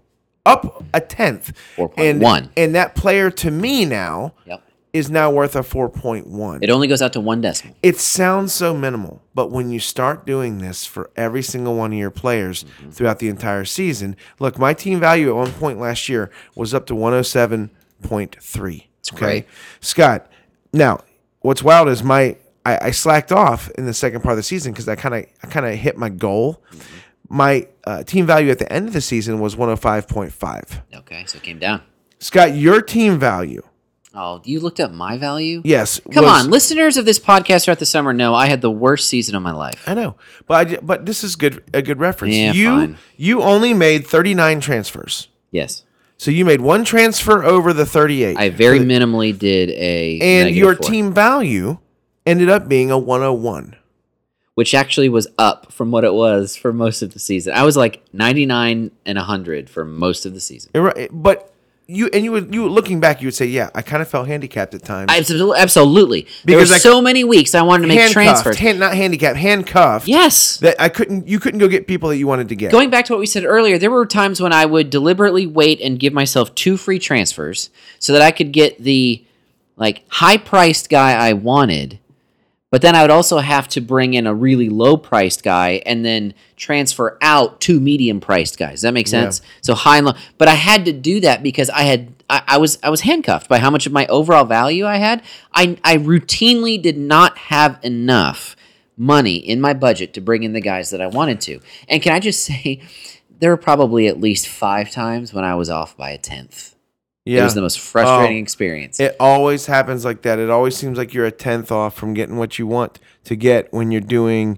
up 0.46 0.84
a 0.94 1.00
tenth. 1.00 1.54
4.1. 1.78 1.94
And, 1.98 2.50
and 2.58 2.76
that 2.76 2.96
player 2.96 3.32
to 3.32 3.50
me 3.50 3.86
now 3.86 4.34
Yep. 4.46 4.62
Is 4.94 5.10
now 5.10 5.32
worth 5.32 5.56
a 5.56 5.60
4.1. 5.62 6.60
It 6.62 6.70
only 6.70 6.88
goes 6.88 7.02
out 7.02 7.14
to 7.14 7.22
one 7.22 7.40
decimal. 7.42 7.76
It 7.82 7.98
sounds 7.98 8.52
so 8.52 8.76
minimal, 8.76 9.22
but 9.34 9.50
when 9.50 9.70
you 9.72 9.80
start 9.80 10.26
doing 10.26 10.58
this 10.58 10.86
for 10.86 11.10
every 11.16 11.42
single 11.42 11.76
one 11.76 11.94
of 11.94 11.98
your 12.00 12.12
players 12.12 12.64
Mm-hmm. 12.66 12.90
throughout 12.92 13.20
the 13.20 13.30
entire 13.30 13.64
season, 13.66 14.16
look, 14.40 14.60
my 14.60 14.74
team 14.74 15.00
value 15.00 15.30
at 15.30 15.36
one 15.36 15.52
point 15.54 15.80
last 15.80 16.10
year 16.10 16.30
was 16.56 16.74
up 16.74 16.86
to 16.88 16.94
107.3. 16.94 18.84
It's 19.00 19.10
great. 19.12 19.46
Scott, 19.80 20.30
now 20.74 21.00
what's 21.40 21.64
wild 21.64 21.88
is 21.90 22.04
my 22.04 22.38
I, 22.66 22.78
I 22.88 22.92
slacked 22.92 23.32
off 23.32 23.70
in 23.72 23.86
the 23.86 23.94
second 23.94 24.22
part 24.22 24.34
of 24.34 24.38
the 24.38 24.44
season 24.44 24.72
because 24.72 24.88
I 24.88 24.96
kind 24.96 25.16
of 25.16 25.26
I 25.42 25.48
kind 25.48 25.66
of 25.66 25.74
hit 25.76 25.98
my 25.98 26.10
goal. 26.10 26.62
Mm-hmm. 26.72 26.88
My 27.34 27.68
uh, 27.86 28.04
team 28.04 28.26
value 28.26 28.52
at 28.52 28.60
the 28.60 28.72
end 28.72 28.88
of 28.90 28.94
the 28.94 29.00
season 29.02 29.40
was 29.40 29.56
105.5. 29.56 30.82
Okay, 30.98 31.24
so 31.26 31.38
it 31.38 31.44
came 31.44 31.60
down. 31.60 31.82
Scott, 32.20 32.56
your 32.56 32.82
team 32.82 33.18
value, 33.18 33.64
Oh, 34.14 34.42
you 34.44 34.60
looked 34.60 34.80
up 34.82 34.92
my 34.92 35.18
value? 35.18 35.62
yes, 35.64 36.02
Come 36.12 36.26
was- 36.26 36.46
on, 36.46 36.52
listeners 36.52 36.98
of 36.98 37.06
this 37.06 37.18
podcast 37.20 37.64
throughout 37.66 37.80
the 37.80 37.86
summer 37.86 38.12
know 38.14 38.34
I 38.36 38.48
had 38.48 38.62
the 38.62 38.70
worst 38.72 39.08
season 39.08 39.36
of 39.36 39.42
my 39.42 39.54
life. 39.54 39.84
I 39.88 39.94
know, 39.94 40.16
but 40.48 40.68
I, 40.68 40.78
but 40.82 41.06
this 41.06 41.24
is 41.24 41.36
good 41.38 41.64
a 41.74 41.82
good 41.82 42.00
reference. 42.00 42.36
Yeah, 42.36 42.52
you 42.52 42.68
fine. 42.70 42.98
you 43.16 43.42
only 43.42 43.74
made 43.74 44.06
39 44.06 44.60
transfers. 44.60 45.30
Yes. 45.52 45.84
So 46.18 46.30
you 46.30 46.46
made 46.46 46.62
one 46.62 46.84
transfer 46.84 47.44
over 47.44 47.74
the 47.74 47.86
38. 47.86 48.38
I 48.38 48.50
very 48.50 48.80
the- 48.80 48.86
minimally 48.86 49.38
did 49.38 49.70
a 49.72 50.20
and 50.20 50.56
your 50.56 50.76
four, 50.76 50.90
team 50.90 51.14
value 51.14 51.78
ended 52.26 52.50
up 52.50 52.68
being 52.68 52.92
a 52.92 52.98
101. 52.98 53.76
which 54.56 54.74
actually 54.76 55.08
was 55.10 55.28
up 55.40 55.72
from 55.72 55.90
what 55.90 56.04
it 56.04 56.14
was 56.14 56.56
for 56.58 56.72
most 56.74 57.02
of 57.02 57.14
the 57.14 57.20
season. 57.20 57.54
I 57.54 57.64
was 57.64 57.78
like 57.78 58.04
99 58.14 58.92
and 59.06 59.18
100 59.18 59.70
for 59.70 59.86
most 59.86 60.26
of 60.26 60.34
the 60.34 60.42
season. 60.42 60.70
It 60.76 61.10
But 61.14 61.51
you 61.94 62.10
and 62.14 62.24
you 62.24 62.32
would 62.32 62.54
you 62.54 62.68
looking 62.70 63.00
back 63.00 63.22
you 63.22 63.28
would 63.28 63.36
say, 63.36 63.46
"Yeah, 63.46 63.70
I 63.76 63.82
kind 63.82 64.02
of 64.02 64.08
felt 64.08 64.28
handicapped 64.28 64.74
at 64.74 64.84
times." 64.84 65.12
Absolutely. 65.12 65.58
absolutely. 65.60 66.28
There 66.46 66.56
were 66.58 66.62
Because 66.64 66.72
I- 66.76 66.78
so 66.78 67.02
many 67.02 67.24
weeks 67.24 67.54
I 67.54 67.62
wanted 67.62 67.84
to 67.84 67.88
make 67.90 68.12
transfers. 68.12 68.58
hand, 68.58 68.80
not 68.80 68.96
handicapped, 68.96 69.38
handcuffed. 69.38 70.08
yes. 70.08 70.58
That 70.58 70.76
I 70.82 70.90
couldn't 70.90 71.28
you 71.28 71.40
couldn't 71.40 71.60
go 71.60 71.68
get 71.68 71.88
people 71.88 72.10
that 72.10 72.18
you 72.18 72.28
wanted 72.28 72.50
to 72.50 72.56
get. 72.56 72.72
Going 72.72 72.90
back 72.90 73.06
to 73.06 73.14
what 73.14 73.20
we 73.20 73.26
said 73.26 73.44
earlier, 73.46 73.78
there 73.78 73.92
were 73.92 74.06
times 74.06 74.42
when 74.42 74.54
I 74.54 74.66
would 74.66 74.90
deliberately 74.90 75.46
wait 75.46 75.82
and 75.82 76.00
give 76.00 76.14
myself 76.14 76.54
two 76.56 76.78
free 76.78 77.00
transfers 77.00 77.70
so 78.00 78.14
that 78.14 78.22
I 78.22 78.32
could 78.32 78.52
get 78.52 78.82
the 78.84 79.24
like 79.78 80.04
high-priced 80.10 80.90
guy 80.90 81.14
I 81.14 81.34
wanted, 81.34 82.00
but 82.72 82.82
then 82.82 82.96
I 82.96 83.02
would 83.04 83.12
also 83.12 83.38
have 83.38 83.68
to 83.70 83.82
bring 83.82 84.16
in 84.16 84.26
a 84.26 84.34
really 84.34 84.70
low-priced 84.70 85.44
guy 85.44 85.84
and 85.86 86.04
then 86.04 86.34
transfer 86.56 87.18
out 87.22 87.62
two 87.62 87.80
medium-priced 87.80 88.58
guys. 88.58 88.72
Does 88.76 88.82
that 88.82 88.94
make 88.94 89.08
sense? 89.08 89.42
So 89.62 89.76
high 89.76 89.98
and 89.98 90.08
low. 90.08 90.14
But 90.38 90.48
I 90.48 90.56
had 90.56 90.86
to 90.86 90.94
do 90.94 91.20
that 91.20 91.44
because 91.44 91.70
I 91.70 91.82
had 91.82 92.14
I, 92.30 92.42
I 92.48 92.58
was 92.58 92.80
I 92.82 92.90
was 92.90 93.02
handcuffed 93.02 93.50
by 93.50 93.60
how 93.60 93.70
much 93.70 93.86
of 93.86 93.92
my 93.92 94.08
overall 94.08 94.46
value 94.46 94.88
I 94.88 94.96
had. 94.96 95.22
I 95.54 95.78
I 95.84 95.98
routinely 95.98 96.82
did 96.82 96.98
not 96.98 97.38
have 97.38 97.78
enough 97.84 98.56
money 98.98 99.36
in 99.36 99.60
my 99.60 99.74
budget 99.74 100.14
to 100.14 100.22
bring 100.22 100.44
in 100.44 100.54
the 100.54 100.62
guys 100.62 100.92
that 100.92 101.02
I 101.02 101.08
wanted 101.08 101.42
to. 101.42 101.60
And 101.90 102.02
can 102.02 102.14
I 102.14 102.20
just 102.20 102.44
say, 102.46 102.82
there 103.40 103.50
were 103.50 103.58
probably 103.58 104.08
at 104.08 104.20
least 104.20 104.48
five 104.48 104.92
times 104.92 105.34
when 105.34 105.44
I 105.44 105.56
was 105.56 105.70
off 105.70 105.98
by 105.98 106.12
a 106.12 106.18
tenth. 106.18 106.76
Yeah. 107.26 107.42
It 107.42 107.44
was 107.44 107.56
the 107.56 107.62
most 107.62 107.80
frustrating 107.80 108.38
Oh. 108.38 108.42
experience. 108.42 109.00
It 109.00 109.16
always 109.20 109.66
happens 109.68 110.04
like 110.06 110.22
that. 110.24 110.40
It 110.40 110.50
always 110.50 110.76
seems 110.76 110.98
like 110.98 111.14
you're 111.14 111.26
a 111.26 111.32
tenth 111.32 111.72
off 111.72 111.96
from 111.96 112.14
getting 112.14 112.38
what 112.38 112.58
you 112.60 112.68
want 112.68 113.00
to 113.26 113.36
get 113.36 113.72
when 113.74 113.92
you're 113.92 114.02
doing 114.02 114.58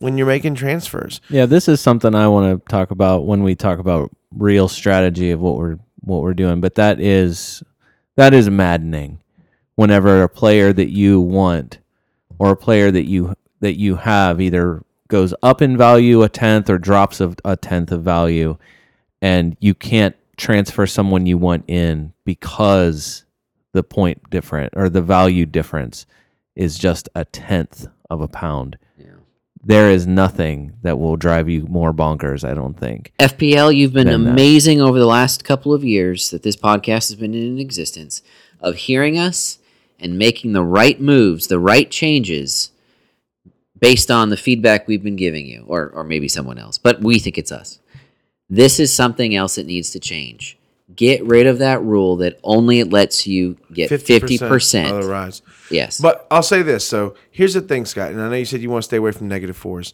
when 0.00 0.16
you're 0.16 0.28
making 0.28 0.54
transfers. 0.54 1.20
Yeah, 1.28 1.46
this 1.46 1.66
is 1.68 1.80
something 1.80 2.14
I 2.14 2.28
want 2.28 2.64
to 2.64 2.68
talk 2.70 2.92
about 2.92 3.26
when 3.26 3.42
we 3.42 3.56
talk 3.56 3.80
about 3.80 4.12
real 4.32 4.68
strategy 4.68 5.32
of 5.32 5.40
what 5.40 5.56
we're 5.56 5.78
what 6.02 6.22
we're 6.22 6.34
doing. 6.34 6.60
But 6.60 6.76
that 6.76 7.00
is 7.00 7.64
that 8.14 8.32
is 8.32 8.48
maddening. 8.48 9.18
Whenever 9.74 10.22
a 10.22 10.28
player 10.28 10.72
that 10.72 10.90
you 10.90 11.20
want 11.20 11.78
or 12.38 12.50
a 12.52 12.56
player 12.56 12.92
that 12.92 13.06
you 13.06 13.34
that 13.58 13.76
you 13.76 13.96
have 13.96 14.40
either 14.40 14.84
goes 15.08 15.34
up 15.42 15.60
in 15.62 15.76
value 15.76 16.22
a 16.22 16.28
tenth 16.28 16.70
or 16.70 16.78
drops 16.78 17.18
of 17.20 17.34
a 17.44 17.56
tenth 17.56 17.90
of 17.90 18.02
value, 18.04 18.56
and 19.20 19.56
you 19.58 19.74
can't 19.74 20.14
transfer 20.38 20.86
someone 20.86 21.26
you 21.26 21.36
want 21.36 21.64
in 21.68 22.12
because 22.24 23.24
the 23.72 23.82
point 23.82 24.30
different 24.30 24.72
or 24.76 24.88
the 24.88 25.02
value 25.02 25.44
difference 25.44 26.06
is 26.56 26.78
just 26.78 27.08
a 27.14 27.24
tenth 27.26 27.86
of 28.08 28.20
a 28.20 28.28
pound. 28.28 28.78
Yeah. 28.96 29.06
There 29.62 29.90
is 29.90 30.06
nothing 30.06 30.74
that 30.82 30.98
will 30.98 31.16
drive 31.16 31.48
you 31.48 31.66
more 31.66 31.92
bonkers, 31.92 32.48
I 32.48 32.54
don't 32.54 32.78
think. 32.78 33.12
FPL, 33.18 33.74
you've 33.74 33.92
been 33.92 34.06
Than 34.06 34.24
that. 34.24 34.30
amazing 34.30 34.80
over 34.80 34.98
the 34.98 35.06
last 35.06 35.44
couple 35.44 35.74
of 35.74 35.84
years 35.84 36.30
that 36.30 36.42
this 36.42 36.56
podcast 36.56 37.10
has 37.10 37.16
been 37.16 37.34
in 37.34 37.58
existence 37.58 38.22
of 38.60 38.76
hearing 38.76 39.18
us 39.18 39.58
and 40.00 40.18
making 40.18 40.52
the 40.52 40.64
right 40.64 41.00
moves, 41.00 41.48
the 41.48 41.58
right 41.58 41.90
changes 41.90 42.70
based 43.78 44.10
on 44.10 44.30
the 44.30 44.36
feedback 44.36 44.88
we've 44.88 45.02
been 45.02 45.16
giving 45.16 45.46
you, 45.46 45.64
or, 45.68 45.88
or 45.90 46.02
maybe 46.02 46.28
someone 46.28 46.58
else, 46.58 46.78
but 46.78 47.00
we 47.00 47.18
think 47.18 47.38
it's 47.38 47.52
us. 47.52 47.78
This 48.50 48.80
is 48.80 48.92
something 48.92 49.34
else 49.34 49.56
that 49.56 49.66
needs 49.66 49.90
to 49.90 50.00
change. 50.00 50.58
Get 50.94 51.24
rid 51.24 51.46
of 51.46 51.58
that 51.58 51.82
rule 51.82 52.16
that 52.16 52.40
only 52.42 52.80
it 52.80 52.90
lets 52.90 53.26
you 53.26 53.56
get 53.72 53.90
50%. 53.90 54.90
otherwise. 54.90 55.42
Yes. 55.70 56.00
But 56.00 56.26
I'll 56.30 56.42
say 56.42 56.62
this. 56.62 56.86
So 56.86 57.14
here's 57.30 57.54
the 57.54 57.60
thing, 57.60 57.84
Scott. 57.84 58.10
And 58.10 58.20
I 58.20 58.28
know 58.28 58.36
you 58.36 58.46
said 58.46 58.62
you 58.62 58.70
want 58.70 58.82
to 58.82 58.86
stay 58.86 58.96
away 58.96 59.12
from 59.12 59.28
negative 59.28 59.56
fours. 59.56 59.92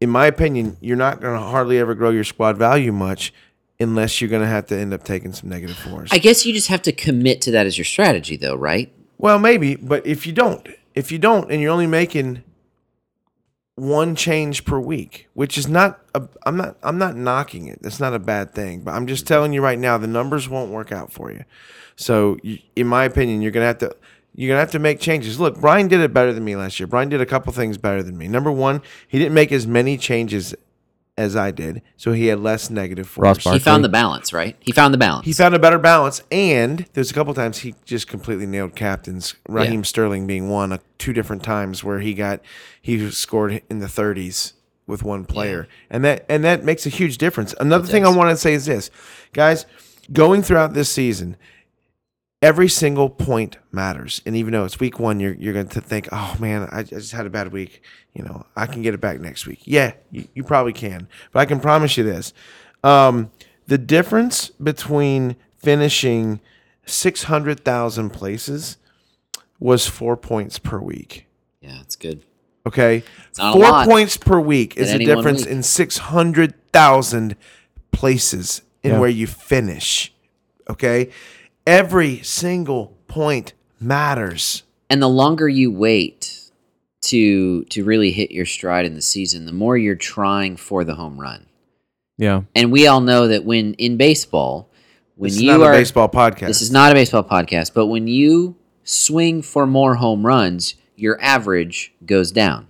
In 0.00 0.08
my 0.08 0.26
opinion, 0.26 0.78
you're 0.80 0.96
not 0.96 1.20
going 1.20 1.38
to 1.38 1.46
hardly 1.46 1.78
ever 1.78 1.94
grow 1.94 2.10
your 2.10 2.24
squad 2.24 2.56
value 2.56 2.92
much 2.92 3.32
unless 3.78 4.20
you're 4.20 4.30
going 4.30 4.42
to 4.42 4.48
have 4.48 4.66
to 4.66 4.76
end 4.76 4.94
up 4.94 5.04
taking 5.04 5.32
some 5.32 5.50
negative 5.50 5.76
fours. 5.76 6.08
I 6.12 6.18
guess 6.18 6.46
you 6.46 6.54
just 6.54 6.68
have 6.68 6.82
to 6.82 6.92
commit 6.92 7.42
to 7.42 7.50
that 7.52 7.66
as 7.66 7.76
your 7.76 7.84
strategy, 7.84 8.36
though, 8.36 8.56
right? 8.56 8.92
well, 9.22 9.38
maybe, 9.38 9.76
but 9.76 10.04
if 10.04 10.26
you 10.26 10.32
don't, 10.32 10.66
if 10.96 11.12
you 11.12 11.18
don't, 11.18 11.52
and 11.52 11.62
you're 11.62 11.70
only 11.70 11.86
making 11.86 12.42
one 13.74 14.14
change 14.14 14.64
per 14.64 14.78
week, 14.78 15.28
which 15.34 15.56
is 15.56 15.66
not, 15.68 16.00
a, 16.14 16.22
I'm 16.44 16.56
not, 16.56 16.76
I'm 16.82 16.98
not 16.98 17.16
knocking 17.16 17.66
it. 17.68 17.80
That's 17.82 18.00
not 18.00 18.14
a 18.14 18.18
bad 18.18 18.54
thing. 18.54 18.80
But 18.80 18.92
I'm 18.92 19.06
just 19.06 19.24
mm-hmm. 19.24 19.34
telling 19.34 19.52
you 19.52 19.62
right 19.62 19.78
now, 19.78 19.98
the 19.98 20.06
numbers 20.06 20.48
won't 20.48 20.70
work 20.70 20.92
out 20.92 21.12
for 21.12 21.32
you. 21.32 21.44
So, 21.96 22.36
you, 22.42 22.58
in 22.76 22.86
my 22.86 23.04
opinion, 23.04 23.42
you're 23.42 23.52
gonna 23.52 23.66
have 23.66 23.78
to. 23.78 23.94
You're 24.34 24.48
gonna 24.48 24.60
have 24.60 24.70
to 24.70 24.78
make 24.78 24.98
changes. 24.98 25.38
Look, 25.38 25.60
Brian 25.60 25.88
did 25.88 26.00
it 26.00 26.14
better 26.14 26.32
than 26.32 26.42
me 26.42 26.56
last 26.56 26.80
year. 26.80 26.86
Brian 26.86 27.10
did 27.10 27.20
a 27.20 27.26
couple 27.26 27.52
things 27.52 27.76
better 27.76 28.02
than 28.02 28.16
me. 28.16 28.28
Number 28.28 28.50
one, 28.50 28.80
he 29.06 29.18
didn't 29.18 29.34
make 29.34 29.52
as 29.52 29.66
many 29.66 29.98
changes 29.98 30.54
as 31.18 31.36
I 31.36 31.50
did, 31.50 31.82
so 31.96 32.12
he 32.12 32.26
had 32.26 32.40
less 32.40 32.70
negative 32.70 33.06
force. 33.06 33.44
Ross 33.44 33.54
He 33.54 33.58
found 33.58 33.84
the 33.84 33.88
balance, 33.88 34.32
right? 34.32 34.56
He 34.60 34.72
found 34.72 34.94
the 34.94 34.98
balance. 34.98 35.26
He 35.26 35.32
found 35.32 35.54
a 35.54 35.58
better 35.58 35.78
balance, 35.78 36.22
and 36.30 36.86
there's 36.94 37.10
a 37.10 37.14
couple 37.14 37.34
times 37.34 37.58
he 37.58 37.74
just 37.84 38.08
completely 38.08 38.46
nailed 38.46 38.74
captains. 38.74 39.34
Raheem 39.48 39.80
Yeah. 39.80 39.84
Sterling 39.84 40.26
being 40.26 40.48
one, 40.48 40.72
uh, 40.72 40.78
two 40.98 41.12
different 41.12 41.42
times 41.42 41.84
where 41.84 42.00
he 42.00 42.14
got 42.14 42.40
he 42.80 43.10
scored 43.10 43.62
in 43.68 43.80
the 43.80 43.88
30s 43.88 44.54
with 44.86 45.02
one 45.02 45.24
player, 45.26 45.68
and 45.90 46.02
that 46.04 46.24
and 46.28 46.42
that 46.44 46.64
makes 46.64 46.86
a 46.86 46.90
huge 46.90 47.18
difference. 47.18 47.54
Another 47.60 47.86
thing 47.86 48.06
I 48.06 48.08
want 48.08 48.30
to 48.30 48.36
say 48.36 48.54
is 48.54 48.64
this, 48.64 48.90
guys, 49.34 49.66
going 50.12 50.42
throughout 50.42 50.72
this 50.72 50.88
season. 50.88 51.36
Every 52.42 52.68
single 52.68 53.08
point 53.08 53.56
matters, 53.70 54.20
and 54.26 54.34
even 54.36 54.52
though 54.52 54.64
it's 54.64 54.80
week 54.80 54.98
one, 54.98 55.20
you're 55.20 55.34
you're 55.34 55.52
going 55.54 55.68
to 55.68 55.80
think, 55.80 56.08
"Oh 56.10 56.34
man, 56.40 56.68
I, 56.72 56.80
I 56.80 56.82
just 56.82 57.12
had 57.12 57.24
a 57.24 57.30
bad 57.30 57.52
week. 57.52 57.82
You 58.14 58.24
know, 58.24 58.44
I 58.56 58.66
can 58.66 58.82
get 58.82 58.94
it 58.94 59.00
back 59.00 59.20
next 59.20 59.46
week." 59.46 59.60
Yeah, 59.64 59.92
you, 60.10 60.26
you 60.34 60.42
probably 60.42 60.72
can, 60.72 61.06
but 61.32 61.38
I 61.38 61.44
can 61.44 61.60
promise 61.60 61.96
you 61.96 62.02
this: 62.02 62.32
um, 62.82 63.30
the 63.68 63.78
difference 63.78 64.48
between 64.50 65.36
finishing 65.54 66.40
600,000 66.84 68.10
places 68.10 68.76
was 69.60 69.86
four 69.86 70.16
points 70.16 70.58
per 70.58 70.80
week. 70.80 71.26
yeah, 71.60 71.80
it's 71.80 71.94
good. 71.94 72.24
Okay. 72.66 73.04
not 73.38 73.56
a 73.56 73.60
Four 73.60 73.84
points 73.84 74.16
per 74.16 74.40
week 74.40 74.76
is 74.76 74.90
in 74.92 74.98
the 74.98 75.04
difference 75.06 75.42
week. 75.44 75.50
in 75.52 75.62
600,000 75.62 77.36
places 77.92 78.62
in 78.82 78.92
Yeah. 78.92 78.98
where 79.00 79.08
you 79.08 79.26
finish. 79.28 80.12
Okay. 80.68 81.10
Every 81.66 82.18
single 82.22 82.96
point 83.08 83.52
matters. 83.80 84.62
And 84.90 85.00
the 85.02 85.08
longer 85.08 85.48
you 85.48 85.70
wait 85.70 86.50
to 87.02 87.64
to 87.64 87.84
really 87.84 88.12
hit 88.12 88.30
your 88.30 88.46
stride 88.46 88.84
in 88.84 88.94
the 88.94 89.02
season, 89.02 89.46
the 89.46 89.52
more 89.52 89.76
you're 89.76 89.94
trying 89.94 90.56
for 90.56 90.84
the 90.84 90.94
home 90.94 91.20
run. 91.20 91.46
Yeah. 92.18 92.42
And 92.54 92.70
we 92.70 92.86
all 92.86 93.00
know 93.00 93.28
that 93.28 93.44
when 93.44 93.74
in 93.74 93.96
baseball, 93.96 94.68
when 95.16 95.28
This 95.28 95.36
is 95.36 95.42
you 95.42 95.50
not 95.50 95.60
are 95.62 95.72
a 95.72 95.76
baseball 95.76 96.08
podcast. 96.08 96.46
this 96.46 96.62
is 96.62 96.70
not 96.70 96.92
a 96.92 96.94
baseball 96.94 97.24
podcast, 97.24 97.74
but 97.74 97.86
when 97.86 98.06
you 98.06 98.56
swing 98.84 99.42
for 99.42 99.66
more 99.66 99.96
home 99.96 100.26
runs, 100.26 100.74
your 100.96 101.20
average 101.20 101.92
goes 102.04 102.30
down. 102.32 102.68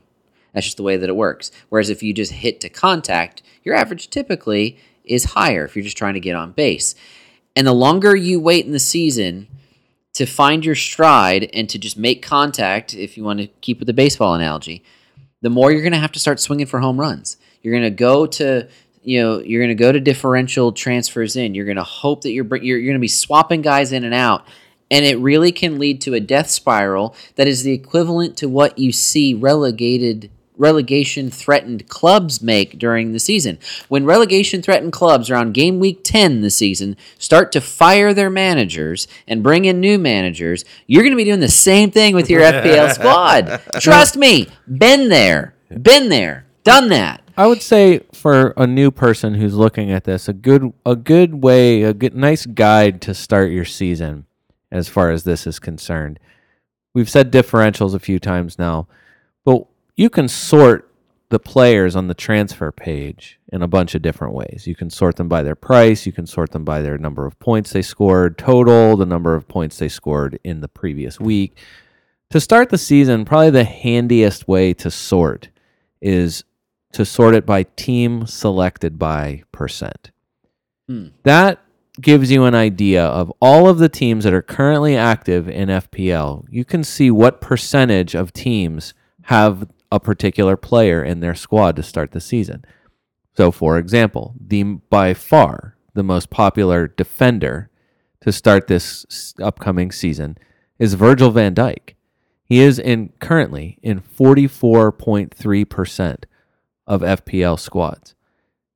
That's 0.52 0.66
just 0.66 0.76
the 0.76 0.82
way 0.82 0.96
that 0.96 1.08
it 1.08 1.16
works. 1.16 1.50
Whereas 1.68 1.90
if 1.90 2.02
you 2.02 2.12
just 2.12 2.32
hit 2.32 2.60
to 2.60 2.68
contact, 2.68 3.42
your 3.64 3.74
average 3.74 4.10
typically 4.10 4.78
is 5.04 5.24
higher 5.24 5.64
if 5.64 5.74
you're 5.74 5.82
just 5.84 5.96
trying 5.96 6.14
to 6.14 6.20
get 6.20 6.36
on 6.36 6.52
base. 6.52 6.94
And 7.54 7.66
the 7.66 7.72
longer 7.72 8.16
you 8.16 8.40
wait 8.40 8.66
in 8.66 8.72
the 8.72 8.78
season 8.78 9.48
to 10.14 10.26
find 10.26 10.64
your 10.64 10.74
stride 10.74 11.50
and 11.52 11.68
to 11.68 11.78
just 11.78 11.96
make 11.96 12.22
contact, 12.22 12.94
if 12.94 13.16
you 13.16 13.24
want 13.24 13.40
to 13.40 13.46
keep 13.60 13.78
with 13.78 13.86
the 13.86 13.92
baseball 13.92 14.34
analogy, 14.34 14.84
the 15.40 15.50
more 15.50 15.70
you're 15.70 15.82
going 15.82 15.92
to 15.92 15.98
have 15.98 16.12
to 16.12 16.18
start 16.18 16.40
swinging 16.40 16.66
for 16.66 16.80
home 16.80 16.98
runs. 16.98 17.36
You're 17.62 17.72
going 17.72 17.90
to 17.90 17.90
go 17.90 18.26
to 18.26 18.68
you 19.04 19.20
know 19.20 19.40
you're 19.40 19.60
going 19.60 19.76
to 19.76 19.82
go 19.82 19.92
to 19.92 20.00
differential 20.00 20.72
transfers 20.72 21.36
in. 21.36 21.54
You're 21.54 21.64
going 21.64 21.76
to 21.76 21.82
hope 21.82 22.22
that 22.22 22.30
you're 22.30 22.46
you're, 22.56 22.78
you're 22.78 22.92
going 22.92 22.94
to 22.94 23.00
be 23.00 23.08
swapping 23.08 23.62
guys 23.62 23.92
in 23.92 24.04
and 24.04 24.14
out, 24.14 24.46
and 24.90 25.04
it 25.04 25.18
really 25.18 25.52
can 25.52 25.78
lead 25.78 26.00
to 26.02 26.14
a 26.14 26.20
death 26.20 26.50
spiral 26.50 27.14
that 27.36 27.48
is 27.48 27.62
the 27.64 27.72
equivalent 27.72 28.36
to 28.38 28.48
what 28.48 28.78
you 28.78 28.92
see 28.92 29.34
relegated 29.34 30.30
relegation 30.62 31.28
threatened 31.30 31.88
clubs 31.88 32.40
make 32.40 32.78
during 32.78 33.12
the 33.12 33.18
season. 33.18 33.58
When 33.88 34.06
relegation 34.06 34.62
threatened 34.62 34.92
clubs 34.92 35.28
around 35.28 35.52
game 35.52 35.80
week 35.80 36.00
10 36.04 36.40
this 36.40 36.56
season 36.56 36.96
start 37.18 37.52
to 37.52 37.60
fire 37.60 38.14
their 38.14 38.30
managers 38.30 39.08
and 39.26 39.42
bring 39.42 39.66
in 39.66 39.80
new 39.80 39.98
managers, 39.98 40.64
you're 40.86 41.02
going 41.02 41.12
to 41.12 41.16
be 41.16 41.24
doing 41.24 41.40
the 41.40 41.48
same 41.48 41.90
thing 41.90 42.14
with 42.14 42.30
your 42.30 42.40
FPL 42.40 42.94
squad. 42.94 43.60
Trust 43.80 44.16
me, 44.16 44.48
been 44.66 45.08
there, 45.08 45.54
been 45.82 46.08
there, 46.08 46.46
done 46.64 46.88
that. 46.88 47.22
I 47.36 47.46
would 47.46 47.62
say 47.62 48.00
for 48.12 48.54
a 48.56 48.66
new 48.66 48.90
person 48.90 49.34
who's 49.34 49.54
looking 49.54 49.90
at 49.90 50.04
this, 50.04 50.28
a 50.28 50.32
good 50.32 50.72
a 50.86 50.94
good 50.94 51.42
way, 51.42 51.82
a 51.82 51.94
good 51.94 52.14
nice 52.14 52.46
guide 52.46 53.00
to 53.02 53.14
start 53.14 53.50
your 53.50 53.64
season 53.64 54.26
as 54.70 54.88
far 54.88 55.10
as 55.10 55.24
this 55.24 55.46
is 55.46 55.58
concerned. 55.58 56.20
We've 56.94 57.10
said 57.10 57.32
differentials 57.32 57.94
a 57.94 57.98
few 57.98 58.18
times 58.18 58.58
now, 58.58 58.86
but 58.86 59.01
you 59.96 60.10
can 60.10 60.28
sort 60.28 60.88
the 61.32 61.38
players 61.38 61.96
on 61.96 62.08
the 62.08 62.14
transfer 62.14 62.70
page 62.70 63.38
in 63.52 63.62
a 63.62 63.66
bunch 63.68 63.94
of 63.94 64.02
different 64.02 64.34
ways. 64.34 64.66
You 64.66 64.74
can 64.74 64.90
sort 64.90 65.16
them 65.16 65.28
by 65.28 65.42
their 65.42 65.54
price, 65.54 66.04
you 66.04 66.12
can 66.12 66.26
sort 66.26 66.50
them 66.50 66.64
by 66.64 66.82
their 66.82 66.98
number 66.98 67.24
of 67.24 67.38
points 67.38 67.72
they 67.72 67.80
scored 67.80 68.36
total, 68.36 68.98
the 68.98 69.06
number 69.06 69.34
of 69.34 69.48
points 69.48 69.78
they 69.78 69.88
scored 69.88 70.38
in 70.44 70.60
the 70.60 70.68
previous 70.68 71.18
week. 71.18 71.56
To 72.30 72.40
start 72.40 72.68
the 72.68 72.78
season, 72.78 73.24
probably 73.24 73.50
the 73.50 73.64
handiest 73.64 74.46
way 74.46 74.74
to 74.74 74.90
sort 74.90 75.48
is 76.02 76.44
to 76.92 77.06
sort 77.06 77.34
it 77.34 77.46
by 77.46 77.62
team 77.62 78.26
selected 78.26 78.98
by 78.98 79.42
percent. 79.52 80.10
Hmm. 80.86 81.08
That 81.22 81.60
gives 82.00 82.30
you 82.30 82.44
an 82.44 82.54
idea 82.54 83.04
of 83.04 83.32
all 83.40 83.68
of 83.68 83.78
the 83.78 83.88
teams 83.88 84.24
that 84.24 84.34
are 84.34 84.42
currently 84.42 84.96
active 84.96 85.48
in 85.48 85.68
FPL. 85.68 86.46
You 86.50 86.64
can 86.64 86.84
see 86.84 87.10
what 87.10 87.40
percentage 87.40 88.14
of 88.14 88.32
teams 88.32 88.92
have 89.22 89.66
a 89.92 90.00
particular 90.00 90.56
player 90.56 91.04
in 91.04 91.20
their 91.20 91.34
squad 91.34 91.76
to 91.76 91.82
start 91.82 92.12
the 92.12 92.20
season. 92.20 92.64
So, 93.36 93.50
for 93.50 93.76
example, 93.76 94.34
the 94.40 94.62
by 94.62 95.12
far 95.12 95.76
the 95.92 96.02
most 96.02 96.30
popular 96.30 96.88
defender 96.88 97.68
to 98.22 98.32
start 98.32 98.68
this 98.68 99.34
upcoming 99.40 99.92
season 99.92 100.38
is 100.78 100.94
Virgil 100.94 101.30
van 101.30 101.54
Dijk. 101.54 101.92
He 102.44 102.60
is 102.60 102.78
in 102.78 103.12
currently 103.20 103.78
in 103.82 104.00
44.3% 104.00 106.24
of 106.86 107.02
FPL 107.02 107.60
squads. 107.60 108.14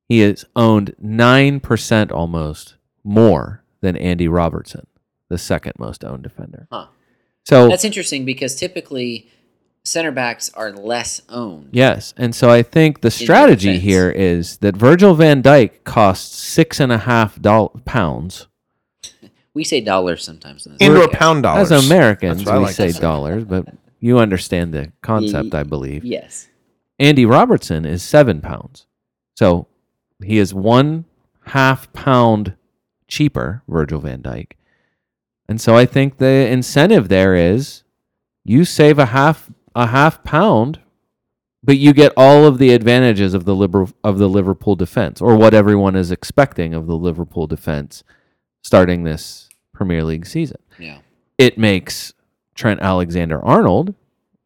He 0.07 0.21
is 0.21 0.45
owned 0.55 0.93
9% 1.03 2.11
almost 2.11 2.75
more 3.03 3.63
than 3.81 3.97
Andy 3.97 4.27
Robertson, 4.27 4.85
the 5.29 5.39
second 5.39 5.73
most 5.79 6.05
owned 6.05 6.21
defender. 6.23 6.67
Huh. 6.71 6.87
So 7.43 7.69
That's 7.69 7.85
interesting 7.85 8.25
because 8.25 8.55
typically 8.55 9.29
center 9.87 10.11
backs 10.11 10.49
are 10.53 10.71
less 10.71 11.21
owned. 11.29 11.69
Yes, 11.71 12.13
and 12.17 12.35
so 12.35 12.49
I 12.49 12.61
think 12.63 13.01
the 13.01 13.11
strategy 13.11 13.79
here 13.79 14.09
is 14.09 14.57
that 14.57 14.75
Virgil 14.75 15.15
Van 15.15 15.41
Dijk 15.41 15.83
costs 15.83 16.37
six 16.37 16.79
and 16.79 16.91
a 16.91 16.97
half 16.99 17.41
doll- 17.41 17.69
pounds. 17.85 18.47
We 19.53 19.63
say 19.63 19.81
dollars 19.81 20.23
sometimes. 20.23 20.65
in 20.67 20.73
this 20.73 20.81
Into 20.81 21.01
a 21.03 21.09
pound 21.09 21.43
dollars. 21.43 21.71
As 21.71 21.85
Americans, 21.85 22.39
That's 22.39 22.47
what 22.47 22.55
I 22.55 22.59
we 22.59 22.65
like 22.65 22.75
say 22.75 22.91
say. 22.91 22.99
dollars, 22.99 23.43
but 23.43 23.65
you 23.99 24.19
understand 24.19 24.73
the 24.73 24.91
concept, 25.01 25.53
Ye- 25.53 25.59
I 25.59 25.63
believe. 25.63 26.05
Yes. 26.05 26.47
Andy 26.99 27.25
Robertson 27.25 27.85
is 27.85 28.03
seven 28.03 28.41
pounds, 28.41 28.85
so 29.35 29.67
he 30.23 30.37
is 30.37 30.53
one 30.53 31.05
half 31.47 31.91
pound 31.93 32.53
cheaper, 33.07 33.63
Virgil 33.67 33.99
Van 33.99 34.21
Dijk, 34.21 34.51
and 35.47 35.61
so 35.61 35.75
I 35.75 35.85
think 35.85 36.17
the 36.17 36.47
incentive 36.49 37.07
there 37.07 37.33
is 37.35 37.83
you 38.43 38.65
save 38.65 38.97
a 38.99 39.07
half 39.07 39.49
a 39.77 39.87
half 39.87 40.23
pound 40.23 40.79
but 41.63 41.77
you 41.77 41.91
get 41.93 42.13
all 42.15 42.45
of 42.45 42.59
the 42.59 42.71
advantages 42.71 43.33
of 43.33 43.45
the 43.45 43.55
Liber- 43.55 43.91
of 44.03 44.17
the 44.17 44.29
Liverpool 44.29 44.75
defense 44.75 45.21
or 45.21 45.35
what 45.35 45.53
everyone 45.53 45.95
is 45.95 46.11
expecting 46.11 46.73
of 46.73 46.87
the 46.87 46.95
Liverpool 46.95 47.47
defense 47.47 48.03
starting 48.63 49.03
this 49.03 49.49
Premier 49.73 50.03
League 50.03 50.25
season. 50.25 50.57
Yeah. 50.79 50.99
It 51.37 51.57
makes 51.57 52.13
Trent 52.55 52.79
Alexander 52.81 53.43
Arnold 53.43 53.95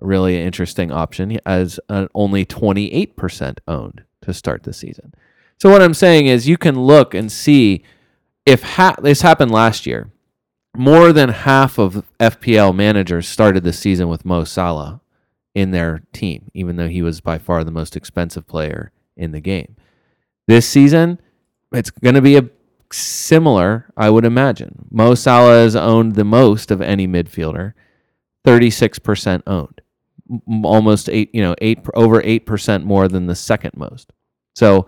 a 0.01 0.05
really 0.05 0.41
interesting 0.41 0.91
option 0.91 1.37
as 1.45 1.79
an 1.89 2.07
only 2.15 2.45
28% 2.45 3.59
owned 3.67 4.03
to 4.21 4.33
start 4.33 4.63
the 4.63 4.73
season. 4.73 5.13
So 5.59 5.69
what 5.69 5.81
I'm 5.81 5.93
saying 5.93 6.25
is 6.25 6.47
you 6.49 6.57
can 6.57 6.79
look 6.81 7.13
and 7.13 7.31
see 7.31 7.83
if 8.45 8.63
ha- 8.63 8.95
this 9.01 9.21
happened 9.21 9.51
last 9.51 9.85
year. 9.85 10.09
More 10.75 11.11
than 11.11 11.29
half 11.29 11.77
of 11.77 12.05
FPL 12.19 12.73
managers 12.73 13.27
started 13.27 13.63
the 13.63 13.73
season 13.73 14.07
with 14.07 14.25
Mo 14.25 14.43
Salah 14.45 15.00
in 15.53 15.71
their 15.71 16.03
team, 16.13 16.49
even 16.53 16.75
though 16.75 16.87
he 16.87 17.01
was 17.01 17.21
by 17.21 17.37
far 17.37 17.63
the 17.63 17.71
most 17.71 17.95
expensive 17.95 18.47
player 18.47 18.91
in 19.17 19.31
the 19.31 19.41
game. 19.41 19.75
This 20.47 20.67
season, 20.67 21.19
it's 21.71 21.91
going 21.91 22.15
to 22.15 22.21
be 22.21 22.37
a 22.37 22.49
similar, 22.91 23.91
I 23.95 24.09
would 24.09 24.25
imagine. 24.25 24.87
Mo 24.89 25.15
Salah 25.15 25.61
has 25.61 25.75
owned 25.75 26.15
the 26.15 26.23
most 26.23 26.71
of 26.71 26.81
any 26.81 27.07
midfielder, 27.07 27.73
36% 28.45 29.43
owned. 29.47 29.81
Almost 30.63 31.09
8, 31.09 31.29
you 31.33 31.41
know, 31.41 31.55
8 31.61 31.79
over 31.93 32.21
8% 32.21 32.83
more 32.83 33.07
than 33.07 33.27
the 33.27 33.35
second 33.35 33.71
most. 33.75 34.13
So, 34.55 34.87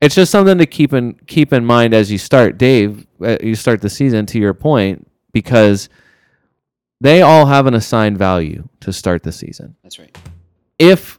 it's 0.00 0.14
just 0.14 0.32
something 0.32 0.58
to 0.58 0.66
keep 0.66 0.92
in 0.92 1.14
keep 1.26 1.52
in 1.52 1.64
mind 1.64 1.92
as 1.92 2.10
you 2.10 2.18
start, 2.18 2.56
Dave. 2.56 3.06
Uh, 3.22 3.36
you 3.42 3.54
start 3.54 3.82
the 3.82 3.90
season. 3.90 4.26
To 4.26 4.38
your 4.38 4.54
point, 4.54 5.06
because 5.32 5.88
they 7.00 7.22
all 7.22 7.46
have 7.46 7.66
an 7.66 7.74
assigned 7.74 8.18
value 8.18 8.68
to 8.80 8.92
start 8.92 9.22
the 9.22 9.32
season. 9.32 9.76
That's 9.82 9.98
right. 9.98 10.16
If, 10.78 11.18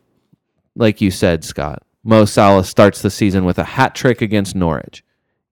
like 0.76 1.02
you 1.02 1.12
said, 1.12 1.44
Scott, 1.44 1.84
Mo 2.04 2.26
Salah 2.26 2.64
starts 2.64 3.02
the 3.02 3.10
season 3.10 3.46
with 3.46 3.60
a 3.60 3.64
hat 3.64 3.96
trick 3.96 4.22
against 4.22 4.56
Norwich, 4.56 5.04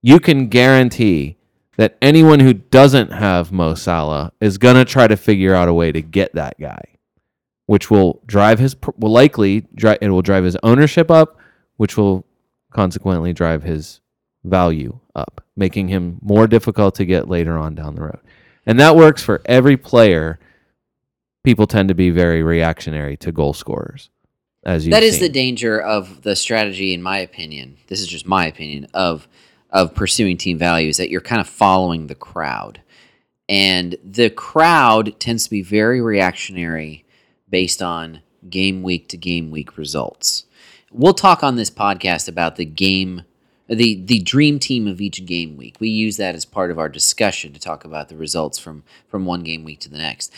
you 0.02 0.20
can 0.20 0.48
guarantee 0.48 1.38
that 1.78 1.98
anyone 2.02 2.40
who 2.40 2.54
doesn't 2.54 3.12
have 3.12 3.52
Mo 3.52 3.74
Salah 3.74 4.34
is 4.42 4.58
gonna 4.58 4.86
try 4.86 5.08
to 5.08 5.16
figure 5.16 5.56
out 5.56 5.70
a 5.70 5.74
way 5.74 5.92
to 5.92 6.02
get 6.02 6.34
that 6.36 6.60
guy, 6.60 6.84
which 7.68 7.90
will 7.90 8.22
drive 8.26 8.60
his 8.60 8.76
will 8.98 9.12
likely 9.12 9.66
drive 9.76 10.00
it 10.02 10.10
will 10.10 10.22
drive 10.22 10.44
his 10.44 10.58
ownership 10.62 11.10
up, 11.10 11.38
which 11.78 11.96
will 11.96 12.26
consequently 12.72 13.34
drive 13.34 13.64
his 13.64 14.02
value 14.44 15.00
up, 15.16 15.44
making 15.56 15.88
him 15.88 16.18
more 16.22 16.48
difficult 16.48 16.96
to 16.96 17.06
get 17.06 17.30
later 17.30 17.58
on 17.58 17.76
down 17.76 17.96
the 17.96 18.02
road. 18.02 18.20
And 18.66 18.80
that 18.80 18.96
works 18.96 19.24
for 19.24 19.42
every 19.46 19.78
player. 19.78 20.40
People 21.44 21.68
tend 21.68 21.90
to 21.90 21.96
be 21.96 22.10
very 22.10 22.44
reactionary 22.44 23.18
to 23.18 23.32
goal 23.32 23.54
scorers, 23.54 24.10
as 24.64 24.86
you. 24.86 24.92
That 24.92 25.04
is 25.04 25.20
the 25.20 25.30
danger 25.30 25.82
of 25.82 26.22
the 26.22 26.36
strategy, 26.36 26.94
in 26.94 27.02
my 27.02 27.20
opinion. 27.20 27.78
This 27.88 28.02
is 28.02 28.08
just 28.08 28.28
my 28.28 28.46
opinion 28.46 28.88
of 28.94 29.28
of 29.72 29.94
pursuing 29.94 30.36
team 30.36 30.58
values 30.58 30.98
that 30.98 31.10
you're 31.10 31.22
kind 31.22 31.40
of 31.40 31.48
following 31.48 32.08
the 32.08 32.16
crowd, 32.16 32.82
and 33.48 33.96
the 34.04 34.30
crowd 34.30 35.20
tends 35.20 35.46
to 35.46 35.50
be 35.50 35.62
very 35.62 36.02
reactionary 36.02 37.06
based 37.50 37.82
on 37.82 38.22
game 38.50 38.84
week 38.84 39.08
to 39.10 39.18
game 39.18 39.50
week 39.52 39.78
results. 39.78 40.46
We'll 40.92 41.14
talk 41.14 41.44
on 41.44 41.56
this 41.56 41.70
podcast 41.70 42.28
about 42.28 42.56
the 42.56 42.66
game 42.66 43.24
the 43.70 44.02
the 44.04 44.20
dream 44.20 44.60
team 44.60 44.88
of 44.88 45.00
each 45.00 45.26
game 45.26 45.58
week. 45.58 45.76
We 45.80 45.90
use 45.90 46.18
that 46.18 46.36
as 46.36 46.46
part 46.46 46.72
of 46.72 46.80
our 46.80 46.90
discussion 46.90 47.54
to 47.54 47.60
talk 47.60 47.86
about 47.86 48.10
the 48.10 48.18
results 48.18 48.58
from 48.58 48.84
from 49.08 49.26
one 49.26 49.44
game 49.44 49.64
week 49.64 49.80
to 49.82 49.90
the 49.90 49.98
next. 49.98 50.34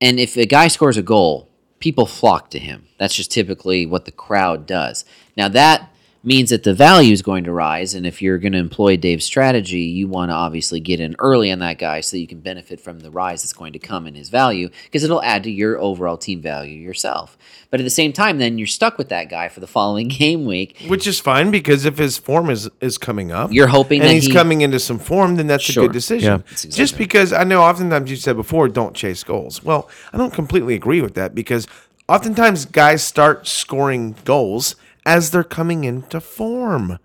And 0.00 0.20
if 0.20 0.36
a 0.36 0.46
guy 0.46 0.68
scores 0.68 0.96
a 0.96 1.02
goal, 1.02 1.48
people 1.80 2.06
flock 2.06 2.50
to 2.50 2.58
him. 2.58 2.86
That's 2.98 3.14
just 3.14 3.32
typically 3.32 3.86
what 3.86 4.04
the 4.04 4.12
crowd 4.12 4.66
does. 4.66 5.04
Now 5.36 5.48
that 5.48 5.92
means 6.24 6.50
that 6.50 6.64
the 6.64 6.74
value 6.74 7.12
is 7.12 7.22
going 7.22 7.44
to 7.44 7.52
rise 7.52 7.94
and 7.94 8.04
if 8.06 8.20
you're 8.20 8.38
going 8.38 8.52
to 8.52 8.58
employ 8.58 8.96
Dave's 8.96 9.24
strategy, 9.24 9.82
you 9.82 10.08
want 10.08 10.30
to 10.30 10.34
obviously 10.34 10.80
get 10.80 10.98
in 11.00 11.14
early 11.20 11.50
on 11.52 11.60
that 11.60 11.78
guy 11.78 12.00
so 12.00 12.16
that 12.16 12.20
you 12.20 12.26
can 12.26 12.40
benefit 12.40 12.80
from 12.80 13.00
the 13.00 13.10
rise 13.10 13.42
that's 13.42 13.52
going 13.52 13.72
to 13.72 13.78
come 13.78 14.06
in 14.06 14.14
his 14.16 14.28
value 14.28 14.68
because 14.84 15.04
it'll 15.04 15.22
add 15.22 15.44
to 15.44 15.50
your 15.50 15.78
overall 15.78 16.16
team 16.16 16.42
value 16.42 16.74
yourself. 16.80 17.38
But 17.70 17.80
at 17.80 17.84
the 17.84 17.90
same 17.90 18.12
time 18.12 18.38
then 18.38 18.58
you're 18.58 18.66
stuck 18.66 18.98
with 18.98 19.08
that 19.10 19.30
guy 19.30 19.48
for 19.48 19.60
the 19.60 19.66
following 19.68 20.08
game 20.22 20.44
week. 20.44 20.76
Which 20.88 21.06
is 21.06 21.20
fine 21.20 21.50
because 21.52 21.84
if 21.84 21.98
his 21.98 22.18
form 22.18 22.50
is 22.50 22.68
is 22.80 22.98
coming 22.98 23.30
up, 23.30 23.52
You're 23.52 23.68
hoping 23.68 24.00
and 24.00 24.10
that 24.10 24.14
he's 24.14 24.26
he- 24.26 24.32
coming 24.32 24.62
into 24.62 24.80
some 24.80 24.98
form, 24.98 25.36
then 25.36 25.46
that's 25.46 25.62
Sure. 25.64 25.84
a 25.84 25.86
good 25.86 25.92
decision. 25.92 26.32
Yeah. 26.32 26.36
That's 26.48 26.64
Just 26.64 26.94
right. 26.94 26.98
because 26.98 27.32
I 27.32 27.44
know 27.44 27.62
oftentimes 27.62 28.10
you 28.10 28.16
said 28.16 28.36
before, 28.36 28.68
don't 28.68 28.94
chase 28.94 29.22
goals. 29.22 29.62
Well, 29.62 29.88
I 30.12 30.18
don't 30.18 30.32
completely 30.32 30.74
agree 30.74 31.00
with 31.00 31.14
that 31.14 31.34
because 31.34 31.66
oftentimes 32.08 32.64
guys 32.64 33.04
start 33.04 33.46
scoring 33.46 34.16
goals 34.24 34.74
as 35.08 35.30
they're 35.30 35.42
coming 35.42 35.84
into 35.84 36.20
form, 36.20 36.98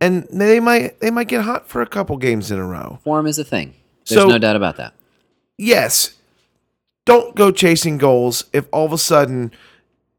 and 0.00 0.22
they 0.30 0.60
might 0.60 1.00
they 1.00 1.10
might 1.10 1.26
get 1.26 1.42
hot 1.42 1.68
for 1.68 1.82
a 1.82 1.86
couple 1.86 2.16
games 2.16 2.52
in 2.52 2.58
a 2.58 2.64
row. 2.66 3.00
Form 3.02 3.26
is 3.26 3.36
a 3.38 3.44
thing. 3.44 3.74
There's 4.08 4.20
So- 4.22 4.28
no 4.28 4.38
doubt 4.38 4.54
about 4.56 4.76
that. 4.76 4.94
yes, 5.58 6.14
don't 7.04 7.34
go 7.34 7.50
chasing 7.50 7.98
goals 7.98 8.44
if 8.52 8.66
all 8.72 8.86
of 8.86 8.92
a 8.92 8.98
sudden 8.98 9.50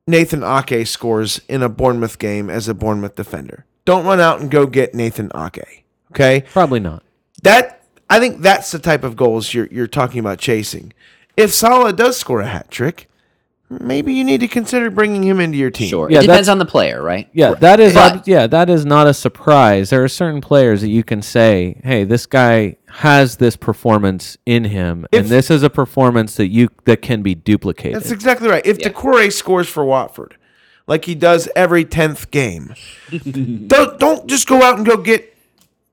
Nathan 0.06 0.44
Ake 0.44 0.86
scores 0.86 1.40
in 1.48 1.64
a 1.64 1.70
Bournemouth 1.70 2.20
game 2.20 2.50
as 2.50 2.68
a 2.68 2.74
Bournemouth 2.74 3.16
defender. 3.16 3.66
Don't 3.86 4.06
run 4.06 4.20
out 4.20 4.42
and 4.42 4.52
go 4.52 4.66
get 4.66 4.94
Nathan 4.94 5.32
Ake. 5.36 5.86
Okay? 6.12 6.44
probably 6.52 6.80
not. 6.82 7.04
That 7.42 7.82
I 8.10 8.20
think 8.20 8.42
that's 8.42 8.72
the 8.72 8.80
type 8.80 9.04
of 9.06 9.16
goals 9.16 9.54
you're 9.54 9.68
you're 9.72 9.88
talking 9.88 10.20
about 10.20 10.40
chasing. 10.40 10.92
If 11.38 11.54
Salah 11.54 11.94
does 11.94 12.18
score 12.18 12.42
a 12.42 12.48
hat 12.48 12.70
trick, 12.70 13.10
maybe 13.82 14.14
you 14.14 14.24
need 14.24 14.40
to 14.42 14.48
consider 14.48 14.90
bringing 14.90 15.24
him 15.24 15.40
into 15.40 15.58
your 15.58 15.70
team. 15.72 15.90
Sure. 15.90 16.10
Yeah, 16.10 16.20
it 16.20 16.22
depends 16.24 16.50
on 16.50 16.58
the 16.60 16.66
player, 16.66 17.02
right? 17.02 17.28
Yeah, 17.34 17.54
that 17.56 17.80
is 17.80 17.94
But- 17.94 18.28
yeah, 18.28 18.48
that 18.48 18.70
is 18.70 18.86
not 18.86 19.08
a 19.08 19.14
surprise. 19.14 19.90
There 19.90 20.04
are 20.04 20.08
certain 20.08 20.42
players 20.42 20.82
that 20.82 20.90
you 20.90 21.04
can 21.04 21.22
say, 21.22 21.80
"Hey, 21.84 22.04
this 22.04 22.26
guy 22.26 22.78
has 22.98 23.38
this 23.38 23.56
performance 23.56 24.38
in 24.46 24.66
him, 24.66 25.06
If- 25.12 25.22
and 25.22 25.30
this 25.30 25.50
is 25.52 25.64
a 25.64 25.70
performance 25.70 26.36
that 26.36 26.48
you 26.48 26.70
that 26.86 27.02
can 27.02 27.22
be 27.22 27.36
duplicated." 27.36 27.96
That's 27.96 28.12
exactly 28.12 28.50
right. 28.50 28.66
If 28.66 28.80
Yeah. 28.80 28.90
Doucouré 28.90 29.32
scores 29.32 29.68
for 29.70 29.84
Watford, 29.86 30.36
like 30.88 31.06
he 31.06 31.16
does 31.16 31.48
every 31.56 31.86
tenth 31.86 32.30
game, 32.32 32.74
don't 33.68 34.00
don't 34.00 34.28
just 34.28 34.48
go 34.48 34.62
out 34.62 34.78
and 34.78 34.86
go 34.86 34.98
get 34.98 35.34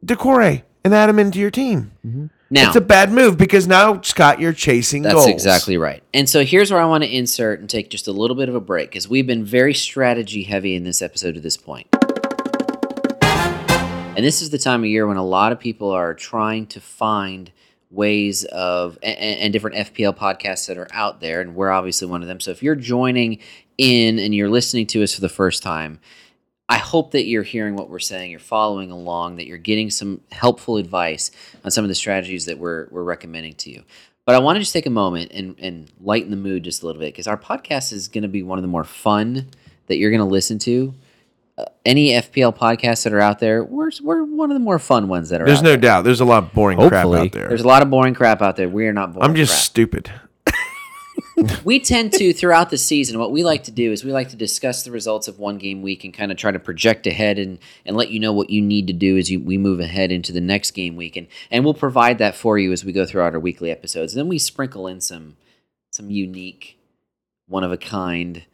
Doucouré 0.05 0.63
and 0.85 0.95
add 0.95 1.09
him 1.11 1.19
into 1.19 1.39
your 1.39 1.51
team. 1.51 1.91
Mm-hmm. 2.07 2.27
Now, 2.53 2.67
It's 2.67 2.77
a 2.77 2.81
bad 2.81 3.13
move 3.13 3.39
because 3.39 3.69
now 3.69 4.01
Scott, 4.03 4.41
you're 4.41 4.53
chasing 4.53 5.03
That's 5.03 5.15
goals. 5.15 5.29
exactly 5.29 5.77
right. 5.77 6.03
And 6.13 6.29
so 6.29 6.45
here's 6.45 6.73
where 6.73 6.81
I 6.81 6.85
want 6.85 7.05
to 7.05 7.11
insert 7.11 7.61
and 7.61 7.71
take 7.71 7.91
just 7.91 8.09
a 8.09 8.13
little 8.13 8.35
bit 8.37 8.49
of 8.49 8.57
a 8.57 8.61
break 8.61 8.91
because 8.91 9.09
we've 9.09 9.27
been 9.27 9.45
very 9.45 9.73
strategy 9.73 10.43
heavy 10.43 10.75
in 10.75 10.83
this 10.83 11.01
episode 11.01 11.35
to 11.37 11.41
this 11.41 11.57
point. 11.57 11.87
And 13.23 14.27
this 14.27 14.43
is 14.43 14.51
the 14.51 14.59
time 14.59 14.83
of 14.83 14.91
year 14.91 15.07
when 15.07 15.17
a 15.17 15.25
lot 15.25 15.53
of 15.53 15.61
people 15.61 15.91
are 15.91 16.13
trying 16.13 16.67
to 16.69 16.81
find 16.81 17.53
ways 17.91 18.45
of 18.47 18.99
and, 19.03 19.17
and 19.17 19.53
different 19.53 19.77
FPL 19.95 20.17
podcasts 20.17 20.67
that 20.67 20.77
are 20.77 20.89
out 20.93 21.21
there, 21.21 21.41
and 21.41 21.55
we're 21.55 21.71
obviously 21.71 22.09
one 22.09 22.21
of 22.21 22.27
them. 22.29 22.41
So 22.41 22.51
if 22.51 22.63
you're 22.65 22.75
joining 22.75 23.39
in 23.79 24.19
and 24.19 24.35
you're 24.35 24.51
listening 24.51 24.89
to 24.89 25.03
us 25.05 25.15
for 25.15 25.21
the 25.21 25.29
first 25.29 25.63
time, 25.63 26.01
I 26.71 26.79
hope 26.79 27.11
that 27.11 27.25
you're 27.27 27.43
hearing 27.43 27.75
what 27.75 27.91
we're 27.91 27.99
saying, 27.99 28.31
you're 28.31 28.39
following 28.39 28.93
along, 28.93 29.37
that 29.37 29.47
you're 29.47 29.59
getting 29.59 29.91
some 29.91 30.21
helpful 30.31 30.77
advice 30.77 31.33
on 31.65 31.73
some 31.73 31.85
of 31.85 31.89
the 31.89 31.97
strategies 31.97 32.47
that 32.47 32.59
we're, 32.59 32.87
we're 32.93 33.03
recommending 33.03 33.55
to 33.55 33.73
you. 33.73 33.83
But 34.25 34.37
I 34.37 34.39
want 34.39 34.55
to 34.55 34.61
just 34.61 34.73
take 34.73 34.87
a 34.87 34.91
moment 34.91 35.33
and, 35.35 35.57
and 35.59 35.91
lighten 36.01 36.31
the 36.31 36.37
mood 36.37 36.63
just 36.63 36.85
a 36.85 36.87
little 36.87 37.01
bit 37.01 37.13
because 37.13 37.27
our 37.27 37.37
podcast 37.37 37.93
is 37.93 38.07
going 38.07 38.23
to 38.23 38.29
be 38.29 38.45
one 38.45 38.57
of 38.57 38.63
the 38.63 38.69
more 38.69 38.85
fun 38.85 39.49
that 39.89 39.97
you're 39.97 40.13
going 40.13 40.21
to 40.21 40.25
listen 40.25 40.61
to. 40.61 40.95
Uh, 41.59 41.65
any 41.85 42.11
FPL 42.11 42.57
podcasts 42.57 43.03
that 43.03 43.13
are 43.13 43.21
out 43.21 43.41
there, 43.41 43.65
we're, 43.65 43.91
we're 44.01 44.23
one 44.23 44.53
of 44.53 44.55
the 44.55 44.61
more 44.61 44.79
fun 44.79 45.09
ones 45.09 45.31
that 45.31 45.41
are 45.41 45.47
there. 45.47 45.53
There's 45.53 45.65
no 45.65 45.71
there. 45.71 45.79
doubt. 45.79 46.05
There's 46.05 46.21
a 46.21 46.25
lot 46.25 46.45
of 46.45 46.53
boring 46.53 46.79
crap 46.79 47.05
out 47.05 47.33
there. 47.33 47.49
There's 47.49 47.63
a 47.63 47.67
lot 47.67 47.83
of 47.83 47.91
boring 47.91 48.15
crap 48.15 48.43
out 48.43 48.55
there. 48.55 48.69
We 48.69 48.87
are 48.87 48.93
not 48.93 49.13
boring 49.13 49.29
I'm 49.29 49.35
just 49.35 49.51
crap 49.51 49.61
stupid. 49.61 50.13
We 51.65 51.81
tend 51.81 52.13
to 52.13 52.33
throughout 52.33 52.71
the 52.71 52.79
season 52.79 53.19
what 53.19 53.33
we 53.33 53.43
like 53.43 53.65
to 53.65 53.71
do 53.71 53.93
is 53.93 54.05
we 54.05 54.13
like 54.13 54.29
to 54.31 54.37
discuss 54.37 54.83
the 54.83 54.91
results 54.91 55.29
of 55.29 55.39
one 55.39 55.59
game 55.59 55.83
week 55.83 56.05
and 56.05 56.15
kind 56.15 56.31
of 56.31 56.39
try 56.39 56.51
to 56.51 56.59
project 56.59 57.07
ahead 57.07 57.39
and, 57.39 57.59
and 57.85 57.97
let 57.97 58.11
you 58.11 58.21
know 58.21 58.33
what 58.33 58.51
you 58.51 58.61
need 58.61 58.87
to 58.87 58.93
do 58.93 59.17
as 59.17 59.31
you, 59.31 59.41
we 59.41 59.59
move 59.59 59.81
ahead 59.81 60.13
into 60.13 60.33
the 60.33 60.41
next 60.41 60.73
game 60.73 60.97
week. 60.97 61.17
And, 61.17 61.27
and 61.51 61.65
we'll 61.65 61.75
provide 61.75 62.19
that 62.19 62.35
for 62.35 62.59
you 62.59 62.73
as 62.73 62.85
we 62.85 62.93
go 62.93 63.07
throughout 63.07 63.35
our 63.35 63.41
weekly 63.41 63.71
episodes. 63.71 64.15
And 64.15 64.21
then 64.21 64.29
we 64.29 64.39
sprinkle 64.39 64.87
in 64.87 65.01
some 65.01 65.37
some 65.93 66.11
unique 66.11 66.79
one 67.49 67.65
of 67.65 67.73
a 67.73 67.77
kind 67.77 68.45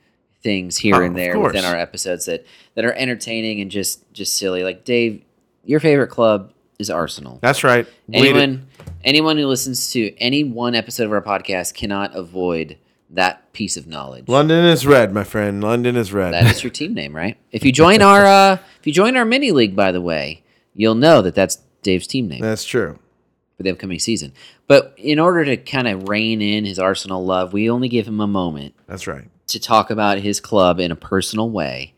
things 0.43 0.79
here 0.79 0.97
Oh, 0.97 1.05
and 1.05 1.17
there 1.17 1.39
within 1.39 1.65
our 1.65 1.77
episodes 1.77 2.25
that 2.27 2.47
that 2.75 2.85
are 2.85 2.95
entertaining 2.95 3.61
and 3.61 3.71
just 3.71 4.11
just 4.13 4.37
silly. 4.37 4.65
Like 4.65 4.85
dave 4.85 5.23
your 5.65 5.81
favorite 5.81 6.09
club 6.09 6.53
is 6.79 6.91
arsenal 6.91 7.39
That's 7.43 7.65
right. 7.65 7.87
Anyone 8.13 8.67
anyone 9.05 9.37
who 9.39 9.47
listens 9.47 9.91
to 9.93 10.15
any 10.19 10.45
one 10.45 10.75
episode 10.75 11.05
of 11.05 11.13
our 11.13 11.23
podcast 11.23 11.75
cannot 11.75 12.15
avoid 12.15 12.79
that 13.11 13.53
piece 13.53 13.77
of 13.77 13.87
knowledge. 13.87 14.29
London 14.29 14.65
is 14.65 14.85
red, 14.87 15.13
my 15.13 15.23
friend. 15.25 15.63
London 15.63 15.97
is 15.97 16.13
red. 16.13 16.35
That 16.35 16.47
is 16.47 16.63
your 16.65 16.73
team 16.73 16.93
name, 16.93 17.15
right? 17.15 17.39
If 17.53 17.65
you 17.65 17.73
join 17.73 18.03
our 18.03 18.25
uh, 18.27 18.59
if 18.81 18.87
you 18.87 18.93
join 18.93 19.17
our 19.17 19.25
mini 19.25 19.53
league, 19.53 19.77
by 19.77 19.93
the 19.93 20.01
way, 20.01 20.43
you'll 20.75 20.95
know 20.95 21.23
that 21.23 21.35
that's 21.35 21.59
Dave's 21.83 22.07
team 22.07 22.27
name 22.27 22.41
That's 22.41 22.65
true. 22.65 22.99
for 23.57 23.63
the 23.63 23.71
upcoming 23.71 24.01
season. 24.01 24.33
But 24.67 24.95
in 24.99 25.21
order 25.21 25.45
to 25.45 25.57
kind 25.57 25.87
of 25.87 26.09
rein 26.09 26.43
in 26.43 26.65
his 26.65 26.81
Arsenal 26.81 27.25
love, 27.25 27.53
we 27.53 27.71
only 27.71 27.89
give 27.89 28.09
him 28.09 28.21
a 28.21 28.27
moment 28.27 28.75
That's 28.89 29.07
right. 29.07 29.29
to 29.49 29.61
talk 29.61 29.91
about 29.91 30.19
his 30.19 30.41
club 30.41 30.81
in 30.81 30.91
a 30.91 30.97
personal 30.97 31.49
way. 31.49 31.95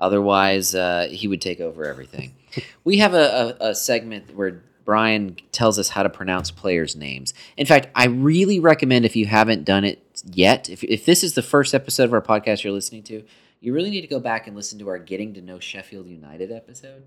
Otherwise, 0.00 0.74
uh, 0.74 1.08
he 1.10 1.26
would 1.26 1.40
take 1.40 1.60
over 1.60 1.84
everything. 1.84 2.34
we 2.84 2.98
have 2.98 3.14
a, 3.14 3.56
a, 3.60 3.68
a 3.70 3.74
segment 3.74 4.34
where 4.34 4.62
Brian 4.84 5.36
tells 5.50 5.78
us 5.78 5.88
how 5.88 6.02
to 6.02 6.10
pronounce 6.10 6.50
players' 6.50 6.94
names. 6.94 7.32
In 7.56 7.66
fact, 7.66 7.88
I 7.94 8.06
really 8.06 8.60
recommend 8.60 9.04
if 9.04 9.16
you 9.16 9.26
haven't 9.26 9.64
done 9.64 9.84
it 9.84 10.22
yet, 10.26 10.68
if, 10.68 10.84
if 10.84 11.04
this 11.06 11.24
is 11.24 11.34
the 11.34 11.42
first 11.42 11.74
episode 11.74 12.04
of 12.04 12.12
our 12.12 12.20
podcast 12.20 12.62
you're 12.62 12.72
listening 12.72 13.02
to, 13.04 13.24
you 13.60 13.72
really 13.72 13.90
need 13.90 14.02
to 14.02 14.06
go 14.06 14.20
back 14.20 14.46
and 14.46 14.54
listen 14.54 14.78
to 14.80 14.88
our 14.88 14.98
Getting 14.98 15.34
to 15.34 15.40
Know 15.40 15.58
Sheffield 15.58 16.06
United 16.06 16.52
episode. 16.52 17.04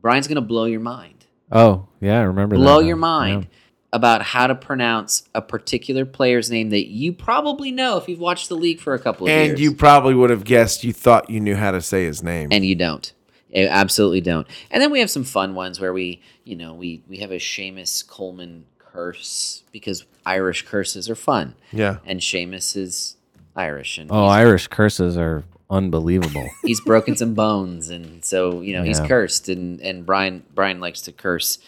Brian's 0.00 0.28
going 0.28 0.36
to 0.36 0.42
blow 0.42 0.64
your 0.66 0.80
mind. 0.80 1.24
Oh, 1.50 1.88
yeah, 2.00 2.20
I 2.20 2.24
remember 2.24 2.56
that. 2.56 2.62
Blow 2.62 2.80
your 2.80 2.96
mind 2.96 3.48
about 3.90 4.20
how 4.20 4.46
to 4.46 4.54
pronounce 4.54 5.26
a 5.34 5.40
particular 5.40 6.04
player's 6.04 6.50
name 6.50 6.68
that 6.70 6.88
you 6.88 7.12
probably 7.12 7.72
know 7.72 7.96
if 7.96 8.06
you've 8.06 8.20
watched 8.20 8.50
the 8.50 8.54
league 8.54 8.80
for 8.80 8.92
a 8.92 8.98
couple 8.98 9.26
of 9.26 9.32
years. 9.32 9.50
And 9.50 9.58
you 9.58 9.72
probably 9.72 10.14
would 10.14 10.28
have 10.28 10.44
guessed 10.44 10.84
you 10.84 10.92
thought 10.92 11.30
you 11.30 11.40
knew 11.40 11.56
how 11.56 11.70
to 11.70 11.80
say 11.80 12.04
his 12.04 12.22
name. 12.22 12.50
and 12.52 12.66
you 12.66 12.74
don't. 12.74 13.12
You 13.50 13.66
absolutely 13.66 14.20
don't. 14.20 14.46
And 14.70 14.82
then 14.82 14.90
we 14.90 15.00
have 15.00 15.10
some 15.10 15.24
fun 15.24 15.54
ones 15.54 15.80
where 15.80 15.92
we, 15.92 16.20
you 16.44 16.56
know, 16.56 16.74
we 16.74 17.02
we 17.08 17.18
have 17.18 17.30
a 17.30 17.36
Seamus 17.38 18.06
Coleman 18.06 18.64
curse 18.78 19.62
because 19.72 20.04
Irish 20.26 20.66
curses 20.66 21.08
are 21.08 21.14
fun, 21.14 21.54
yeah. 21.72 21.98
and 22.04 22.20
Seamus 22.20 22.76
is 22.76 23.16
Irish, 23.56 23.96
and 23.98 24.10
Oh, 24.12 24.24
he's, 24.24 24.32
Irish 24.32 24.66
curses 24.68 25.16
are 25.16 25.44
unbelievable. 25.70 26.48
he's 26.62 26.80
broken 26.80 27.16
some 27.16 27.34
bones, 27.34 27.88
and 27.90 28.24
so 28.24 28.60
you 28.60 28.74
know 28.74 28.82
he's 28.82 29.00
Yeah. 29.00 29.08
cursed, 29.08 29.48
and 29.48 29.80
and 29.80 30.04
Brian 30.04 30.44
Brian 30.54 30.80
likes 30.80 31.00
to 31.02 31.12
curse, 31.12 31.58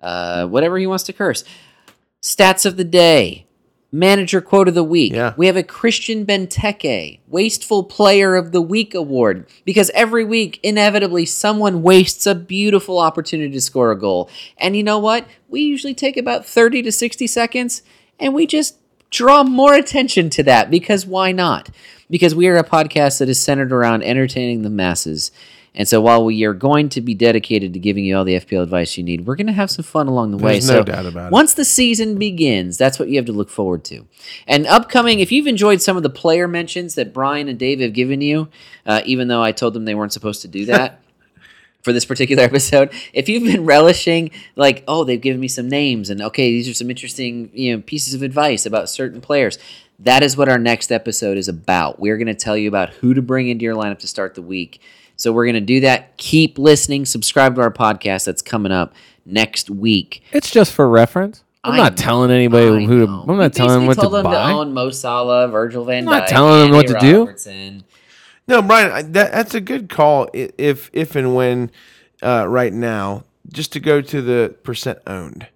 uh, 0.00 0.46
whatever 0.46 0.78
he 0.78 0.86
wants 0.86 1.04
to 1.04 1.12
curse. 1.12 1.44
Stats 2.22 2.64
of 2.66 2.76
the 2.76 2.84
day. 2.84 3.46
Manager 3.94 4.40
quote 4.40 4.68
of 4.68 4.74
the 4.74 4.82
week. 4.82 5.12
Yeah. 5.12 5.34
We 5.36 5.46
have 5.46 5.56
a 5.56 5.62
Christian 5.62 6.24
Benteke 6.24 7.20
Wasteful 7.28 7.84
Player 7.84 8.34
of 8.36 8.50
the 8.50 8.62
Week 8.62 8.94
award 8.94 9.46
because 9.66 9.90
every 9.90 10.24
week, 10.24 10.58
inevitably, 10.62 11.26
someone 11.26 11.82
wastes 11.82 12.26
a 12.26 12.34
beautiful 12.34 12.98
opportunity 12.98 13.52
to 13.52 13.60
score 13.60 13.90
a 13.90 13.98
goal. 13.98 14.30
And 14.56 14.74
you 14.74 14.82
know 14.82 14.98
what? 14.98 15.26
We 15.50 15.60
usually 15.60 15.92
take 15.92 16.16
about 16.16 16.46
30 16.46 16.82
to 16.82 16.92
60 16.92 17.26
seconds 17.26 17.82
and 18.18 18.32
we 18.32 18.46
just 18.46 18.78
draw 19.10 19.44
more 19.44 19.74
attention 19.74 20.30
to 20.30 20.42
that 20.44 20.70
because 20.70 21.04
why 21.04 21.32
not? 21.32 21.68
Because 22.08 22.34
we 22.34 22.48
are 22.48 22.56
a 22.56 22.64
podcast 22.64 23.18
that 23.18 23.28
is 23.28 23.38
centered 23.38 23.72
around 23.72 24.02
entertaining 24.04 24.62
the 24.62 24.70
masses. 24.70 25.30
And 25.74 25.88
so 25.88 26.02
while 26.02 26.22
we 26.22 26.44
are 26.44 26.52
going 26.52 26.90
to 26.90 27.00
be 27.00 27.14
dedicated 27.14 27.72
to 27.72 27.78
giving 27.78 28.04
you 28.04 28.16
all 28.16 28.24
the 28.24 28.34
FPL 28.34 28.62
advice 28.62 28.98
you 28.98 29.04
need, 29.04 29.26
we're 29.26 29.36
going 29.36 29.46
to 29.46 29.54
have 29.54 29.70
some 29.70 29.84
fun 29.84 30.06
along 30.06 30.30
the 30.30 30.36
way. 30.36 30.52
There's 30.52 30.68
no 30.68 30.80
so 30.80 30.84
doubt 30.84 31.06
about 31.06 31.26
it. 31.28 31.32
once 31.32 31.54
the 31.54 31.64
season 31.64 32.18
begins, 32.18 32.76
that's 32.76 32.98
what 32.98 33.08
you 33.08 33.16
have 33.16 33.24
to 33.26 33.32
look 33.32 33.48
forward 33.48 33.82
to. 33.84 34.06
And 34.46 34.66
upcoming, 34.66 35.20
if 35.20 35.32
you've 35.32 35.46
enjoyed 35.46 35.80
some 35.80 35.96
of 35.96 36.02
the 36.02 36.10
player 36.10 36.46
mentions 36.46 36.94
that 36.96 37.14
Brian 37.14 37.48
and 37.48 37.58
Dave 37.58 37.80
have 37.80 37.94
given 37.94 38.20
you, 38.20 38.48
uh, 38.84 39.00
even 39.06 39.28
though 39.28 39.42
I 39.42 39.52
told 39.52 39.72
them 39.72 39.86
they 39.86 39.94
weren't 39.94 40.12
supposed 40.12 40.42
to 40.42 40.48
do 40.48 40.66
that. 40.66 40.98
For 41.82 41.92
this 41.92 42.04
particular 42.04 42.44
episode, 42.44 42.92
if 43.12 43.28
you've 43.28 43.42
been 43.42 43.64
relishing, 43.64 44.30
like, 44.54 44.84
oh, 44.86 45.02
they've 45.02 45.20
given 45.20 45.40
me 45.40 45.48
some 45.48 45.68
names, 45.68 46.10
and 46.10 46.22
okay, 46.22 46.48
these 46.52 46.68
are 46.68 46.74
some 46.74 46.90
interesting, 46.90 47.50
you 47.52 47.74
know, 47.74 47.82
pieces 47.82 48.14
of 48.14 48.22
advice 48.22 48.64
about 48.64 48.88
certain 48.88 49.20
players. 49.20 49.58
That 49.98 50.22
is 50.22 50.36
what 50.36 50.48
our 50.48 50.60
next 50.60 50.92
episode 50.92 51.36
is 51.36 51.48
about. 51.48 51.98
We're 51.98 52.18
going 52.18 52.28
to 52.28 52.36
tell 52.36 52.56
you 52.56 52.68
about 52.68 52.90
who 52.90 53.14
to 53.14 53.22
bring 53.22 53.48
into 53.48 53.64
your 53.64 53.74
lineup 53.74 53.98
to 53.98 54.06
start 54.06 54.36
the 54.36 54.42
week. 54.42 54.80
So 55.22 55.32
we're 55.32 55.44
going 55.44 55.54
to 55.54 55.60
do 55.60 55.78
that. 55.82 56.16
Keep 56.16 56.58
listening. 56.58 57.06
Subscribe 57.06 57.54
to 57.54 57.60
our 57.60 57.70
podcast. 57.70 58.24
That's 58.24 58.42
coming 58.42 58.72
up 58.72 58.92
next 59.24 59.70
week. 59.70 60.24
it's 60.32 60.50
just 60.50 60.72
for 60.72 60.88
reference. 60.88 61.44
I'm 61.62 61.74
I 61.74 61.76
not 61.76 61.92
know. 61.92 62.02
telling 62.02 62.30
anybody 62.32 62.66
I 62.66 62.86
who 62.86 63.06
to. 63.06 63.12
I'm 63.12 63.36
not 63.36 63.38
We 63.38 63.48
telling 63.50 63.72
them 63.74 63.86
what 63.86 63.94
basically 63.94 63.94
to 63.94 64.00
told 64.00 64.12
them 64.14 64.24
buy. 64.24 64.48
to 64.48 64.52
own 64.52 64.74
Mo 64.74 64.90
Salah, 64.90 65.46
Virgil 65.46 65.84
van 65.84 66.06
Dijk, 66.06 66.08
I'm 66.08 66.18
not 66.18 66.28
telling 66.28 66.62
them 66.62 66.70
what 66.76 66.88
Andy 66.90 67.38
to 67.38 67.78
do. 67.78 67.84
No, 68.48 68.62
Brian, 68.62 69.12
that, 69.12 69.30
that's 69.30 69.54
a 69.54 69.60
good 69.60 69.88
call. 69.88 70.28
If 70.32 70.90
if 70.92 71.14
and 71.14 71.36
when, 71.36 71.70
uh, 72.20 72.46
right 72.48 72.72
now, 72.72 73.22
just 73.52 73.72
to 73.74 73.80
go 73.80 74.00
to 74.00 74.22
the 74.22 74.56
percent 74.64 74.98
owned. 75.06 75.46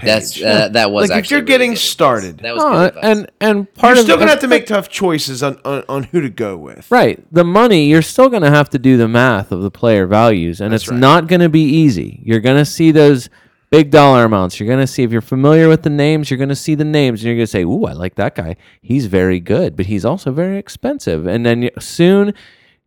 Page. 0.00 0.06
That's 0.06 0.42
uh, 0.42 0.68
that 0.70 0.90
was 0.90 1.10
like 1.10 1.24
if 1.24 1.30
you're 1.30 1.40
really 1.40 1.46
getting 1.46 1.70
good 1.70 1.74
advice. 1.76 1.90
started, 1.90 2.38
That 2.38 2.54
was 2.54 2.62
good 2.64 2.88
advice. 2.88 3.04
and 3.04 3.30
and 3.40 3.74
part 3.74 3.92
of 3.92 3.96
you're 3.98 4.04
still 4.04 4.16
gonna 4.18 4.30
have 4.30 4.40
to 4.40 4.48
make 4.48 4.66
tough 4.66 4.88
choices 4.88 5.42
on, 5.42 5.60
on, 5.64 5.84
on 5.88 6.02
who 6.04 6.20
to 6.20 6.30
go 6.30 6.56
with. 6.56 6.90
Right. 6.90 7.22
The 7.32 7.44
money, 7.44 7.86
you're 7.86 8.02
still 8.02 8.28
going 8.28 8.42
to 8.42 8.50
have 8.50 8.70
to 8.70 8.78
do 8.78 8.96
the 8.96 9.08
math 9.08 9.52
of 9.52 9.62
the 9.62 9.70
player 9.70 10.06
values, 10.06 10.60
and 10.60 10.72
That's 10.72 10.84
it's 10.84 10.90
right. 10.90 10.98
not 11.00 11.26
going 11.28 11.40
to 11.40 11.48
be 11.48 11.62
easy. 11.62 12.20
You're 12.24 12.40
going 12.40 12.56
to 12.58 12.64
see 12.64 12.90
those 12.90 13.28
big 13.70 13.90
dollar 13.90 14.24
amounts. 14.24 14.58
You're 14.58 14.66
going 14.66 14.80
to 14.80 14.86
see, 14.86 15.04
if 15.04 15.12
you're 15.12 15.20
familiar 15.20 15.68
with 15.68 15.82
the 15.84 15.90
names, 15.90 16.28
you're 16.30 16.38
going 16.38 16.48
to 16.48 16.56
see 16.56 16.74
the 16.74 16.84
names, 16.84 17.20
and 17.20 17.26
you're 17.28 17.36
going 17.36 17.44
to 17.46 17.50
say, 17.50 17.62
Ooh, 17.62 17.84
I 17.84 17.92
like 17.92 18.16
that 18.16 18.34
guy. 18.34 18.56
He's 18.82 19.06
very 19.06 19.38
good, 19.38 19.76
but 19.76 19.86
he's 19.86 20.04
also 20.04 20.32
very 20.32 20.58
expensive. 20.58 21.26
And 21.26 21.46
then 21.46 21.62
you, 21.62 21.70
soon, 21.78 22.34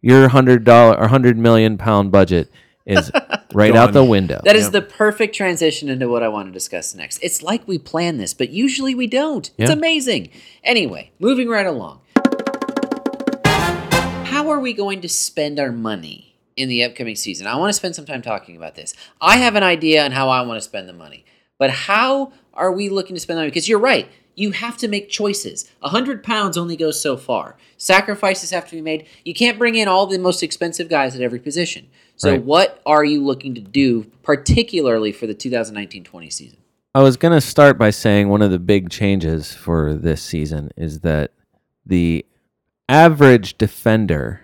your 0.01 0.28
$100 0.30 0.68
or 0.68 0.99
100 0.99 1.38
million 1.38 1.78
pound 1.78 2.11
budget 2.11 2.51
is 2.86 3.12
right 3.54 3.76
out 3.76 3.94
the 3.94 4.04
window. 4.04 4.42
That 4.44 4.56
is 4.56 4.72
the 4.72 4.82
perfect 4.82 5.36
transition 5.36 5.90
into 5.90 6.08
what 6.10 6.24
I 6.24 6.28
want 6.28 6.48
to 6.48 6.52
discuss 6.52 6.94
next. 6.94 7.20
It's 7.22 7.42
like 7.42 7.68
we 7.68 7.78
plan 7.78 8.18
this, 8.18 8.34
but 8.34 8.50
usually 8.50 8.94
we 8.96 9.08
don't. 9.08 9.50
It's 9.58 9.70
Yeah. 9.70 9.74
amazing. 9.76 10.30
Anyway, 10.64 11.12
moving 11.20 11.48
right 11.48 11.66
along. 11.66 12.02
How 14.26 14.50
are 14.50 14.60
we 14.60 14.74
going 14.74 15.02
to 15.02 15.10
spend 15.10 15.60
our 15.60 15.72
money 15.72 16.36
in 16.56 16.68
the 16.68 16.84
upcoming 16.84 17.16
season? 17.16 17.48
I 17.48 17.56
want 17.56 17.70
to 17.70 17.74
spend 17.74 17.96
some 17.96 18.06
time 18.06 18.22
talking 18.22 18.58
about 18.58 18.76
this. 18.76 18.94
I 19.22 19.38
have 19.38 19.56
an 19.56 19.64
idea 19.64 20.04
on 20.04 20.12
how 20.12 20.30
I 20.30 20.42
want 20.42 20.58
to 20.58 20.62
spend 20.62 20.90
the 20.90 20.94
money, 20.94 21.24
but 21.58 21.70
how 21.70 22.34
are 22.54 22.72
we 22.72 22.90
looking 22.90 23.16
to 23.16 23.20
spend 23.20 23.38
the 23.38 23.42
money? 23.42 23.52
Because 23.52 23.70
you're 23.70 23.80
right. 23.80 24.10
You 24.36 24.52
have 24.52 24.78
to 24.78 24.88
make 24.88 25.10
choices. 25.10 25.70
A 25.82 25.90
hundred 25.90 26.24
pounds 26.24 26.58
only 26.58 26.76
goes 26.76 27.00
so 27.00 27.18
far. 27.18 27.56
Sacrifices 27.78 28.50
have 28.52 28.66
to 28.70 28.76
be 28.76 28.82
made. 28.82 29.06
You 29.24 29.34
can't 29.34 29.60
bring 29.60 29.76
in 29.76 29.88
all 29.88 30.08
the 30.08 30.18
most 30.18 30.42
expensive 30.42 30.90
guys 30.90 31.16
at 31.16 31.22
every 31.22 31.40
position. 31.40 31.88
So, 32.16 32.32
Right. 32.32 32.44
what 32.44 32.82
are 32.86 33.04
you 33.04 33.24
looking 33.24 33.54
to 33.56 33.62
do, 33.62 34.06
particularly 34.24 35.12
for 35.12 35.28
the 35.28 35.34
2019-20 35.34 36.30
season? 36.32 36.58
I 36.96 37.02
was 37.02 37.18
going 37.18 37.34
to 37.34 37.42
start 37.42 37.78
by 37.78 37.90
saying 37.90 38.30
one 38.30 38.42
of 38.44 38.52
the 38.52 38.60
big 38.60 38.90
changes 38.90 39.54
for 39.54 39.94
this 39.96 40.22
season 40.22 40.72
is 40.78 41.00
that 41.02 41.32
the 41.86 42.26
average 42.88 43.58
defender 43.58 44.42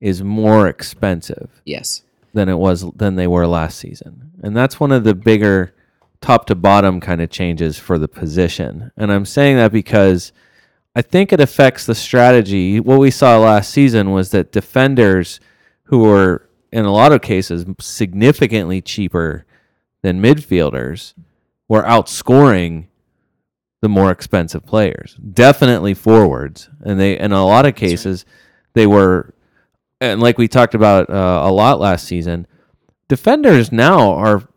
is 0.00 0.22
more 0.22 0.66
expensive 0.66 1.62
Yes. 1.64 2.02
than 2.32 2.48
it 2.48 2.58
was 2.58 2.84
than 2.96 3.16
they 3.16 3.26
were 3.26 3.46
last 3.46 3.78
season. 3.78 4.32
And 4.42 4.56
that's 4.56 4.80
one 4.80 4.92
of 4.92 5.04
the 5.04 5.14
bigger 5.14 5.74
top 6.20 6.46
to 6.46 6.54
bottom 6.54 7.00
kind 7.00 7.20
of 7.20 7.30
changes 7.30 7.78
for 7.78 7.98
the 7.98 8.08
position. 8.08 8.92
And 8.96 9.12
I'm 9.12 9.24
saying 9.24 9.56
that 9.56 9.72
because 9.72 10.32
I 10.94 11.02
think 11.02 11.32
it 11.32 11.40
affects 11.40 11.86
the 11.86 11.94
strategy. 11.94 12.80
What 12.80 12.98
we 12.98 13.10
saw 13.10 13.38
last 13.38 13.70
season 13.70 14.10
was 14.10 14.30
that 14.30 14.52
defenders 14.52 15.40
who 15.84 16.00
were 16.00 16.48
in 16.72 16.84
a 16.84 16.92
lot 16.92 17.12
of 17.12 17.22
cases 17.22 17.64
significantly 17.80 18.80
cheaper 18.80 19.44
than 20.02 20.22
midfielders 20.22 21.14
were 21.68 21.82
outscoring 21.82 22.86
the 23.80 23.88
more 23.88 24.10
expensive 24.10 24.66
players. 24.66 25.16
Definitely 25.32 25.94
forwards, 25.94 26.68
and 26.84 27.00
they 27.00 27.18
in 27.18 27.32
a 27.32 27.46
lot 27.46 27.66
of 27.66 27.74
cases 27.74 28.24
they 28.74 28.86
were, 28.86 29.34
and 30.00 30.20
like 30.20 30.38
we 30.38 30.48
talked 30.48 30.74
about 30.74 31.08
uh, 31.08 31.40
a 31.44 31.50
lot 31.50 31.80
last 31.80 32.06
season, 32.06 32.46
defenders 33.08 33.72
now 33.72 34.12
are 34.12 34.48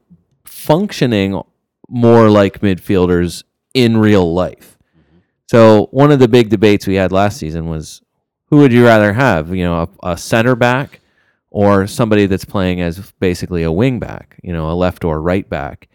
functioning 0.43 1.41
more 1.89 2.29
like 2.29 2.61
midfielders 2.61 3.43
in 3.73 3.97
real 3.97 4.33
life. 4.33 4.77
So 5.47 5.87
one 5.91 6.11
of 6.11 6.19
the 6.19 6.27
big 6.27 6.49
debates 6.49 6.87
we 6.87 6.95
had 6.95 7.11
last 7.11 7.37
season 7.37 7.67
was 7.69 8.01
who 8.49 8.57
would 8.57 8.71
you 8.73 8.85
rather 8.85 9.13
have? 9.13 9.53
You 9.55 9.63
know, 9.65 9.89
a, 10.03 10.11
a 10.11 10.17
center 10.17 10.55
back 10.55 11.01
or 11.49 11.85
somebody 11.87 12.25
that's 12.25 12.45
playing 12.45 12.81
as 12.81 13.11
basically 13.19 13.63
a 13.63 13.71
wing 13.71 13.99
back, 13.99 14.39
you 14.43 14.53
know, 14.53 14.71
a 14.71 14.73
left 14.73 15.03
or 15.03 15.21
right 15.21 15.47
back. 15.47 15.87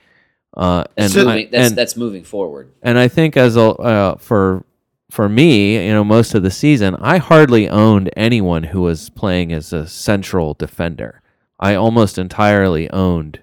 Uh, 0.56 0.84
and 0.96 1.12
That's, 1.12 1.16
I- 1.16 1.24
moving, 1.24 1.48
that's, 1.50 1.68
and- 1.68 1.78
that's 1.78 1.96
moving 1.96 2.24
forward. 2.24 2.72
and 2.82 2.98
I 2.98 3.08
think 3.08 3.36
as 3.36 3.56
a 3.56 3.62
uh, 3.70 4.16
for 4.16 4.64
for 5.10 5.28
me, 5.28 5.86
you 5.86 5.92
know, 5.92 6.04
most 6.04 6.34
of 6.34 6.42
the 6.42 6.50
season, 6.50 6.94
I 6.96 7.16
hardly 7.18 7.68
owned 7.68 8.10
anyone 8.16 8.64
who 8.64 8.82
was 8.82 9.08
playing 9.08 9.52
as 9.54 9.72
a 9.72 9.86
central 9.86 10.52
defender. 10.54 11.22
I 11.58 11.74
almost 11.76 12.18
entirely 12.18 12.90
owned 12.90 13.40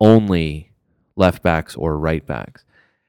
only 0.00 0.67
left 1.18 1.42
backs 1.42 1.76
or 1.76 1.98
right 1.98 2.24
backs. 2.26 2.64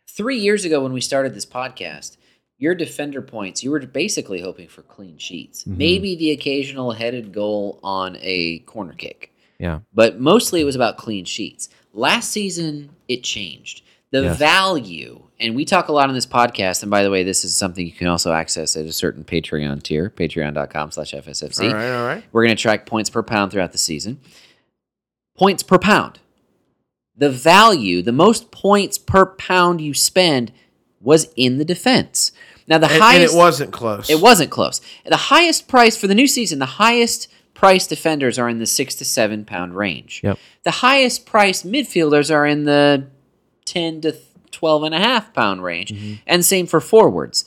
Three 0.07 0.37
years 0.37 0.65
ago, 0.65 0.81
when 0.83 0.91
we 0.91 1.01
started 1.01 1.33
this 1.33 1.45
podcast, 1.45 2.17
your 2.57 2.75
defender 2.75 3.21
points, 3.21 3.63
you 3.63 3.71
were 3.71 3.79
basically 3.79 4.41
hoping 4.41 4.67
for 4.67 4.81
clean 4.81 5.17
sheets. 5.17 5.63
Mm-hmm. 5.63 5.77
Maybe 5.77 6.15
the 6.17 6.31
occasional 6.31 6.91
headed 6.91 7.31
goal 7.31 7.79
on 7.83 8.17
a 8.19 8.59
corner 8.59 8.93
kick. 8.93 9.33
Yeah, 9.59 9.79
but 9.93 10.19
mostly 10.19 10.59
it 10.61 10.65
was 10.65 10.75
about 10.75 10.97
clean 10.97 11.25
sheets. 11.25 11.69
Last 11.93 12.31
season, 12.31 12.89
it 13.07 13.23
changed. 13.23 13.83
The 14.11 14.23
Yes. 14.23 14.37
value, 14.39 15.21
and 15.39 15.55
we 15.55 15.65
talk 15.65 15.87
a 15.87 15.91
lot 15.91 16.09
on 16.09 16.15
this 16.15 16.25
podcast, 16.25 16.81
and 16.81 16.89
by 16.89 17.03
the 17.03 17.11
way, 17.11 17.23
this 17.23 17.45
is 17.45 17.55
something 17.55 17.85
you 17.85 17.91
can 17.91 18.07
also 18.07 18.33
access 18.33 18.75
at 18.75 18.85
a 18.85 18.91
certain 18.91 19.23
Patreon 19.23 19.83
tier, 19.83 20.09
patreon.com 20.09 20.91
slash 20.91 21.13
FSFC. 21.13 21.67
All 21.69 21.75
right, 21.75 21.91
all 21.91 22.07
right. 22.07 22.23
We're 22.31 22.43
going 22.43 22.55
to 22.55 22.61
track 22.61 22.85
points 22.87 23.09
per 23.11 23.21
pound 23.21 23.51
throughout 23.51 23.71
the 23.71 23.77
season. 23.77 24.19
Points 25.37 25.61
per 25.61 25.77
pound. 25.77 26.19
The 27.19 27.29
value, 27.29 28.01
the 28.01 28.11
most 28.11 28.49
points 28.51 28.97
per 28.97 29.27
pound 29.27 29.81
you 29.81 29.93
spend 29.93 30.51
was 30.99 31.31
in 31.35 31.57
the 31.59 31.65
defense. 31.65 32.31
Now, 32.67 32.77
the 32.77 32.85
And, 32.85 32.93
and 32.95 33.03
highest 33.03 33.33
it 33.33 33.37
wasn't 33.37 33.71
close. 33.71 34.09
it 34.09 34.19
wasn't 34.19 34.51
close. 34.51 34.81
The 35.05 35.15
highest 35.17 35.67
price 35.67 35.95
for 35.97 36.07
the 36.07 36.15
new 36.15 36.27
season, 36.27 36.59
the 36.59 36.65
highest 36.65 37.27
priced 37.53 37.89
defenders 37.89 38.39
are 38.39 38.49
in 38.49 38.59
the 38.59 38.65
six 38.65 38.95
to 38.95 39.05
seven 39.05 39.45
pound 39.45 39.75
range. 39.75 40.21
Yep. 40.23 40.39
The 40.63 40.71
highest 40.71 41.25
priced 41.25 41.67
midfielders 41.67 42.33
are 42.33 42.45
in 42.45 42.63
the 42.63 43.07
10 43.65 44.01
to 44.01 44.15
12 44.51 44.83
and 44.83 44.95
a 44.95 44.97
half 44.97 45.05
pound 45.05 45.13
half 45.13 45.33
pound 45.33 45.63
range. 45.63 45.93
Mm-hmm. 45.93 46.13
And 46.25 46.45
same 46.45 46.67
for 46.67 46.79
forwards. 46.79 47.45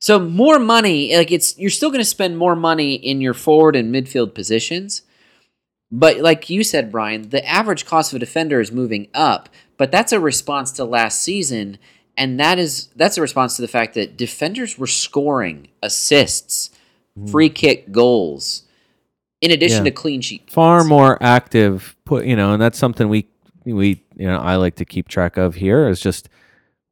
So 0.00 0.18
more 0.18 0.58
money, 0.58 1.16
like 1.16 1.30
it's 1.30 1.56
you're 1.58 1.70
still 1.70 1.90
going 1.90 2.00
to 2.00 2.04
spend 2.04 2.36
more 2.36 2.56
money 2.56 2.94
in 2.94 3.20
your 3.20 3.34
forward 3.34 3.76
and 3.76 3.94
midfield 3.94 4.34
positions. 4.34 5.02
But 5.94 6.18
like 6.18 6.48
you 6.48 6.64
said, 6.64 6.90
Brian, 6.90 7.28
the 7.28 7.46
average 7.46 7.84
cost 7.84 8.12
of 8.12 8.16
a 8.16 8.20
defender 8.20 8.60
is 8.60 8.72
moving 8.72 9.08
up, 9.12 9.50
but 9.76 9.92
that's 9.92 10.12
a 10.12 10.18
response 10.18 10.72
to 10.72 10.84
last 10.84 11.20
season 11.20 11.78
and 12.16 12.38
that 12.38 12.58
is 12.58 12.88
that's 12.96 13.18
a 13.18 13.20
response 13.20 13.56
to 13.56 13.62
the 13.62 13.68
fact 13.68 13.94
that 13.94 14.16
defenders 14.16 14.78
were 14.78 14.86
scoring 14.86 15.68
assists, 15.82 16.70
hmm. 17.16 17.26
free 17.26 17.48
kick 17.48 17.90
goals 17.90 18.64
in 19.40 19.50
addition 19.50 19.78
Yeah. 19.78 19.90
to 19.90 19.90
clean 19.90 20.20
sheet. 20.20 20.50
far 20.50 20.80
points. 20.80 20.88
more 20.88 21.22
active 21.22 21.96
put 22.04 22.26
you 22.26 22.36
know 22.36 22.52
and 22.52 22.62
that's 22.62 22.78
something 22.78 23.08
we 23.08 23.26
we 23.64 24.02
you 24.16 24.26
know 24.26 24.38
i 24.38 24.56
like 24.56 24.76
to 24.76 24.84
keep 24.84 25.08
track 25.08 25.36
of 25.36 25.56
here 25.56 25.88
is 25.88 26.00
just 26.00 26.28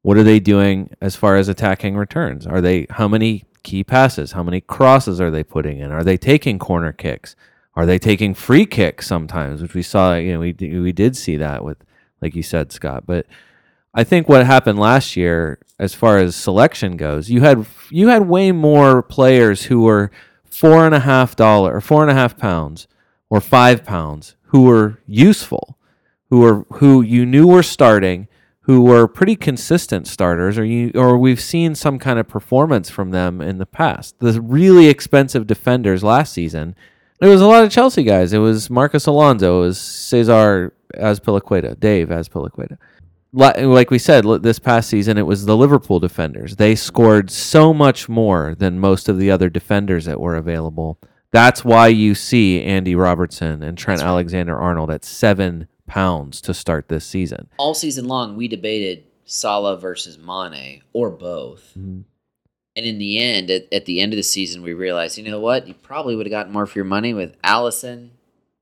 what 0.03 0.17
are 0.17 0.23
they 0.23 0.41
doing 0.41 0.91
as 1.01 1.15
far 1.15 1.37
as 1.37 1.49
attacking 1.49 1.97
returns 1.97 2.47
are 2.47 2.61
they 2.61 2.87
how 2.91 3.07
many 3.07 3.45
key 3.63 3.85
passes 3.85 4.33
how 4.33 4.43
many 4.43 4.61
crosses 4.61 5.21
are 5.21 5.31
they 5.31 5.45
putting 5.45 5.79
in 5.79 5.93
are 5.93 6.03
they 6.03 6.17
taking 6.17 6.59
corner 6.59 6.93
kicks 6.93 7.37
are 7.81 7.87
they 7.87 7.99
taking 7.99 8.35
free 8.35 8.67
kicks 8.67 9.07
sometimes 9.07 9.63
which 9.63 9.75
we 9.75 9.83
saw 9.83 10.15
you 10.15 10.33
know 10.33 10.41
we, 10.41 10.53
we 10.53 10.93
did 10.93 11.17
see 11.17 11.37
that 11.37 11.65
with 11.65 11.79
like 12.21 12.35
you 12.35 12.43
said 12.43 12.73
scott 12.73 13.05
but 13.07 13.27
i 13.95 14.05
think 14.05 14.29
what 14.29 14.45
happened 14.45 14.79
last 14.79 15.17
year 15.17 15.59
as 15.79 15.95
far 15.95 16.19
as 16.19 16.37
selection 16.37 16.97
goes 16.97 17.31
you 17.31 17.41
had 17.41 17.67
you 17.91 18.09
had 18.09 18.29
way 18.29 18.53
more 18.53 19.03
players 19.03 19.65
who 19.65 19.83
were 19.83 20.11
four 20.51 20.85
and 20.85 20.95
a 20.95 21.01
half 21.01 21.37
dollar 21.37 21.75
or 21.75 21.81
four 21.81 22.03
and 22.03 22.11
a 22.11 22.15
half 22.15 22.37
pounds 22.37 22.87
or 23.31 23.41
five 23.41 23.85
pounds 23.85 24.37
who 24.47 24.65
were 24.65 24.99
useful, 25.07 25.79
who 26.29 26.41
were 26.41 26.67
who 26.75 27.01
you 27.01 27.25
knew 27.25 27.47
were 27.47 27.63
starting, 27.63 28.29
who 28.63 28.83
were 28.83 29.07
pretty 29.07 29.37
consistent 29.37 30.07
starters, 30.07 30.59
or 30.59 30.65
you 30.65 30.91
or 30.95 31.17
we've 31.17 31.41
seen 31.41 31.75
some 31.75 31.99
kind 31.99 32.19
of 32.19 32.29
performance 32.29 32.91
from 32.91 33.11
them 33.11 33.41
in 33.41 33.59
the 33.59 33.67
past. 33.67 34.19
The 34.19 34.41
really 34.41 34.89
expensive 34.89 35.47
defenders 35.47 36.03
last 36.03 36.33
season, 36.33 36.75
there 37.21 37.31
was 37.31 37.41
a 37.41 37.47
lot 37.47 37.65
of 37.65 37.71
Chelsea 37.71 38.03
guys. 38.03 38.33
It 38.33 38.39
was 38.39 38.71
Marcos 38.71 39.07
Alonso, 39.07 39.59
it 39.59 39.67
was 39.67 39.79
Cesar 39.81 40.73
Azpilicueta, 40.95 41.79
Dave 41.79 42.09
Azpilicueta. 42.09 42.77
Li- 43.33 43.65
Like 43.65 43.91
we 43.91 43.99
said, 43.99 44.25
this 44.43 44.59
past 44.59 44.89
season 44.89 45.17
it 45.19 45.27
was 45.27 45.45
the 45.47 45.57
Liverpool 45.57 46.01
defenders. 46.01 46.57
They 46.57 46.75
scored 46.75 47.31
so 47.31 47.73
much 47.73 48.09
more 48.09 48.55
than 48.59 48.79
most 48.81 49.09
of 49.09 49.19
the 49.19 49.31
other 49.31 49.49
defenders 49.49 50.05
that 50.07 50.21
were 50.21 50.35
available. 50.37 50.99
That's 51.33 51.65
why 51.65 51.89
you 51.89 52.17
see 52.17 52.61
Andy 52.63 52.97
Robertson 52.97 53.63
and 53.63 53.79
Trent 53.79 54.03
Alexander 54.03 54.59
Arnold 54.59 54.91
at 54.91 55.05
seven 55.05 55.69
pounds 55.87 56.41
to 56.43 56.55
start 56.55 56.89
this 56.89 57.05
season. 57.05 57.49
all 57.57 57.75
season 57.75 58.07
long 58.09 58.37
we 58.37 58.49
debated 58.49 59.05
Salah 59.25 59.77
versus 59.79 60.19
Mane 60.19 60.83
or 60.93 61.11
both. 61.11 61.73
Mhm. 61.79 62.03
And 62.77 62.87
in 62.87 62.99
the 62.99 63.19
end, 63.19 63.51
at, 63.51 63.73
at 63.73 63.85
the 63.87 64.01
end 64.01 64.13
of 64.13 64.17
the 64.17 64.23
season, 64.23 64.63
we 64.63 64.73
realized, 64.73 65.19
you 65.19 65.25
know 65.29 65.41
what? 65.41 65.67
You 65.67 65.75
probably 65.75 66.15
would 66.15 66.27
have 66.27 66.31
gotten 66.31 66.53
more 66.53 66.67
for 66.67 66.79
your 66.79 66.85
money 66.87 67.13
with 67.13 67.41
Alisson, 67.43 68.11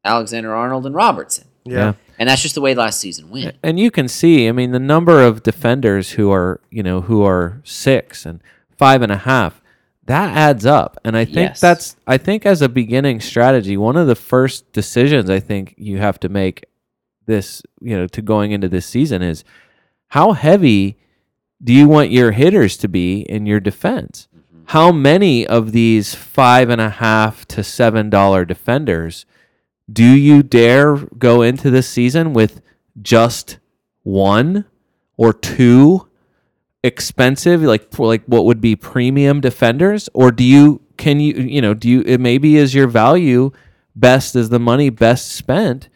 Alexander 0.04 0.54
Arnold, 0.54 0.86
and 0.86 0.94
Robertson. 0.94 1.46
Yeah. 1.64 1.94
And 2.18 2.28
that's 2.28 2.42
just 2.42 2.54
the 2.54 2.61
way 2.61 2.74
last 2.74 2.98
season 3.00 3.30
went. 3.30 3.56
And 3.62 3.78
you 3.78 3.90
can 3.90 4.09
see, 4.09 4.48
I 4.48 4.52
mean, 4.52 4.72
the 4.72 4.78
number 4.78 5.22
of 5.22 5.42
defenders 5.42 6.12
who 6.12 6.32
are, 6.32 6.61
you 6.70 6.82
know, 6.82 7.02
who 7.02 7.22
are 7.22 7.61
six 7.64 8.24
and 8.24 8.40
five 8.76 9.02
and 9.02 9.12
a 9.12 9.18
half, 9.18 9.61
that 10.06 10.34
adds 10.36 10.64
up. 10.64 10.96
And 11.04 11.16
I 11.16 11.26
think 11.26 11.50
Yes. 11.50 11.61
that's, 11.61 11.96
I 12.06 12.16
think 12.16 12.46
as 12.46 12.62
a 12.62 12.68
beginning 12.68 13.20
strategy, 13.20 13.76
one 13.76 13.96
of 13.96 14.06
the 14.06 14.14
first 14.16 14.72
decisions 14.72 15.28
I 15.28 15.38
think 15.38 15.74
you 15.76 15.98
have 15.98 16.18
to 16.20 16.30
make 16.30 16.64
this, 17.26 17.62
you 17.82 17.94
know, 17.94 18.06
to 18.06 18.22
going 18.22 18.52
into 18.52 18.68
this 18.68 18.86
season 18.86 19.20
is 19.20 19.44
how 20.09 20.32
heavy 20.32 20.96
do 21.62 21.72
you 21.72 21.88
want 21.88 22.11
your 22.11 22.32
hitters 22.32 22.76
to 22.78 22.88
be 22.88 23.20
in 23.22 23.46
your 23.46 23.61
defense? 23.61 24.28
Mm-hmm. 24.36 24.62
How 24.66 24.92
many 24.92 25.46
of 25.46 25.72
these 25.72 26.14
five 26.14 26.70
and 26.70 26.80
a 26.80 26.90
half 26.90 27.46
to 27.48 27.64
seven 27.64 28.11
dollar 28.11 28.44
defenders 28.44 29.26
do 29.90 30.04
you 30.04 30.42
dare 30.42 30.96
go 30.96 31.42
into 31.42 31.70
this 31.70 31.88
season 31.88 32.32
with 32.32 32.61
just 33.00 33.59
one 34.02 34.64
or 35.16 35.32
two 35.32 36.09
expensive 36.82 37.62
like 37.62 37.92
for 37.92 38.06
like 38.06 38.22
what 38.26 38.44
would 38.44 38.61
be 38.61 38.76
premium 38.76 39.40
defenders 39.40 40.09
or 40.14 40.30
do 40.30 40.44
you 40.44 40.80
can 40.96 41.18
you 41.18 41.34
you 41.34 41.61
know 41.61 41.74
do 41.74 41.88
you 41.88 42.02
it 42.02 42.18
maybe 42.18 42.56
is 42.56 42.72
your 42.72 42.86
value 42.86 43.50
best 43.96 44.36
is 44.36 44.48
the 44.48 44.61
money 44.61 44.88
best 44.88 45.32
spent 45.32 45.88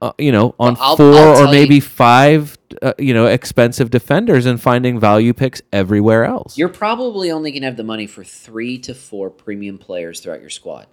uh, 0.00 0.12
you 0.18 0.32
know 0.32 0.54
on 0.58 0.76
I'll- 0.80 0.96
4 0.96 1.06
I'll 1.06 1.28
or 1.32 1.34
tell 1.36 1.54
you- 1.54 1.60
maybe 1.60 1.80
5 1.80 2.56
uh, 2.82 2.92
you 2.98 3.12
know 3.14 3.26
expensive 3.26 3.90
defenders 3.90 4.46
and 4.46 4.60
finding 4.60 4.98
value 5.00 5.32
picks 5.34 5.60
everywhere 5.72 6.24
else 6.24 6.56
You're 6.56 6.68
probably 6.68 7.30
only 7.30 7.50
going 7.50 7.62
to 7.62 7.66
have 7.66 7.76
the 7.76 7.84
money 7.84 8.06
for 8.06 8.24
three 8.24 8.78
to 8.78 8.94
four 8.94 9.30
premium 9.30 9.76
players 9.78 10.20
throughout 10.20 10.40
your 10.40 10.50
squad, 10.50 10.86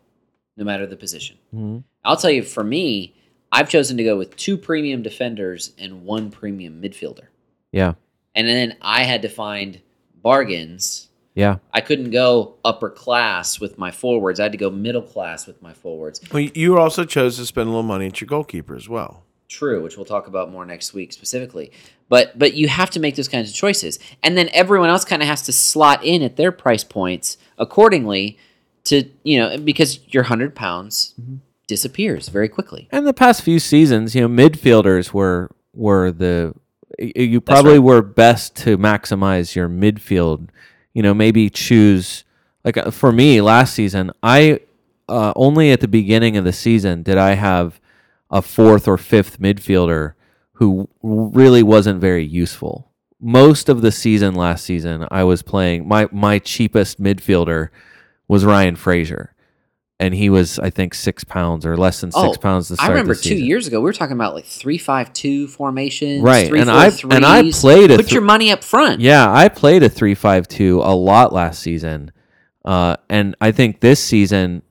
no 0.57 0.63
matter 0.65 0.85
the 0.87 0.97
position. 0.97 1.37
Mhm. 1.55 1.83
I'll 2.03 2.17
tell 2.17 2.31
you, 2.31 2.43
for 2.43 2.63
me, 2.63 3.13
I've 3.51 3.69
chosen 3.69 3.95
to 3.97 4.03
go 4.03 4.17
with 4.17 4.35
two 4.35 4.57
premium 4.57 5.01
defenders 5.03 5.73
and 5.77 6.03
one 6.03 6.29
premium 6.31 6.81
midfielder. 6.81 7.27
yeah 7.71 7.93
And 8.35 8.47
then 8.47 8.75
I 8.81 9.03
had 9.03 9.21
to 9.23 9.29
find 9.29 9.79
bargains. 10.21 11.06
Yeah 11.37 11.57
I 11.71 11.81
couldn't 11.81 12.09
go 12.09 12.55
upper 12.65 12.89
class 12.89 13.59
with 13.59 13.77
my 13.77 13.91
forwards. 13.91 14.39
I 14.39 14.43
had 14.43 14.51
to 14.53 14.57
go 14.57 14.71
middle 14.71 15.03
class 15.03 15.45
with 15.45 15.61
my 15.61 15.73
forwards. 15.73 16.19
Well, 16.31 16.41
you 16.41 16.77
also 16.79 17.05
chose 17.05 17.37
to 17.37 17.45
spend 17.45 17.67
a 17.67 17.69
little 17.69 17.83
money 17.83 18.07
at 18.07 18.19
your 18.19 18.27
goalkeeper 18.27 18.75
as 18.75 18.89
well. 18.89 19.23
True, 19.47 19.81
which 19.83 19.95
we'll 19.95 20.05
talk 20.05 20.27
about 20.27 20.51
more 20.51 20.65
next 20.65 20.93
week 20.93 21.13
specifically. 21.13 21.71
But 22.09 22.37
but 22.37 22.55
you 22.55 22.67
have 22.67 22.89
to 22.91 22.99
make 22.99 23.15
those 23.15 23.27
kinds 23.27 23.49
of 23.49 23.55
choices. 23.55 23.99
And 24.23 24.35
then 24.35 24.49
everyone 24.51 24.89
else 24.89 25.05
kind 25.05 25.21
of 25.21 25.27
has 25.27 25.43
to 25.43 25.53
slot 25.53 26.03
in 26.03 26.21
at 26.23 26.35
their 26.35 26.51
price 26.51 26.83
points 26.83 27.37
accordingly 27.57 28.37
to, 28.85 29.09
you 29.23 29.37
know, 29.39 29.57
because 29.57 29.99
your 30.07 30.23
100 30.23 30.55
pounds 30.55 31.13
mm-hmm. 31.21 31.35
disappears 31.67 32.29
very 32.29 32.49
quickly. 32.49 32.87
And 32.91 33.05
the 33.05 33.13
past 33.13 33.41
few 33.43 33.59
seasons, 33.59 34.15
you 34.15 34.21
know, 34.21 34.27
midfielders 34.27 35.13
were 35.13 35.51
were 35.73 36.11
the 36.11 36.53
you 36.99 37.39
probably 37.39 37.73
right. 37.73 37.79
were 37.79 38.01
best 38.01 38.55
to 38.57 38.77
maximize 38.77 39.55
your 39.55 39.69
midfield. 39.69 40.49
You 40.97 41.03
know, 41.03 41.13
maybe 41.13 41.51
choose 41.51 42.23
like 42.65 42.75
uh, 42.75 42.89
for 42.89 43.11
me 43.11 43.39
last 43.39 43.75
season, 43.75 44.09
I 44.23 44.61
uh, 45.07 45.31
only 45.35 45.71
at 45.71 45.79
the 45.79 45.87
beginning 45.87 46.37
of 46.37 46.43
the 46.43 46.51
season 46.51 47.03
did 47.03 47.19
I 47.19 47.35
have 47.35 47.79
a 48.31 48.41
fourth 48.41 48.87
or 48.87 48.97
fifth 48.97 49.39
midfielder 49.39 50.13
who 50.53 50.89
really 51.03 51.61
wasn't 51.61 52.01
very 52.01 52.25
useful. 52.25 52.89
Most 53.19 53.69
of 53.69 53.83
the 53.83 53.91
season 53.91 54.33
last 54.33 54.65
season, 54.65 55.07
I 55.11 55.23
was 55.23 55.43
playing 55.43 55.87
my 55.87 56.09
my 56.11 56.39
cheapest 56.39 56.99
midfielder 56.99 57.69
was 58.27 58.43
Ryan 58.43 58.75
Fraser. 58.75 59.35
And 59.99 60.13
he 60.13 60.29
was, 60.29 60.59
I 60.59 60.69
think, 60.69 60.93
six 60.93 61.23
pounds 61.23 61.65
or 61.65 61.75
less 61.75 62.01
than 62.01 62.11
six 62.11 62.37
pounds 62.37 62.67
to 62.67 62.75
Oh, 62.75 62.77
I 62.79 62.89
remember 62.89 63.15
the 63.15 63.19
two 63.21 63.29
season. 63.29 63.45
years 63.47 63.65
ago 63.65 63.79
we 63.79 63.85
were 63.85 63.93
talking 63.93 64.15
about 64.15 64.35
like 64.35 64.45
three 64.45 64.77
five 64.77 65.11
two 65.11 65.47
formations, 65.47 66.21
Right, 66.21 66.47
Three, 66.47 66.59
and 66.59 66.69
four, 66.69 66.77
I- 67.11 67.15
and 67.15 67.25
I 67.25 67.49
played 67.51 67.89
a 67.89 67.95
Put 67.95 68.07
thr- 68.09 68.13
your 68.13 68.21
money 68.21 68.51
up 68.51 68.63
front. 68.63 69.01
Yeah, 69.01 69.31
I 69.33 69.49
played 69.49 69.81
a 69.81 69.89
three-five-two 69.89 70.81
a 70.83 70.93
lot 70.93 71.33
last 71.33 71.61
season, 71.61 72.11
uh, 72.63 72.97
and 73.09 73.35
I 73.41 73.51
think 73.51 73.79
this 73.79 73.99
season, 74.03 74.61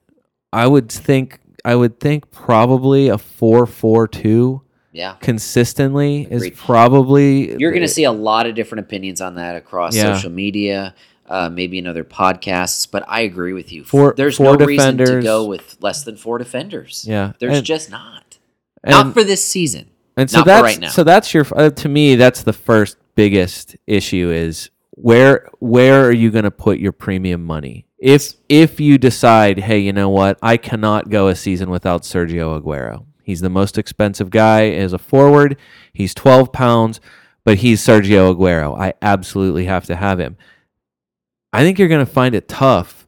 I 0.52 0.68
would 0.68 0.90
think 0.92 1.40
I 1.64 1.74
would 1.74 1.98
think 1.98 2.30
probably 2.30 3.08
a 3.08 3.18
four-four-two 3.18 4.62
yeah. 4.92 5.14
consistently 5.20 6.28
is 6.30 6.50
probably 6.50 7.56
You're 7.58 7.72
going 7.72 7.82
to 7.82 7.88
see 7.88 8.04
a 8.04 8.12
lot 8.12 8.46
of 8.46 8.54
different 8.54 8.84
opinions 8.86 9.20
on 9.20 9.34
that 9.34 9.56
across 9.56 9.96
Yeah. 9.96 10.14
social 10.14 10.30
media, 10.30 10.94
uh, 11.28 11.48
maybe 11.50 11.78
in 11.78 11.86
other 11.86 12.04
podcasts. 12.04 12.88
But 12.90 13.04
I 13.08 13.20
agree 13.20 13.52
with 13.52 13.72
you. 13.72 13.84
Four- 13.84 14.14
There's 14.16 14.36
four 14.36 14.56
no 14.56 14.64
reason 14.66 14.96
to 14.98 15.20
go 15.22 15.44
with 15.46 15.76
less 15.80 16.04
than 16.04 16.16
four 16.16 16.38
defenders. 16.38 17.04
Yeah, 17.08 17.32
there's 17.38 17.58
and- 17.58 17.66
just 17.66 17.90
not. 17.90 18.38
not 18.84 19.14
for 19.14 19.24
this 19.24 19.44
season. 19.44 19.90
And 20.18 20.30
so 20.30 20.38
Not 20.38 20.46
that's 20.46 20.62
right 20.62 20.80
now. 20.80 20.88
so 20.88 21.04
that's 21.04 21.34
your 21.34 21.44
uh, 21.54 21.68
to 21.68 21.88
me 21.90 22.14
that's 22.14 22.42
the 22.42 22.54
first 22.54 22.96
biggest 23.16 23.76
issue 23.86 24.30
is 24.30 24.70
where 24.92 25.46
where 25.58 26.06
are 26.06 26.12
you 26.12 26.30
going 26.30 26.44
to 26.44 26.50
put 26.50 26.78
your 26.78 26.92
premium 26.92 27.44
money? 27.44 27.86
If 27.98 28.32
if 28.48 28.80
you 28.80 28.96
decide, 28.96 29.58
hey, 29.58 29.78
you 29.80 29.92
know 29.92 30.08
what, 30.08 30.38
I 30.40 30.56
cannot 30.56 31.10
go 31.10 31.28
a 31.28 31.34
season 31.36 31.68
without 31.68 32.02
Sergio 32.02 32.58
Aguero. 32.58 33.04
He's 33.24 33.40
the 33.42 33.50
most 33.50 33.76
expensive 33.76 34.30
guy 34.30 34.68
as 34.70 34.94
a 34.94 34.98
forward. 34.98 35.58
He's 35.92 36.14
12 36.14 36.50
pounds, 36.52 37.00
but 37.44 37.58
he's 37.58 37.84
Sergio 37.84 38.34
Aguero. 38.34 38.78
I 38.80 38.94
absolutely 39.02 39.66
have 39.66 39.84
to 39.86 39.96
have 39.96 40.18
him. 40.18 40.36
I 41.56 41.62
think 41.62 41.78
you're 41.78 41.88
going 41.88 42.04
to 42.04 42.10
find 42.12 42.34
it 42.34 42.48
tough 42.48 43.06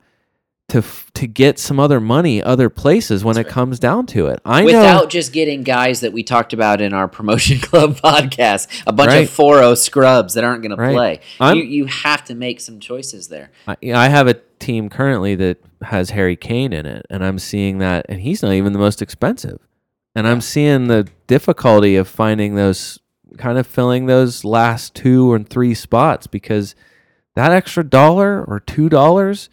to 0.71 0.83
to 1.15 1.27
get 1.27 1.59
some 1.59 1.81
other 1.81 1.99
money 1.99 2.43
other 2.43 2.69
places 2.69 3.25
when 3.25 3.39
it 3.39 3.49
comes 3.49 3.79
down 3.79 4.05
to 4.07 4.27
it. 4.27 4.39
I 4.45 4.65
Without 4.65 5.03
know 5.03 5.07
just 5.07 5.33
getting 5.33 5.63
guys 5.63 6.01
that 6.01 6.13
we 6.13 6.23
talked 6.23 6.53
about 6.53 6.81
in 6.83 6.93
our 6.93 7.09
promotion 7.09 7.59
club 7.63 7.97
podcast, 7.97 8.69
a 8.87 8.93
bunch 8.93 9.09
Right. 9.09 9.25
of 9.25 9.31
4 9.31 9.75
scrubs 9.77 10.35
that 10.35 10.45
aren't 10.45 10.63
going 10.63 10.77
to 10.77 10.77
play. 10.77 11.21
I'm- 11.41 11.57
You, 11.57 11.63
you 11.63 11.85
have 11.87 12.23
to 12.27 12.35
make 12.35 12.61
some 12.61 12.81
choices 12.81 13.29
there. 13.29 13.51
I, 13.67 13.77
I 13.95 14.09
have 14.11 14.27
a 14.29 14.35
team 14.59 14.91
currently 14.91 15.35
that 15.37 15.59
has 15.83 16.11
Harry 16.11 16.37
Kane 16.37 16.73
in 16.75 16.85
it, 16.85 17.07
and 17.09 17.25
I'm 17.25 17.39
seeing 17.39 17.79
that, 17.79 18.05
and 18.11 18.21
he's 18.21 18.43
not 18.43 18.53
even 18.53 18.73
the 18.75 18.79
most 18.79 19.01
expensive. 19.01 19.61
And 20.15 20.27
I'm 20.29 20.41
seeing 20.43 20.89
the 20.89 21.09
difficulty 21.29 21.97
of 21.97 22.09
finding 22.09 22.57
those, 22.57 22.99
kind 23.39 23.57
of 23.57 23.67
filling 23.67 24.05
those 24.07 24.45
last 24.45 24.95
two 24.95 25.33
or 25.33 25.39
three 25.39 25.73
spots 25.75 26.27
because 26.27 26.75
that 27.39 27.53
extra 27.53 27.85
dollar 27.85 28.45
or 28.45 28.59
two 28.59 28.89
dollars 28.89 29.49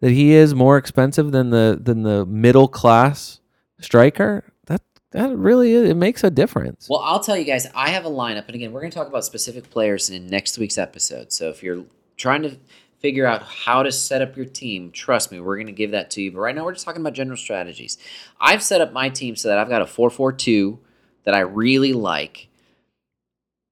that 0.00 0.10
he 0.10 0.32
is 0.32 0.54
more 0.54 0.76
expensive 0.76 1.32
than 1.32 1.48
the 1.48 1.78
than 1.80 2.02
the 2.02 2.26
middle 2.26 2.68
class 2.68 3.40
striker. 3.80 4.44
That 4.66 4.82
that 5.12 5.34
really 5.34 5.72
is, 5.72 5.88
it 5.88 5.96
makes 5.96 6.22
a 6.22 6.30
difference. 6.30 6.86
Well, 6.90 7.00
I'll 7.00 7.20
tell 7.20 7.38
you 7.38 7.44
guys, 7.44 7.66
I 7.74 7.88
have 7.90 8.04
a 8.04 8.10
lineup, 8.10 8.44
and 8.46 8.54
again, 8.54 8.72
we're 8.72 8.82
going 8.82 8.90
to 8.90 8.96
talk 8.96 9.08
about 9.08 9.24
specific 9.24 9.70
players 9.70 10.10
in 10.10 10.26
next 10.26 10.58
week's 10.58 10.76
episode. 10.76 11.32
So 11.32 11.48
if 11.48 11.62
you're 11.62 11.86
trying 12.18 12.42
to 12.42 12.58
figure 12.98 13.24
out 13.24 13.42
how 13.42 13.82
to 13.82 13.90
set 13.90 14.20
up 14.20 14.36
your 14.36 14.44
team, 14.44 14.90
trust 14.90 15.32
me, 15.32 15.40
we're 15.40 15.56
going 15.56 15.66
to 15.66 15.72
give 15.72 15.92
that 15.92 16.10
to 16.10 16.20
you. 16.22 16.32
But 16.32 16.40
right 16.40 16.54
now, 16.54 16.66
we're 16.66 16.74
just 16.74 16.84
talking 16.84 17.00
about 17.00 17.14
general 17.14 17.38
strategies. 17.38 17.96
I've 18.38 18.62
set 18.62 18.82
up 18.82 18.92
my 18.92 19.08
team 19.08 19.34
so 19.34 19.48
that 19.48 19.56
I've 19.56 19.70
got 19.70 19.80
a 19.80 19.86
4 19.86 20.10
4 20.10 20.32
2 20.34 20.78
that 21.24 21.34
I 21.34 21.40
really 21.40 21.94
like 21.94 22.48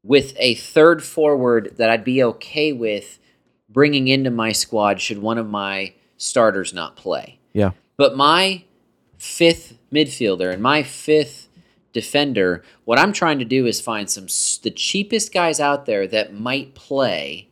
with 0.03 0.33
a 0.39 0.55
third 0.55 1.03
forward 1.03 1.75
that 1.77 1.91
I'd 1.91 2.05
be 2.05 2.23
okay 2.23 2.73
with 2.73 3.19
bringing 3.69 4.09
into 4.09 4.31
my 4.31 4.53
squad 4.53 5.01
should 5.01 5.19
one 5.19 5.39
of 5.39 5.49
my 5.49 5.95
starters 6.17 6.73
not 6.73 6.97
play. 6.97 7.39
yeah, 7.53 7.73
But 7.97 8.17
my 8.17 8.65
fifth 9.19 9.79
midfielder 9.93 10.53
and 10.53 10.63
my 10.63 10.83
fifth 10.83 11.49
defender, 11.93 12.63
what 12.85 12.99
I'm 12.99 13.13
trying 13.13 13.39
to 13.39 13.45
do 13.45 13.67
is 13.67 13.81
find 13.81 14.09
some 14.09 14.27
the 14.63 14.73
cheapest 14.75 15.33
guys 15.33 15.61
out 15.61 15.87
there 15.87 16.07
that 16.07 16.35
might 16.35 16.75
play, 16.75 17.49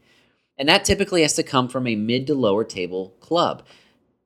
and 0.59 0.69
that 0.69 0.85
typically 0.85 1.23
has 1.23 1.35
to 1.35 1.43
come 1.43 1.69
from 1.69 1.87
a 1.87 1.97
mid 1.97 2.27
to 2.29 2.35
lower 2.35 2.65
table 2.65 3.15
club. 3.21 3.63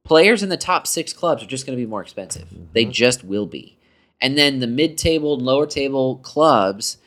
Players 0.05 0.43
in 0.43 0.49
the 0.49 0.57
top 0.57 0.87
six 0.87 1.13
clubs 1.13 1.43
are 1.43 1.47
just 1.47 1.67
going 1.67 1.77
to 1.79 1.83
be 1.83 1.89
more 1.89 2.03
expensive. 2.03 2.49
They 2.73 2.85
mm-hmm. 2.85 2.93
just 2.93 3.25
will 3.25 3.47
be. 3.47 3.79
And 4.21 4.37
then 4.37 4.61
the 4.61 4.67
mid 4.67 4.99
table 4.99 5.35
and 5.35 5.43
lower 5.43 5.67
table 5.67 6.17
clubs, 6.17 6.99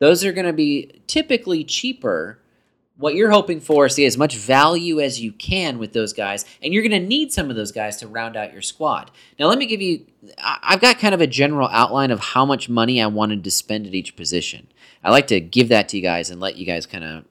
those 0.00 0.24
are 0.24 0.32
going 0.32 0.46
to 0.46 0.52
be 0.52 1.02
typically 1.06 1.64
cheaper 1.64 2.40
what 2.98 3.14
you're 3.14 3.30
hoping 3.30 3.60
for 3.60 3.86
is 3.86 3.94
to 3.94 4.02
get 4.02 4.08
as 4.08 4.18
much 4.18 4.36
value 4.36 5.00
as 5.00 5.20
you 5.20 5.30
can 5.32 5.78
with 5.78 5.92
those 5.92 6.12
guys, 6.12 6.44
and 6.60 6.74
you're 6.74 6.82
going 6.82 7.00
to 7.00 7.06
need 7.08 7.32
some 7.32 7.48
of 7.48 7.54
those 7.56 7.70
guys 7.70 7.96
to 7.98 8.08
round 8.08 8.36
out 8.36 8.52
your 8.52 8.60
squad. 8.60 9.12
Now, 9.38 9.46
let 9.46 9.56
me 9.56 9.66
give 9.66 9.80
you, 9.80 10.04
I've 10.42 10.80
got 10.80 10.98
kind 10.98 11.14
of 11.14 11.20
a 11.20 11.26
general 11.26 11.68
outline 11.70 12.10
of 12.10 12.18
how 12.18 12.44
much 12.44 12.68
money 12.68 13.00
I 13.00 13.06
wanted 13.06 13.44
to 13.44 13.50
spend 13.52 13.86
at 13.86 13.94
each 13.94 14.16
position. 14.16 14.66
I 15.04 15.10
like 15.10 15.28
to 15.28 15.38
give 15.40 15.68
that 15.68 15.88
to 15.90 15.96
you 15.96 16.02
guys 16.02 16.28
and 16.28 16.40
let 16.40 16.56
you 16.56 16.66
guys 16.66 16.86
kind 16.86 17.04
of 17.04 17.24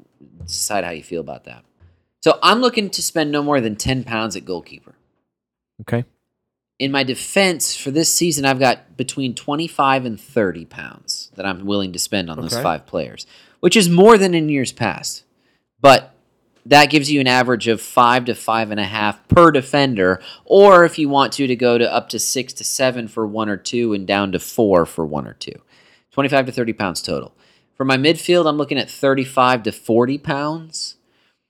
decide 0.46 0.86
how 0.86 0.92
you 0.92 1.04
feel 1.04 1.20
about 1.20 1.44
that. 1.44 1.66
So, 2.24 2.40
I'm 2.42 2.62
looking 2.62 2.90
to 2.90 3.04
spend 3.04 3.32
no 3.32 3.44
more 3.44 3.60
than 3.60 3.76
10 3.76 4.06
pounds 4.06 4.38
at 4.38 4.46
goalkeeper. 4.46 4.96
okay, 5.82 6.06
In 6.80 6.94
my 6.94 7.04
defense 7.04 7.76
for 7.76 7.92
this 7.92 8.12
season, 8.14 8.46
I've 8.46 8.60
got 8.60 8.96
between 8.96 9.36
25 9.36 10.06
and 10.06 10.20
30 10.20 10.64
pounds 10.64 11.30
that 11.36 11.46
I'm 11.46 11.66
willing 11.66 11.92
to 11.92 12.00
spend 12.00 12.30
on 12.30 12.40
those 12.40 12.54
five 12.64 12.86
players, 12.86 13.28
which 13.60 13.76
is 13.76 13.90
more 13.90 14.18
than 14.18 14.34
in 14.34 14.48
years 14.48 14.72
past. 14.72 15.26
But 15.82 16.14
that 16.66 16.90
gives 16.90 17.10
you 17.10 17.22
an 17.22 17.28
average 17.28 17.68
of 17.68 17.82
five 17.82 18.26
to 18.26 18.36
five 18.36 18.72
and 18.72 18.80
a 18.80 18.86
half 18.86 19.26
per 19.30 19.52
defender, 19.52 20.22
or 20.44 20.84
if 20.84 21.00
you 21.00 21.08
want 21.08 21.34
to, 21.34 21.48
to 21.48 21.56
go 21.56 21.78
to 21.78 21.92
up 21.92 22.10
to 22.10 22.20
six 22.20 22.52
to 22.54 22.64
seven 22.64 23.08
for 23.08 23.26
one 23.26 23.48
or 23.48 23.58
two 23.58 23.94
and 23.94 24.06
down 24.06 24.32
to 24.34 24.40
four 24.40 24.86
for 24.86 25.06
one 25.06 25.28
or 25.28 25.34
two. 25.34 25.54
25 26.12 26.48
to 26.48 26.52
30 26.52 26.74
pounds 26.74 27.02
total. 27.02 27.34
For 27.76 27.86
my 27.86 27.96
midfield, 27.96 28.50
I'm 28.50 28.58
looking 28.58 28.80
at 28.80 28.90
35 28.90 29.64
to 29.64 29.72
40 29.72 30.18
pounds, 30.18 30.98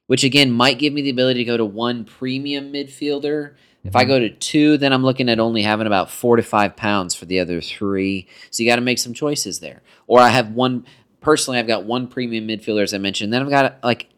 which 0.07 0.23
again 0.23 0.51
might 0.51 0.77
give 0.77 0.93
me 0.93 1.01
the 1.01 1.09
ability 1.09 1.39
to 1.39 1.45
go 1.45 1.57
to 1.57 1.65
one 1.65 2.03
premium 2.03 2.71
midfielder. 2.71 3.55
If 3.83 3.95
I 3.95 4.03
go 4.03 4.19
to 4.19 4.29
two, 4.29 4.77
then 4.77 4.91
I'm 4.91 5.03
looking 5.03 5.29
at 5.29 5.39
only 5.39 5.61
having 5.61 5.87
about 5.87 6.11
four 6.11 6.35
to 6.35 6.43
five 6.43 6.75
pounds 6.75 7.15
for 7.15 7.25
the 7.25 7.39
other 7.39 7.61
three. 7.61 8.27
So 8.51 8.61
you 8.61 8.69
got 8.69 8.75
to 8.75 8.81
make 8.81 8.99
some 8.99 9.13
choices 9.13 9.61
there. 9.61 9.81
Or 10.05 10.19
I 10.19 10.27
have 10.29 10.51
one, 10.51 10.85
personally, 11.21 11.57
I've 11.57 11.67
got 11.67 11.85
one 11.85 12.07
premium 12.07 12.45
midfielder, 12.45 12.83
as 12.83 12.93
I 12.93 12.97
mentioned. 12.97 13.31
Then 13.31 13.41
I've 13.41 13.49
got 13.49 13.79
like 13.81 14.09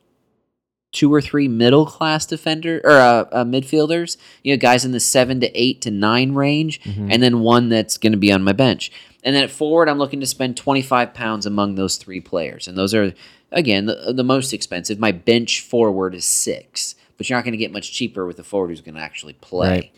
two 0.92 1.14
or 1.14 1.22
three 1.22 1.48
middle 1.48 1.86
class 1.86 2.26
defender 2.26 2.82
or 2.84 2.92
uh, 2.92 3.26
uh, 3.32 3.44
midfielders, 3.44 4.18
you 4.44 4.54
know, 4.54 4.60
guys 4.60 4.84
in 4.86 4.92
the 4.92 5.00
seven 5.00 5.40
to 5.40 5.52
eight 5.60 5.82
to 5.82 5.92
nine 5.92 6.34
range, 6.34 6.82
and 7.12 7.22
then 7.22 7.42
one 7.42 7.70
that's 7.70 7.98
going 7.98 8.12
to 8.12 8.18
be 8.18 8.32
on 8.32 8.44
my 8.44 8.54
bench. 8.54 8.92
And 9.24 9.36
then 9.36 9.44
at 9.44 9.52
forward, 9.52 9.90
I'm 9.90 9.98
looking 9.98 10.20
to 10.22 10.26
spend 10.26 10.58
25 10.58 11.14
pounds 11.14 11.46
among 11.46 11.76
those 11.76 11.98
three 11.98 12.22
players, 12.22 12.68
and 12.68 12.78
those 12.78 12.94
are 12.94 13.14
again 13.52 13.86
the, 13.86 14.14
the 14.16 14.24
most 14.24 14.54
expensive. 14.54 15.00
My 15.00 15.12
bench 15.12 15.62
forward 15.62 16.16
is 16.16 16.26
six, 16.26 16.96
but 17.18 17.30
you're 17.30 17.38
not 17.38 17.44
going 17.44 17.52
to 17.54 17.58
get 17.58 17.72
much 17.72 17.92
cheaper 17.92 18.26
with 18.26 18.38
the 18.38 18.44
forward 18.44 18.70
who's 18.70 18.82
going 18.82 18.96
to 18.96 19.02
actually 19.02 19.34
play. 19.34 19.70
Right. 19.70 19.92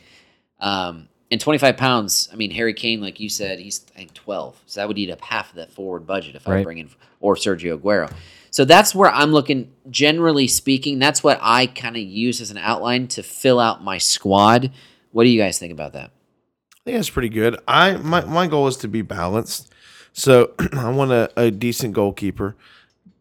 Um, 0.59 1.07
and 1.31 1.39
25 1.39 1.77
pounds, 1.77 2.27
I 2.33 2.35
mean, 2.35 2.51
Harry 2.51 2.73
Kane, 2.73 2.99
like 2.99 3.19
you 3.21 3.29
said, 3.29 3.59
he's 3.59 3.85
I 3.95 3.99
think 3.99 4.13
12. 4.13 4.61
So 4.65 4.81
that 4.81 4.87
would 4.89 4.97
eat 4.97 5.09
up 5.09 5.21
half 5.21 5.51
of 5.51 5.55
that 5.55 5.71
forward 5.71 6.05
budget 6.05 6.35
if 6.35 6.47
I 6.47 6.61
bring 6.63 6.79
in, 6.79 6.89
or 7.21 7.35
Sergio 7.35 7.77
Aguero. 7.79 8.11
So 8.51 8.65
that's 8.65 8.93
where 8.93 9.09
I'm 9.09 9.31
looking, 9.31 9.71
generally 9.89 10.45
speaking, 10.47 10.99
that's 10.99 11.23
what 11.23 11.39
I 11.41 11.67
kind 11.67 11.95
of 11.95 12.03
use 12.03 12.41
as 12.41 12.51
an 12.51 12.57
outline 12.57 13.07
to 13.09 13.23
fill 13.23 13.59
out 13.59 13.81
my 13.83 13.97
squad. 13.97 14.71
What 15.13 15.23
do 15.23 15.29
you 15.29 15.41
guys 15.41 15.57
think 15.57 15.71
about 15.71 15.93
that? 15.93 16.11
I 16.11 16.79
think 16.83 16.97
that's 16.97 17.09
pretty 17.09 17.29
good. 17.29 17.57
I 17.67 17.95
my, 17.97 18.25
my 18.25 18.47
goal 18.47 18.67
is 18.67 18.75
to 18.77 18.87
be 18.87 19.01
balanced. 19.01 19.71
So 20.13 20.51
I 20.73 20.89
want 20.91 21.11
a, 21.11 21.31
a 21.37 21.49
decent 21.51 21.93
goalkeeper, 21.93 22.55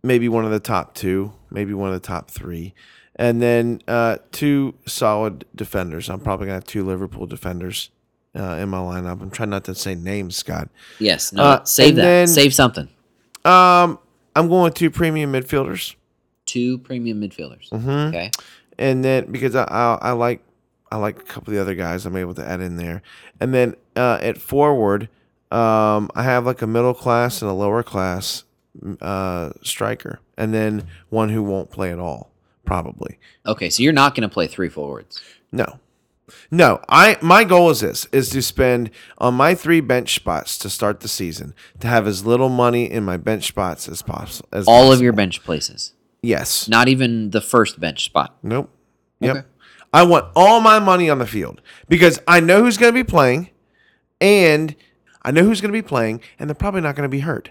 maybe 0.03 0.29
one 0.29 0.45
of 0.45 0.51
the 0.51 0.59
top 0.61 0.95
two, 0.95 1.33
maybe 1.51 1.75
one 1.75 1.93
of 1.93 1.95
the 2.01 2.07
top 2.07 2.31
three, 2.31 2.75
and 3.17 3.41
then 3.41 3.83
uh, 3.87 4.17
two 4.33 4.75
solid 4.87 5.45
defenders. 5.55 6.11
I'm 6.11 6.21
probably 6.21 6.47
gonna 6.47 6.55
have 6.57 6.65
two 6.65 6.85
Liverpool 6.85 7.27
defenders 7.27 7.91
uh, 8.35 8.55
in 8.55 8.69
my 8.69 8.79
lineup. 8.79 9.21
I'm 9.23 9.31
trying 9.31 9.51
not 9.51 9.63
to 9.65 9.75
say 9.77 9.95
names, 9.95 10.37
Scott. 10.37 10.71
Yes, 10.99 11.33
no, 11.33 11.43
Uh, 11.43 11.65
save 11.65 11.95
that. 11.97 12.03
then- 12.03 12.27
save 12.27 12.53
something. 12.55 12.89
Um, 13.45 13.99
I'm 14.37 14.49
going 14.49 14.65
with 14.65 14.75
two 14.75 14.91
premium 14.91 15.33
midfielders, 15.33 15.95
Two 16.47 16.79
premium 16.79 17.21
midfielders. 17.21 17.69
Mhm. 17.71 18.09
Okay. 18.09 18.31
and 18.79 19.05
then 19.05 19.31
because 19.31 19.55
I, 19.55 19.65
I 19.65 19.99
I 20.01 20.11
like 20.13 20.43
I 20.93 20.97
like 20.97 21.19
a 21.19 21.23
couple 21.23 21.51
of 21.53 21.55
the 21.55 21.61
other 21.61 21.75
guys, 21.75 22.05
I'm 22.07 22.17
able 22.17 22.35
to 22.35 22.45
add 22.47 22.61
in 22.61 22.77
there, 22.77 23.03
and 23.41 23.55
then 23.55 23.75
uh, 23.97 24.19
at 24.21 24.39
forward, 24.39 25.09
um, 25.53 26.11
I 26.15 26.23
have 26.25 26.45
like 26.47 26.63
a 26.63 26.67
middle 26.67 26.95
class 26.95 27.43
and 27.43 27.51
a 27.51 27.55
lower 27.55 27.83
class 27.85 28.45
uh, 29.01 29.51
striker, 29.63 30.21
and 30.37 30.53
then 30.55 30.87
one 31.09 31.29
who 31.29 31.43
won't 31.45 31.71
play 31.71 31.93
at 31.93 31.99
all, 32.01 32.31
probably. 32.65 33.19
Okay, 33.47 33.71
so 33.71 33.83
you're 33.83 33.93
not 33.93 34.15
going 34.15 34.29
to 34.29 34.33
play 34.33 34.47
three 34.49 34.69
forwards. 34.69 35.21
No. 35.53 35.79
No, 36.51 36.81
I 36.89 37.17
my 37.23 37.45
goal 37.45 37.71
is 37.71 37.81
this 37.81 38.07
is 38.13 38.31
to 38.31 38.43
spend 38.43 38.91
on 39.19 39.35
my 39.35 39.55
three 39.55 39.81
bench 39.81 40.15
spots 40.15 40.59
to 40.59 40.71
start 40.71 41.01
the 41.01 41.09
season 41.09 41.55
to 41.81 41.87
have 41.89 42.07
as 42.07 42.25
little 42.27 42.49
money 42.49 42.91
in 42.91 43.05
my 43.05 43.17
bench 43.17 43.47
spots 43.49 43.89
as 43.89 44.03
possible. 44.03 44.49
As 44.53 44.67
All 44.67 44.93
of 44.93 45.01
your 45.01 45.13
bench 45.13 45.43
places. 45.45 45.93
yes. 46.23 46.69
Not 46.69 46.89
even 46.89 47.31
the 47.31 47.41
first 47.41 47.81
bench 47.81 48.05
spot. 48.05 48.37
Nope. 48.43 48.71
Yep. 49.21 49.37
Okay. 49.37 49.47
I 49.93 50.05
want 50.05 50.27
all 50.37 50.61
my 50.61 50.79
money 50.79 51.11
on 51.11 51.19
the 51.19 51.27
field 51.27 51.61
because 51.89 52.21
I 52.29 52.41
know 52.41 52.63
who's 52.63 52.77
going 52.79 52.93
to 52.95 52.99
be 52.99 53.09
playing, 53.09 53.51
and 54.21 54.75
I 55.23 55.31
know 55.33 55.43
who's 55.43 55.61
going 55.61 55.73
to 55.73 55.77
be 55.79 55.87
playing, 55.87 56.21
and 56.39 56.49
they're 56.49 56.55
probably 56.55 56.81
not 56.81 56.95
going 56.95 57.09
to 57.09 57.09
be 57.11 57.21
hurt. 57.21 57.51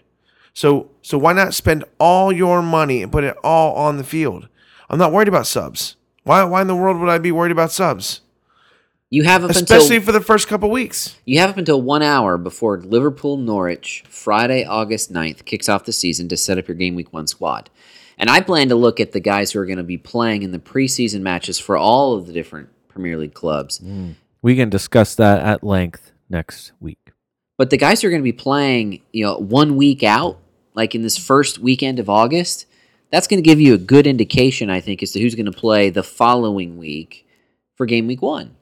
So 0.54 0.90
so 1.02 1.18
why 1.18 1.34
not 1.34 1.54
spend 1.54 1.84
all 2.00 2.32
your 2.32 2.62
money 2.62 3.02
and 3.04 3.12
put 3.12 3.24
it 3.24 3.38
all 3.44 3.76
on 3.76 3.98
the 3.98 4.04
field? 4.04 4.48
I'm 4.90 4.98
not 4.98 5.12
worried 5.12 5.28
about 5.28 5.48
subs. 5.48 5.96
Why 6.24 6.44
why 6.44 6.62
in 6.62 6.68
the 6.68 6.76
world 6.76 6.98
would 7.00 7.10
I 7.10 7.18
be 7.18 7.32
worried 7.32 7.52
about 7.52 7.72
subs? 7.72 8.22
You 9.12 9.24
have 9.24 9.44
up 9.44 9.50
Especially 9.50 9.96
until 9.96 10.06
for 10.06 10.12
the 10.12 10.22
first 10.22 10.48
couple 10.48 10.70
weeks. 10.70 11.18
You 11.26 11.40
have 11.40 11.50
up 11.50 11.58
until 11.58 11.82
one 11.82 12.04
hour 12.04 12.38
before 12.38 12.80
Liverpool 12.80 13.38
Norwich, 13.38 14.04
Friday, 14.08 14.64
August 14.64 15.12
9th, 15.12 15.46
kicks 15.46 15.68
off 15.68 15.86
the 15.86 15.92
season 15.92 16.28
to 16.30 16.38
set 16.38 16.60
up 16.60 16.68
your 16.68 16.76
game 16.76 16.94
week 16.94 17.12
one 17.12 17.26
squad. 17.26 17.72
And 18.20 18.30
I 18.30 18.42
plan 18.42 18.70
to 18.70 18.76
look 18.76 19.00
at 19.00 19.12
the 19.12 19.20
guys 19.20 19.52
who 19.52 19.60
are 19.60 19.66
going 19.66 19.78
to 19.78 19.84
be 19.84 19.98
playing 19.98 20.44
in 20.44 20.52
the 20.52 20.60
preseason 20.60 21.22
matches 21.22 21.58
for 21.58 21.76
all 21.76 22.14
of 22.14 22.28
the 22.28 22.34
different 22.34 22.70
Premier 22.88 23.18
League 23.18 23.34
clubs. 23.34 23.80
Mm. 23.80 24.16
we 24.44 24.56
can 24.56 24.70
discuss 24.70 25.16
that 25.16 25.40
at 25.40 25.64
length 25.64 26.12
next 26.30 26.74
week. 26.80 27.12
But 27.58 27.72
the 27.72 27.78
guys 27.78 28.02
who 28.02 28.10
are 28.10 28.12
going 28.12 28.22
to 28.22 28.24
be 28.24 28.32
playing, 28.32 29.02
you 29.12 29.26
know, 29.26 29.38
one 29.38 29.76
week 29.76 30.04
out, 30.04 30.38
like 30.76 30.94
in 30.94 31.02
this 31.02 31.18
first 31.18 31.58
weekend 31.58 31.98
of 31.98 32.10
August, 32.10 32.68
that's 33.12 33.28
going 33.28 33.42
to 33.42 33.48
give 33.48 33.60
you 33.60 33.74
a 33.74 33.80
good 33.80 34.06
indication, 34.06 34.70
I 34.70 34.82
think, 34.82 35.02
as 35.02 35.14
to 35.14 35.20
who's 35.20 35.34
going 35.34 35.48
to 35.48 35.52
play 35.52 35.90
the 35.90 36.04
following 36.04 36.78
week 36.78 37.26
for 37.76 37.88
game 37.88 38.06
week 38.06 38.22
one. 38.22 38.56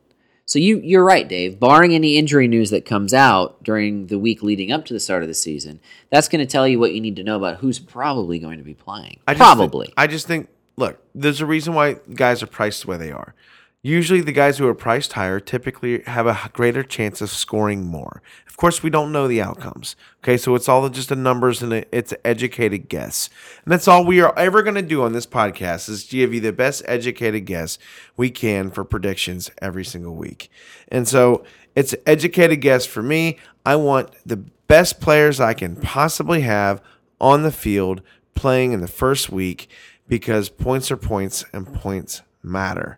So 0.47 0.59
you 0.59 0.79
you're 0.79 1.03
right, 1.03 1.27
Dave. 1.27 1.59
Barring 1.59 1.93
any 1.93 2.17
injury 2.17 2.47
news 2.47 2.69
that 2.69 2.85
comes 2.85 3.13
out 3.13 3.61
during 3.63 4.07
the 4.07 4.17
week 4.17 4.41
leading 4.41 4.71
up 4.71 4.85
to 4.85 4.93
the 4.93 4.99
start 4.99 5.21
of 5.21 5.27
the 5.27 5.33
season, 5.33 5.81
that's 6.09 6.29
going 6.29 6.39
to 6.39 6.49
tell 6.49 6.65
you 6.65 6.79
what 6.79 6.93
you 6.93 7.01
need 7.01 7.17
to 7.17 7.23
know 7.23 7.35
about 7.35 7.57
who's 7.57 7.79
probably 7.79 8.39
going 8.39 8.57
to 8.57 8.63
be 8.63 8.73
playing. 8.73 9.19
I 9.27 9.33
just 9.33 9.39
think- 9.39 9.57
probably. 9.57 9.93
I 9.97 10.07
just 10.07 10.25
think, 10.25 10.47
look, 10.77 10.99
there's 11.13 11.41
a 11.41 11.45
reason 11.45 11.73
why 11.73 11.97
guys 12.13 12.41
are 12.41 12.47
priced 12.47 12.83
the 12.83 12.87
way 12.91 12.97
they 12.97 13.11
are. 13.11 13.35
Usually, 13.83 14.21
the 14.21 14.31
guys 14.31 14.57
who 14.57 14.67
are 14.67 14.73
priced 14.73 15.13
higher 15.13 15.39
typically 15.39 16.01
have 16.03 16.25
a 16.25 16.49
greater 16.51 16.83
chance 16.83 17.21
of 17.21 17.29
scoring 17.29 17.85
more. 17.85 18.23
Of 18.47 18.57
course, 18.57 18.81
we 18.81 18.89
don't 18.89 19.11
know 19.11 19.27
the 19.27 19.41
outcomes. 19.41 19.95
Okay, 20.23 20.35
so 20.35 20.55
it's 20.55 20.67
all 20.67 20.89
just 20.89 21.09
the 21.09 21.15
numbers 21.15 21.61
and 21.61 21.85
it's 21.91 22.11
an 22.11 22.17
educated 22.25 22.89
guess. 22.89 23.29
And 23.63 23.71
that's 23.71 23.87
all 23.87 24.03
we 24.03 24.19
are 24.19 24.37
ever 24.37 24.63
going 24.63 24.75
to 24.75 24.81
do 24.81 25.03
on 25.03 25.13
this 25.13 25.27
podcast 25.27 25.89
is 25.89 26.05
give 26.05 26.33
you 26.33 26.39
the 26.39 26.51
best 26.51 26.81
educated 26.87 27.45
guess 27.45 27.77
we 28.17 28.31
can 28.31 28.71
for 28.71 28.83
predictions 28.83 29.51
every 29.61 29.85
single 29.85 30.15
week. 30.15 30.49
And 30.87 31.07
so 31.07 31.43
it's 31.75 31.93
an 31.93 32.01
educated 32.07 32.61
guess 32.61 32.83
for 32.87 33.03
me. 33.03 33.37
I 33.63 33.75
want 33.75 34.09
the 34.25 34.37
best 34.37 34.99
players 34.99 35.39
I 35.39 35.53
can 35.53 35.75
possibly 35.75 36.41
have 36.41 36.81
on 37.21 37.43
the 37.43 37.51
field 37.51 38.01
playing 38.33 38.71
in 38.71 38.81
the 38.81 38.87
first 38.87 39.29
week 39.29 39.69
because 40.07 40.49
points 40.49 40.89
are 40.89 40.97
points 40.97 41.45
and 41.53 41.71
points 41.71 42.23
matter 42.41 42.97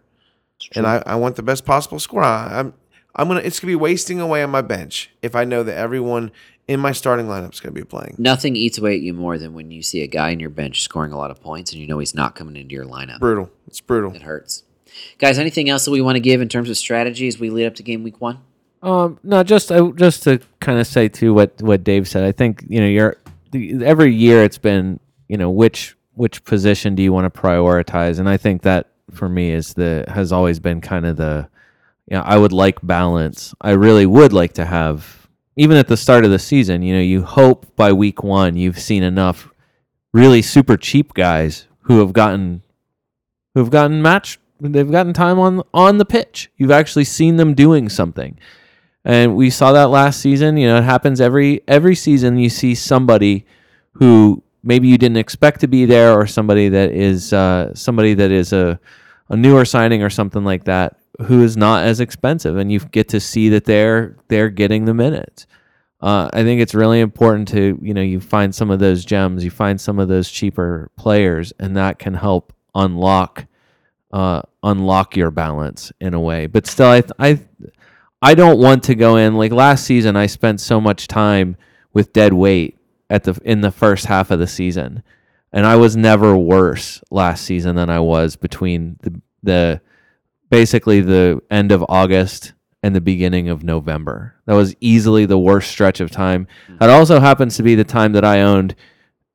and 0.76 0.86
I, 0.86 1.04
I 1.06 1.16
want 1.16 1.36
the 1.36 1.44
best 1.44 1.66
possible 1.66 2.00
score. 2.00 2.24
I, 2.24 2.60
I'm 2.60 2.74
I'm 3.16 3.28
gonna 3.28 3.42
it's 3.42 3.60
gonna 3.60 3.72
be 3.72 3.76
wasting 3.76 4.20
away 4.20 4.44
on 4.44 4.50
my 4.50 4.62
bench 4.62 5.12
if 5.22 5.36
I 5.36 5.44
know 5.44 5.64
that 5.64 5.78
everyone 5.78 6.32
in 6.68 6.80
my 6.80 6.92
starting 6.92 7.26
lineup 7.26 7.54
is 7.54 7.60
gonna 7.60 7.74
be 7.74 7.84
playing. 7.84 8.16
Nothing 8.18 8.56
eats 8.56 8.78
away 8.78 8.96
at 8.96 9.02
you 9.02 9.14
more 9.14 9.38
than 9.38 9.54
when 9.54 9.72
you 9.72 9.82
see 9.82 10.02
a 10.02 10.08
guy 10.08 10.30
in 10.30 10.40
your 10.40 10.50
bench 10.50 10.82
scoring 10.82 11.12
a 11.12 11.18
lot 11.18 11.32
of 11.32 11.42
points 11.42 11.72
and 11.72 11.82
you 11.82 11.88
know 11.88 12.00
he's 12.00 12.16
not 12.16 12.36
coming 12.36 12.56
into 12.56 12.74
your 12.74 12.86
lineup. 12.86 13.20
Brutal. 13.20 13.50
It's 13.68 13.82
brutal. 13.82 14.14
It 14.14 14.22
hurts. 14.22 14.64
Guys, 15.18 15.38
anything 15.38 15.70
else 15.70 15.86
that 15.86 15.92
we 15.92 16.02
want 16.02 16.16
to 16.16 16.20
give 16.20 16.42
in 16.42 16.50
terms 16.50 16.70
of 16.70 16.78
strategy 16.78 17.28
as 17.28 17.40
we 17.40 17.50
lead 17.50 17.66
up 17.66 17.76
to 17.76 17.84
game 17.84 18.04
week 18.04 18.20
one? 18.22 18.40
Um, 18.82 19.20
no, 19.24 19.44
just 19.44 19.72
uh, 19.72 19.92
just 19.96 20.24
to 20.24 20.40
kind 20.60 20.80
of 20.80 20.88
say 20.88 21.10
to 21.10 21.34
what 21.34 21.62
what 21.62 21.84
Dave 21.84 22.08
said. 22.08 22.24
I 22.24 22.32
think 22.32 22.64
you 22.68 22.80
know 22.80 22.88
you're 22.88 23.18
the, 23.52 23.84
every 23.84 24.14
year 24.14 24.44
it's 24.44 24.58
been 24.58 25.00
you 25.28 25.38
know 25.38 25.50
which 25.50 25.98
which 26.14 26.44
position 26.44 26.96
do 26.96 27.04
you 27.04 27.12
want 27.12 27.32
to 27.32 27.40
prioritize, 27.40 28.20
and 28.20 28.30
I 28.30 28.38
think 28.38 28.62
that 28.62 28.88
for 29.14 29.30
me 29.30 29.52
is 29.52 29.74
the 29.74 30.06
has 30.08 30.32
always 30.32 30.60
been 30.60 30.82
kind 30.82 31.06
of 31.06 31.18
the 31.18 31.50
you 32.08 32.18
know 32.18 32.24
I 32.24 32.38
would 32.38 32.54
like 32.54 32.80
balance. 32.82 33.54
I 33.62 33.72
really 33.72 34.06
would 34.06 34.34
like 34.34 34.54
to 34.54 34.66
have 34.66 35.28
even 35.56 35.78
at 35.78 35.88
the 35.88 35.98
start 35.98 36.26
of 36.26 36.32
the 36.32 36.40
season. 36.40 36.82
You 36.82 36.96
know, 36.96 37.02
you 37.02 37.24
hope 37.24 37.76
by 37.76 37.92
week 37.92 38.24
one 38.24 38.56
you've 38.56 38.80
seen 38.80 39.04
enough 39.04 39.50
really 40.14 40.42
super 40.42 40.78
cheap 40.78 41.14
guys 41.14 41.68
who 41.82 42.00
have 42.00 42.14
gotten 42.14 42.64
who 43.54 43.60
have 43.60 43.70
gotten 43.70 44.02
match 44.02 44.40
they've 44.62 44.92
gotten 44.92 45.14
time 45.14 45.40
on 45.40 45.62
on 45.74 45.98
the 45.98 46.06
pitch. 46.06 46.52
You've 46.58 46.72
actually 46.72 47.06
seen 47.06 47.38
them 47.38 47.54
doing 47.54 47.90
something. 47.90 48.38
And 49.06 49.36
we 49.36 49.50
saw 49.50 49.72
that 49.72 49.90
last 49.90 50.20
season. 50.20 50.58
You 50.58 50.68
know, 50.68 50.78
it 50.78 50.84
happens 50.84 51.22
every 51.22 51.62
every 51.68 51.96
season. 51.96 52.38
You 52.38 52.50
see 52.50 52.76
somebody 52.76 53.46
who 53.94 54.44
maybe 54.62 54.88
you 54.88 54.98
didn't 54.98 55.18
expect 55.18 55.62
to 55.62 55.68
be 55.68 55.86
there, 55.86 56.14
or 56.14 56.28
somebody 56.28 56.70
that 56.70 56.92
is 56.92 57.34
uh, 57.34 57.74
somebody 57.74 58.14
that 58.16 58.32
is 58.32 58.52
a 58.54 58.80
a 59.30 59.38
newer 59.38 59.66
signing 59.66 60.04
or 60.04 60.10
something 60.10 60.44
like 60.44 60.66
that, 60.66 60.98
who 61.24 61.44
is 61.44 61.56
not 61.58 61.84
as 61.84 62.00
expensive, 62.00 62.58
and 62.58 62.72
you 62.72 62.80
get 62.80 63.10
to 63.10 63.20
see 63.20 63.50
that 63.50 63.66
they're 63.66 64.16
they're 64.28 64.50
getting 64.50 64.86
the 64.86 64.94
minutes. 64.94 65.46
Uh, 66.02 66.30
I 66.32 66.44
think 66.44 66.62
it's 66.62 66.74
really 66.74 67.02
important 67.02 67.48
to 67.50 67.78
you 67.82 67.94
know 67.94 68.02
you 68.02 68.20
find 68.20 68.54
some 68.54 68.72
of 68.72 68.80
those 68.80 69.04
gems, 69.06 69.44
you 69.44 69.52
find 69.52 69.80
some 69.80 70.00
of 70.00 70.08
those 70.08 70.30
cheaper 70.30 70.90
players, 70.96 71.54
and 71.60 71.76
that 71.78 72.00
can 72.00 72.14
help 72.14 72.54
unlock 72.74 73.46
uh, 74.12 74.42
unlock 74.64 75.16
your 75.16 75.32
balance 75.32 75.92
in 76.00 76.14
a 76.14 76.20
way. 76.20 76.48
But 76.48 76.68
still, 76.68 76.88
I 76.88 77.04
I 77.20 77.40
I 78.22 78.34
don't 78.34 78.60
want 78.60 78.84
to 78.84 78.96
go 78.96 79.18
in 79.18 79.36
like 79.36 79.52
last 79.52 79.86
season. 79.86 80.16
I 80.16 80.26
spent 80.28 80.62
so 80.62 80.82
much 80.82 81.08
time 81.08 81.58
with 81.94 82.14
dead 82.14 82.34
weight 82.34 82.78
at 83.10 83.24
the 83.24 83.40
in 83.44 83.62
the 83.62 83.72
first 83.72 84.06
half 84.06 84.32
of 84.32 84.40
the 84.40 84.48
season, 84.48 85.04
and 85.52 85.66
I 85.66 85.76
was 85.76 85.96
never 85.96 86.38
worse 86.38 87.02
last 87.12 87.46
season 87.46 87.76
than 87.76 87.90
I 87.90 88.00
was 88.00 88.36
between 88.36 88.98
the 89.02 89.22
the 89.42 89.82
basically 90.50 91.02
the 91.02 91.42
end 91.50 91.72
of 91.72 91.86
August 91.88 92.54
and 92.82 92.96
the 92.96 93.02
beginning 93.02 93.50
of 93.50 93.64
November. 93.64 94.36
That 94.46 94.56
was 94.56 94.76
easily 94.80 95.26
the 95.26 95.38
worst 95.38 95.70
stretch 95.70 96.00
of 96.00 96.12
time. 96.12 96.48
That 96.80 96.90
also 96.90 97.20
happens 97.20 97.58
to 97.58 97.64
be 97.64 97.76
the 97.76 97.84
time 97.84 98.14
that 98.14 98.26
I 98.26 98.42
owned 98.42 98.76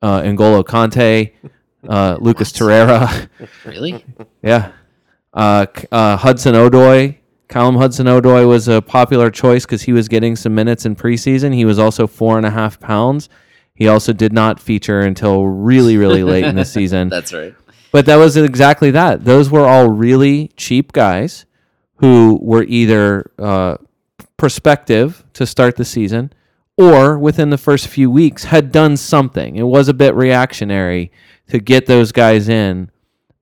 uh, 0.01 0.21
N'Golo 0.21 0.63
Kanté, 0.63 1.33
uh, 1.89 2.17
Lucas 2.19 2.51
Torreira. 2.51 3.29
Really? 3.65 4.03
Yeah. 4.41 4.71
Uh, 5.33 5.65
uh, 5.91 6.17
Hudson 6.17 6.55
Odoi. 6.55 7.17
Callum 7.47 7.75
Hudson 7.75 8.07
Odoi 8.07 8.47
was 8.47 8.67
a 8.67 8.81
popular 8.81 9.29
choice 9.29 9.65
because 9.65 9.83
he 9.83 9.93
was 9.93 10.07
getting 10.07 10.35
some 10.35 10.55
minutes 10.55 10.85
in 10.85 10.95
preseason. 10.95 11.53
He 11.53 11.65
was 11.65 11.77
also 11.77 12.07
four 12.07 12.37
and 12.37 12.45
a 12.45 12.49
half 12.49 12.79
pounds. 12.79 13.29
He 13.75 13.87
also 13.87 14.13
did 14.13 14.33
not 14.33 14.59
feature 14.59 15.01
until 15.01 15.45
really, 15.45 15.97
really 15.97 16.23
late 16.23 16.45
in 16.45 16.55
the 16.55 16.65
season. 16.77 17.09
That's 17.09 17.33
right. 17.33 17.53
But 17.91 18.05
that 18.07 18.15
was 18.15 18.35
exactly 18.35 18.91
that. 18.91 19.25
Those 19.25 19.49
were 19.49 19.65
all 19.65 19.89
really 19.89 20.49
cheap 20.57 20.91
guys 20.91 21.45
who 21.97 22.39
were 22.41 22.63
either 22.63 23.31
uh, 23.37 23.77
prospective 24.37 25.23
to 25.33 25.45
start 25.45 25.75
the 25.75 25.85
season 25.85 26.33
or 26.77 27.17
within 27.17 27.49
the 27.49 27.57
first 27.57 27.87
few 27.87 28.11
weeks 28.11 28.45
had 28.45 28.71
done 28.71 28.97
something. 28.97 29.55
It 29.55 29.63
was 29.63 29.87
a 29.87 29.93
bit 29.93 30.13
reactionary 30.13 31.11
to 31.47 31.59
get 31.59 31.85
those 31.85 32.11
guys 32.11 32.49
in 32.49 32.91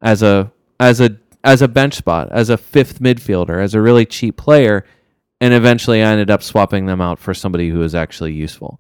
as 0.02 0.22
a 0.22 0.52
as 0.80 1.00
a 1.02 1.18
as 1.44 1.62
a 1.62 1.68
bench 1.68 1.96
spot, 1.96 2.30
as 2.32 2.50
a 2.50 2.58
fifth 2.58 3.00
midfielder, 3.00 3.62
as 3.62 3.74
a 3.74 3.82
really 3.82 4.06
cheap 4.06 4.38
player, 4.38 4.86
and 5.42 5.54
eventually 5.54 6.02
I 6.02 6.12
ended 6.12 6.32
up 6.32 6.44
swapping 6.44 6.86
them 6.86 7.02
out 7.02 7.20
for 7.20 7.34
somebody 7.34 7.70
who 7.70 7.80
was 7.80 7.96
actually 7.96 8.34
useful. 8.34 8.80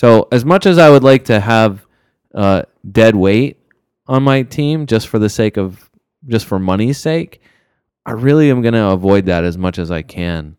So 0.00 0.28
as 0.32 0.46
much 0.46 0.64
as 0.64 0.78
I 0.78 0.88
would 0.88 1.04
like 1.04 1.26
to 1.26 1.40
have 1.40 1.84
uh, 2.34 2.62
dead 2.90 3.14
weight 3.14 3.58
on 4.06 4.22
my 4.22 4.40
team 4.44 4.86
just 4.86 5.08
for 5.08 5.18
the 5.18 5.28
sake 5.28 5.58
of 5.58 5.90
just 6.26 6.46
for 6.46 6.58
money's 6.58 6.96
sake, 6.96 7.42
I 8.06 8.12
really 8.12 8.50
am 8.50 8.62
going 8.62 8.72
to 8.72 8.86
avoid 8.86 9.26
that 9.26 9.44
as 9.44 9.58
much 9.58 9.78
as 9.78 9.90
I 9.90 10.00
can 10.00 10.56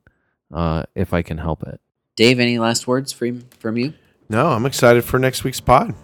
uh, 0.53 0.83
if 0.93 1.11
I 1.11 1.23
can 1.23 1.39
help 1.39 1.63
it. 1.63 1.81
Dave, 2.15 2.39
any 2.39 2.59
last 2.59 2.87
words 2.87 3.11
from 3.11 3.41
from 3.57 3.77
you? 3.77 3.95
No, 4.29 4.49
I'm 4.49 4.67
excited 4.67 5.03
for 5.03 5.17
next 5.17 5.43
week's 5.43 5.59
pod. 5.59 5.95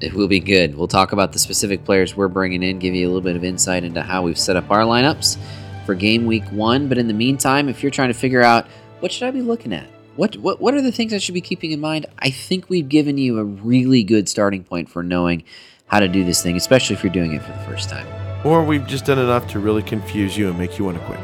It 0.00 0.12
will 0.12 0.28
be 0.28 0.38
good. 0.38 0.76
We'll 0.76 0.86
talk 0.86 1.10
about 1.10 1.32
the 1.32 1.40
specific 1.40 1.84
players 1.84 2.16
we're 2.16 2.28
bringing 2.28 2.62
in, 2.62 2.78
give 2.78 2.94
you 2.94 3.06
a 3.06 3.08
little 3.08 3.22
bit 3.22 3.34
of 3.34 3.42
insight 3.42 3.82
into 3.82 4.02
how 4.02 4.22
we've 4.22 4.38
set 4.38 4.54
up 4.54 4.70
our 4.70 4.82
lineups 4.82 5.36
for 5.84 5.96
game 5.96 6.26
week 6.26 6.44
one. 6.52 6.86
But 6.88 6.98
in 6.98 7.08
the 7.08 7.14
meantime, 7.14 7.68
if 7.68 7.82
you're 7.82 7.90
trying 7.90 8.10
to 8.10 8.14
figure 8.14 8.42
out 8.42 8.68
what 9.00 9.10
should 9.10 9.26
I 9.26 9.32
be 9.32 9.42
looking 9.42 9.72
at, 9.72 9.88
what 10.18 10.36
what 10.38 10.60
what 10.60 10.74
are 10.74 10.82
the 10.82 10.90
things 10.90 11.14
I 11.14 11.18
should 11.18 11.34
be 11.34 11.40
keeping 11.40 11.70
in 11.70 11.80
mind, 11.80 12.06
I 12.18 12.30
think 12.30 12.68
we've 12.68 12.88
given 12.88 13.18
you 13.18 13.38
a 13.38 13.44
really 13.44 14.02
good 14.02 14.28
starting 14.28 14.64
point 14.64 14.90
for 14.90 15.02
knowing 15.02 15.44
how 15.86 16.00
to 16.00 16.08
do 16.08 16.24
this 16.24 16.42
thing, 16.42 16.56
especially 16.56 16.96
if 16.96 17.04
you're 17.04 17.12
doing 17.12 17.32
it 17.32 17.42
for 17.42 17.52
the 17.52 17.58
first 17.60 17.88
time. 17.88 18.06
Or 18.44 18.64
we've 18.64 18.86
just 18.86 19.06
done 19.06 19.18
enough 19.18 19.46
to 19.48 19.60
really 19.60 19.82
confuse 19.82 20.36
you 20.36 20.48
and 20.48 20.58
make 20.58 20.78
you 20.78 20.84
want 20.84 20.98
to 20.98 21.04
quit. 21.04 21.20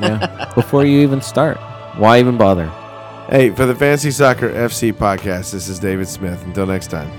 Yeah. 0.00 0.52
Before 0.54 0.84
you 0.84 1.00
even 1.00 1.20
start, 1.20 1.58
why 1.96 2.18
even 2.20 2.36
bother? 2.36 2.66
Hey, 3.28 3.50
for 3.50 3.66
the 3.66 3.74
Fantasy 3.74 4.10
Soccer 4.10 4.48
FC 4.48 4.92
podcast, 4.92 5.52
this 5.52 5.68
is 5.68 5.78
David 5.78 6.08
Smith. 6.08 6.44
Until 6.44 6.66
next 6.66 6.88
time. 6.88 7.10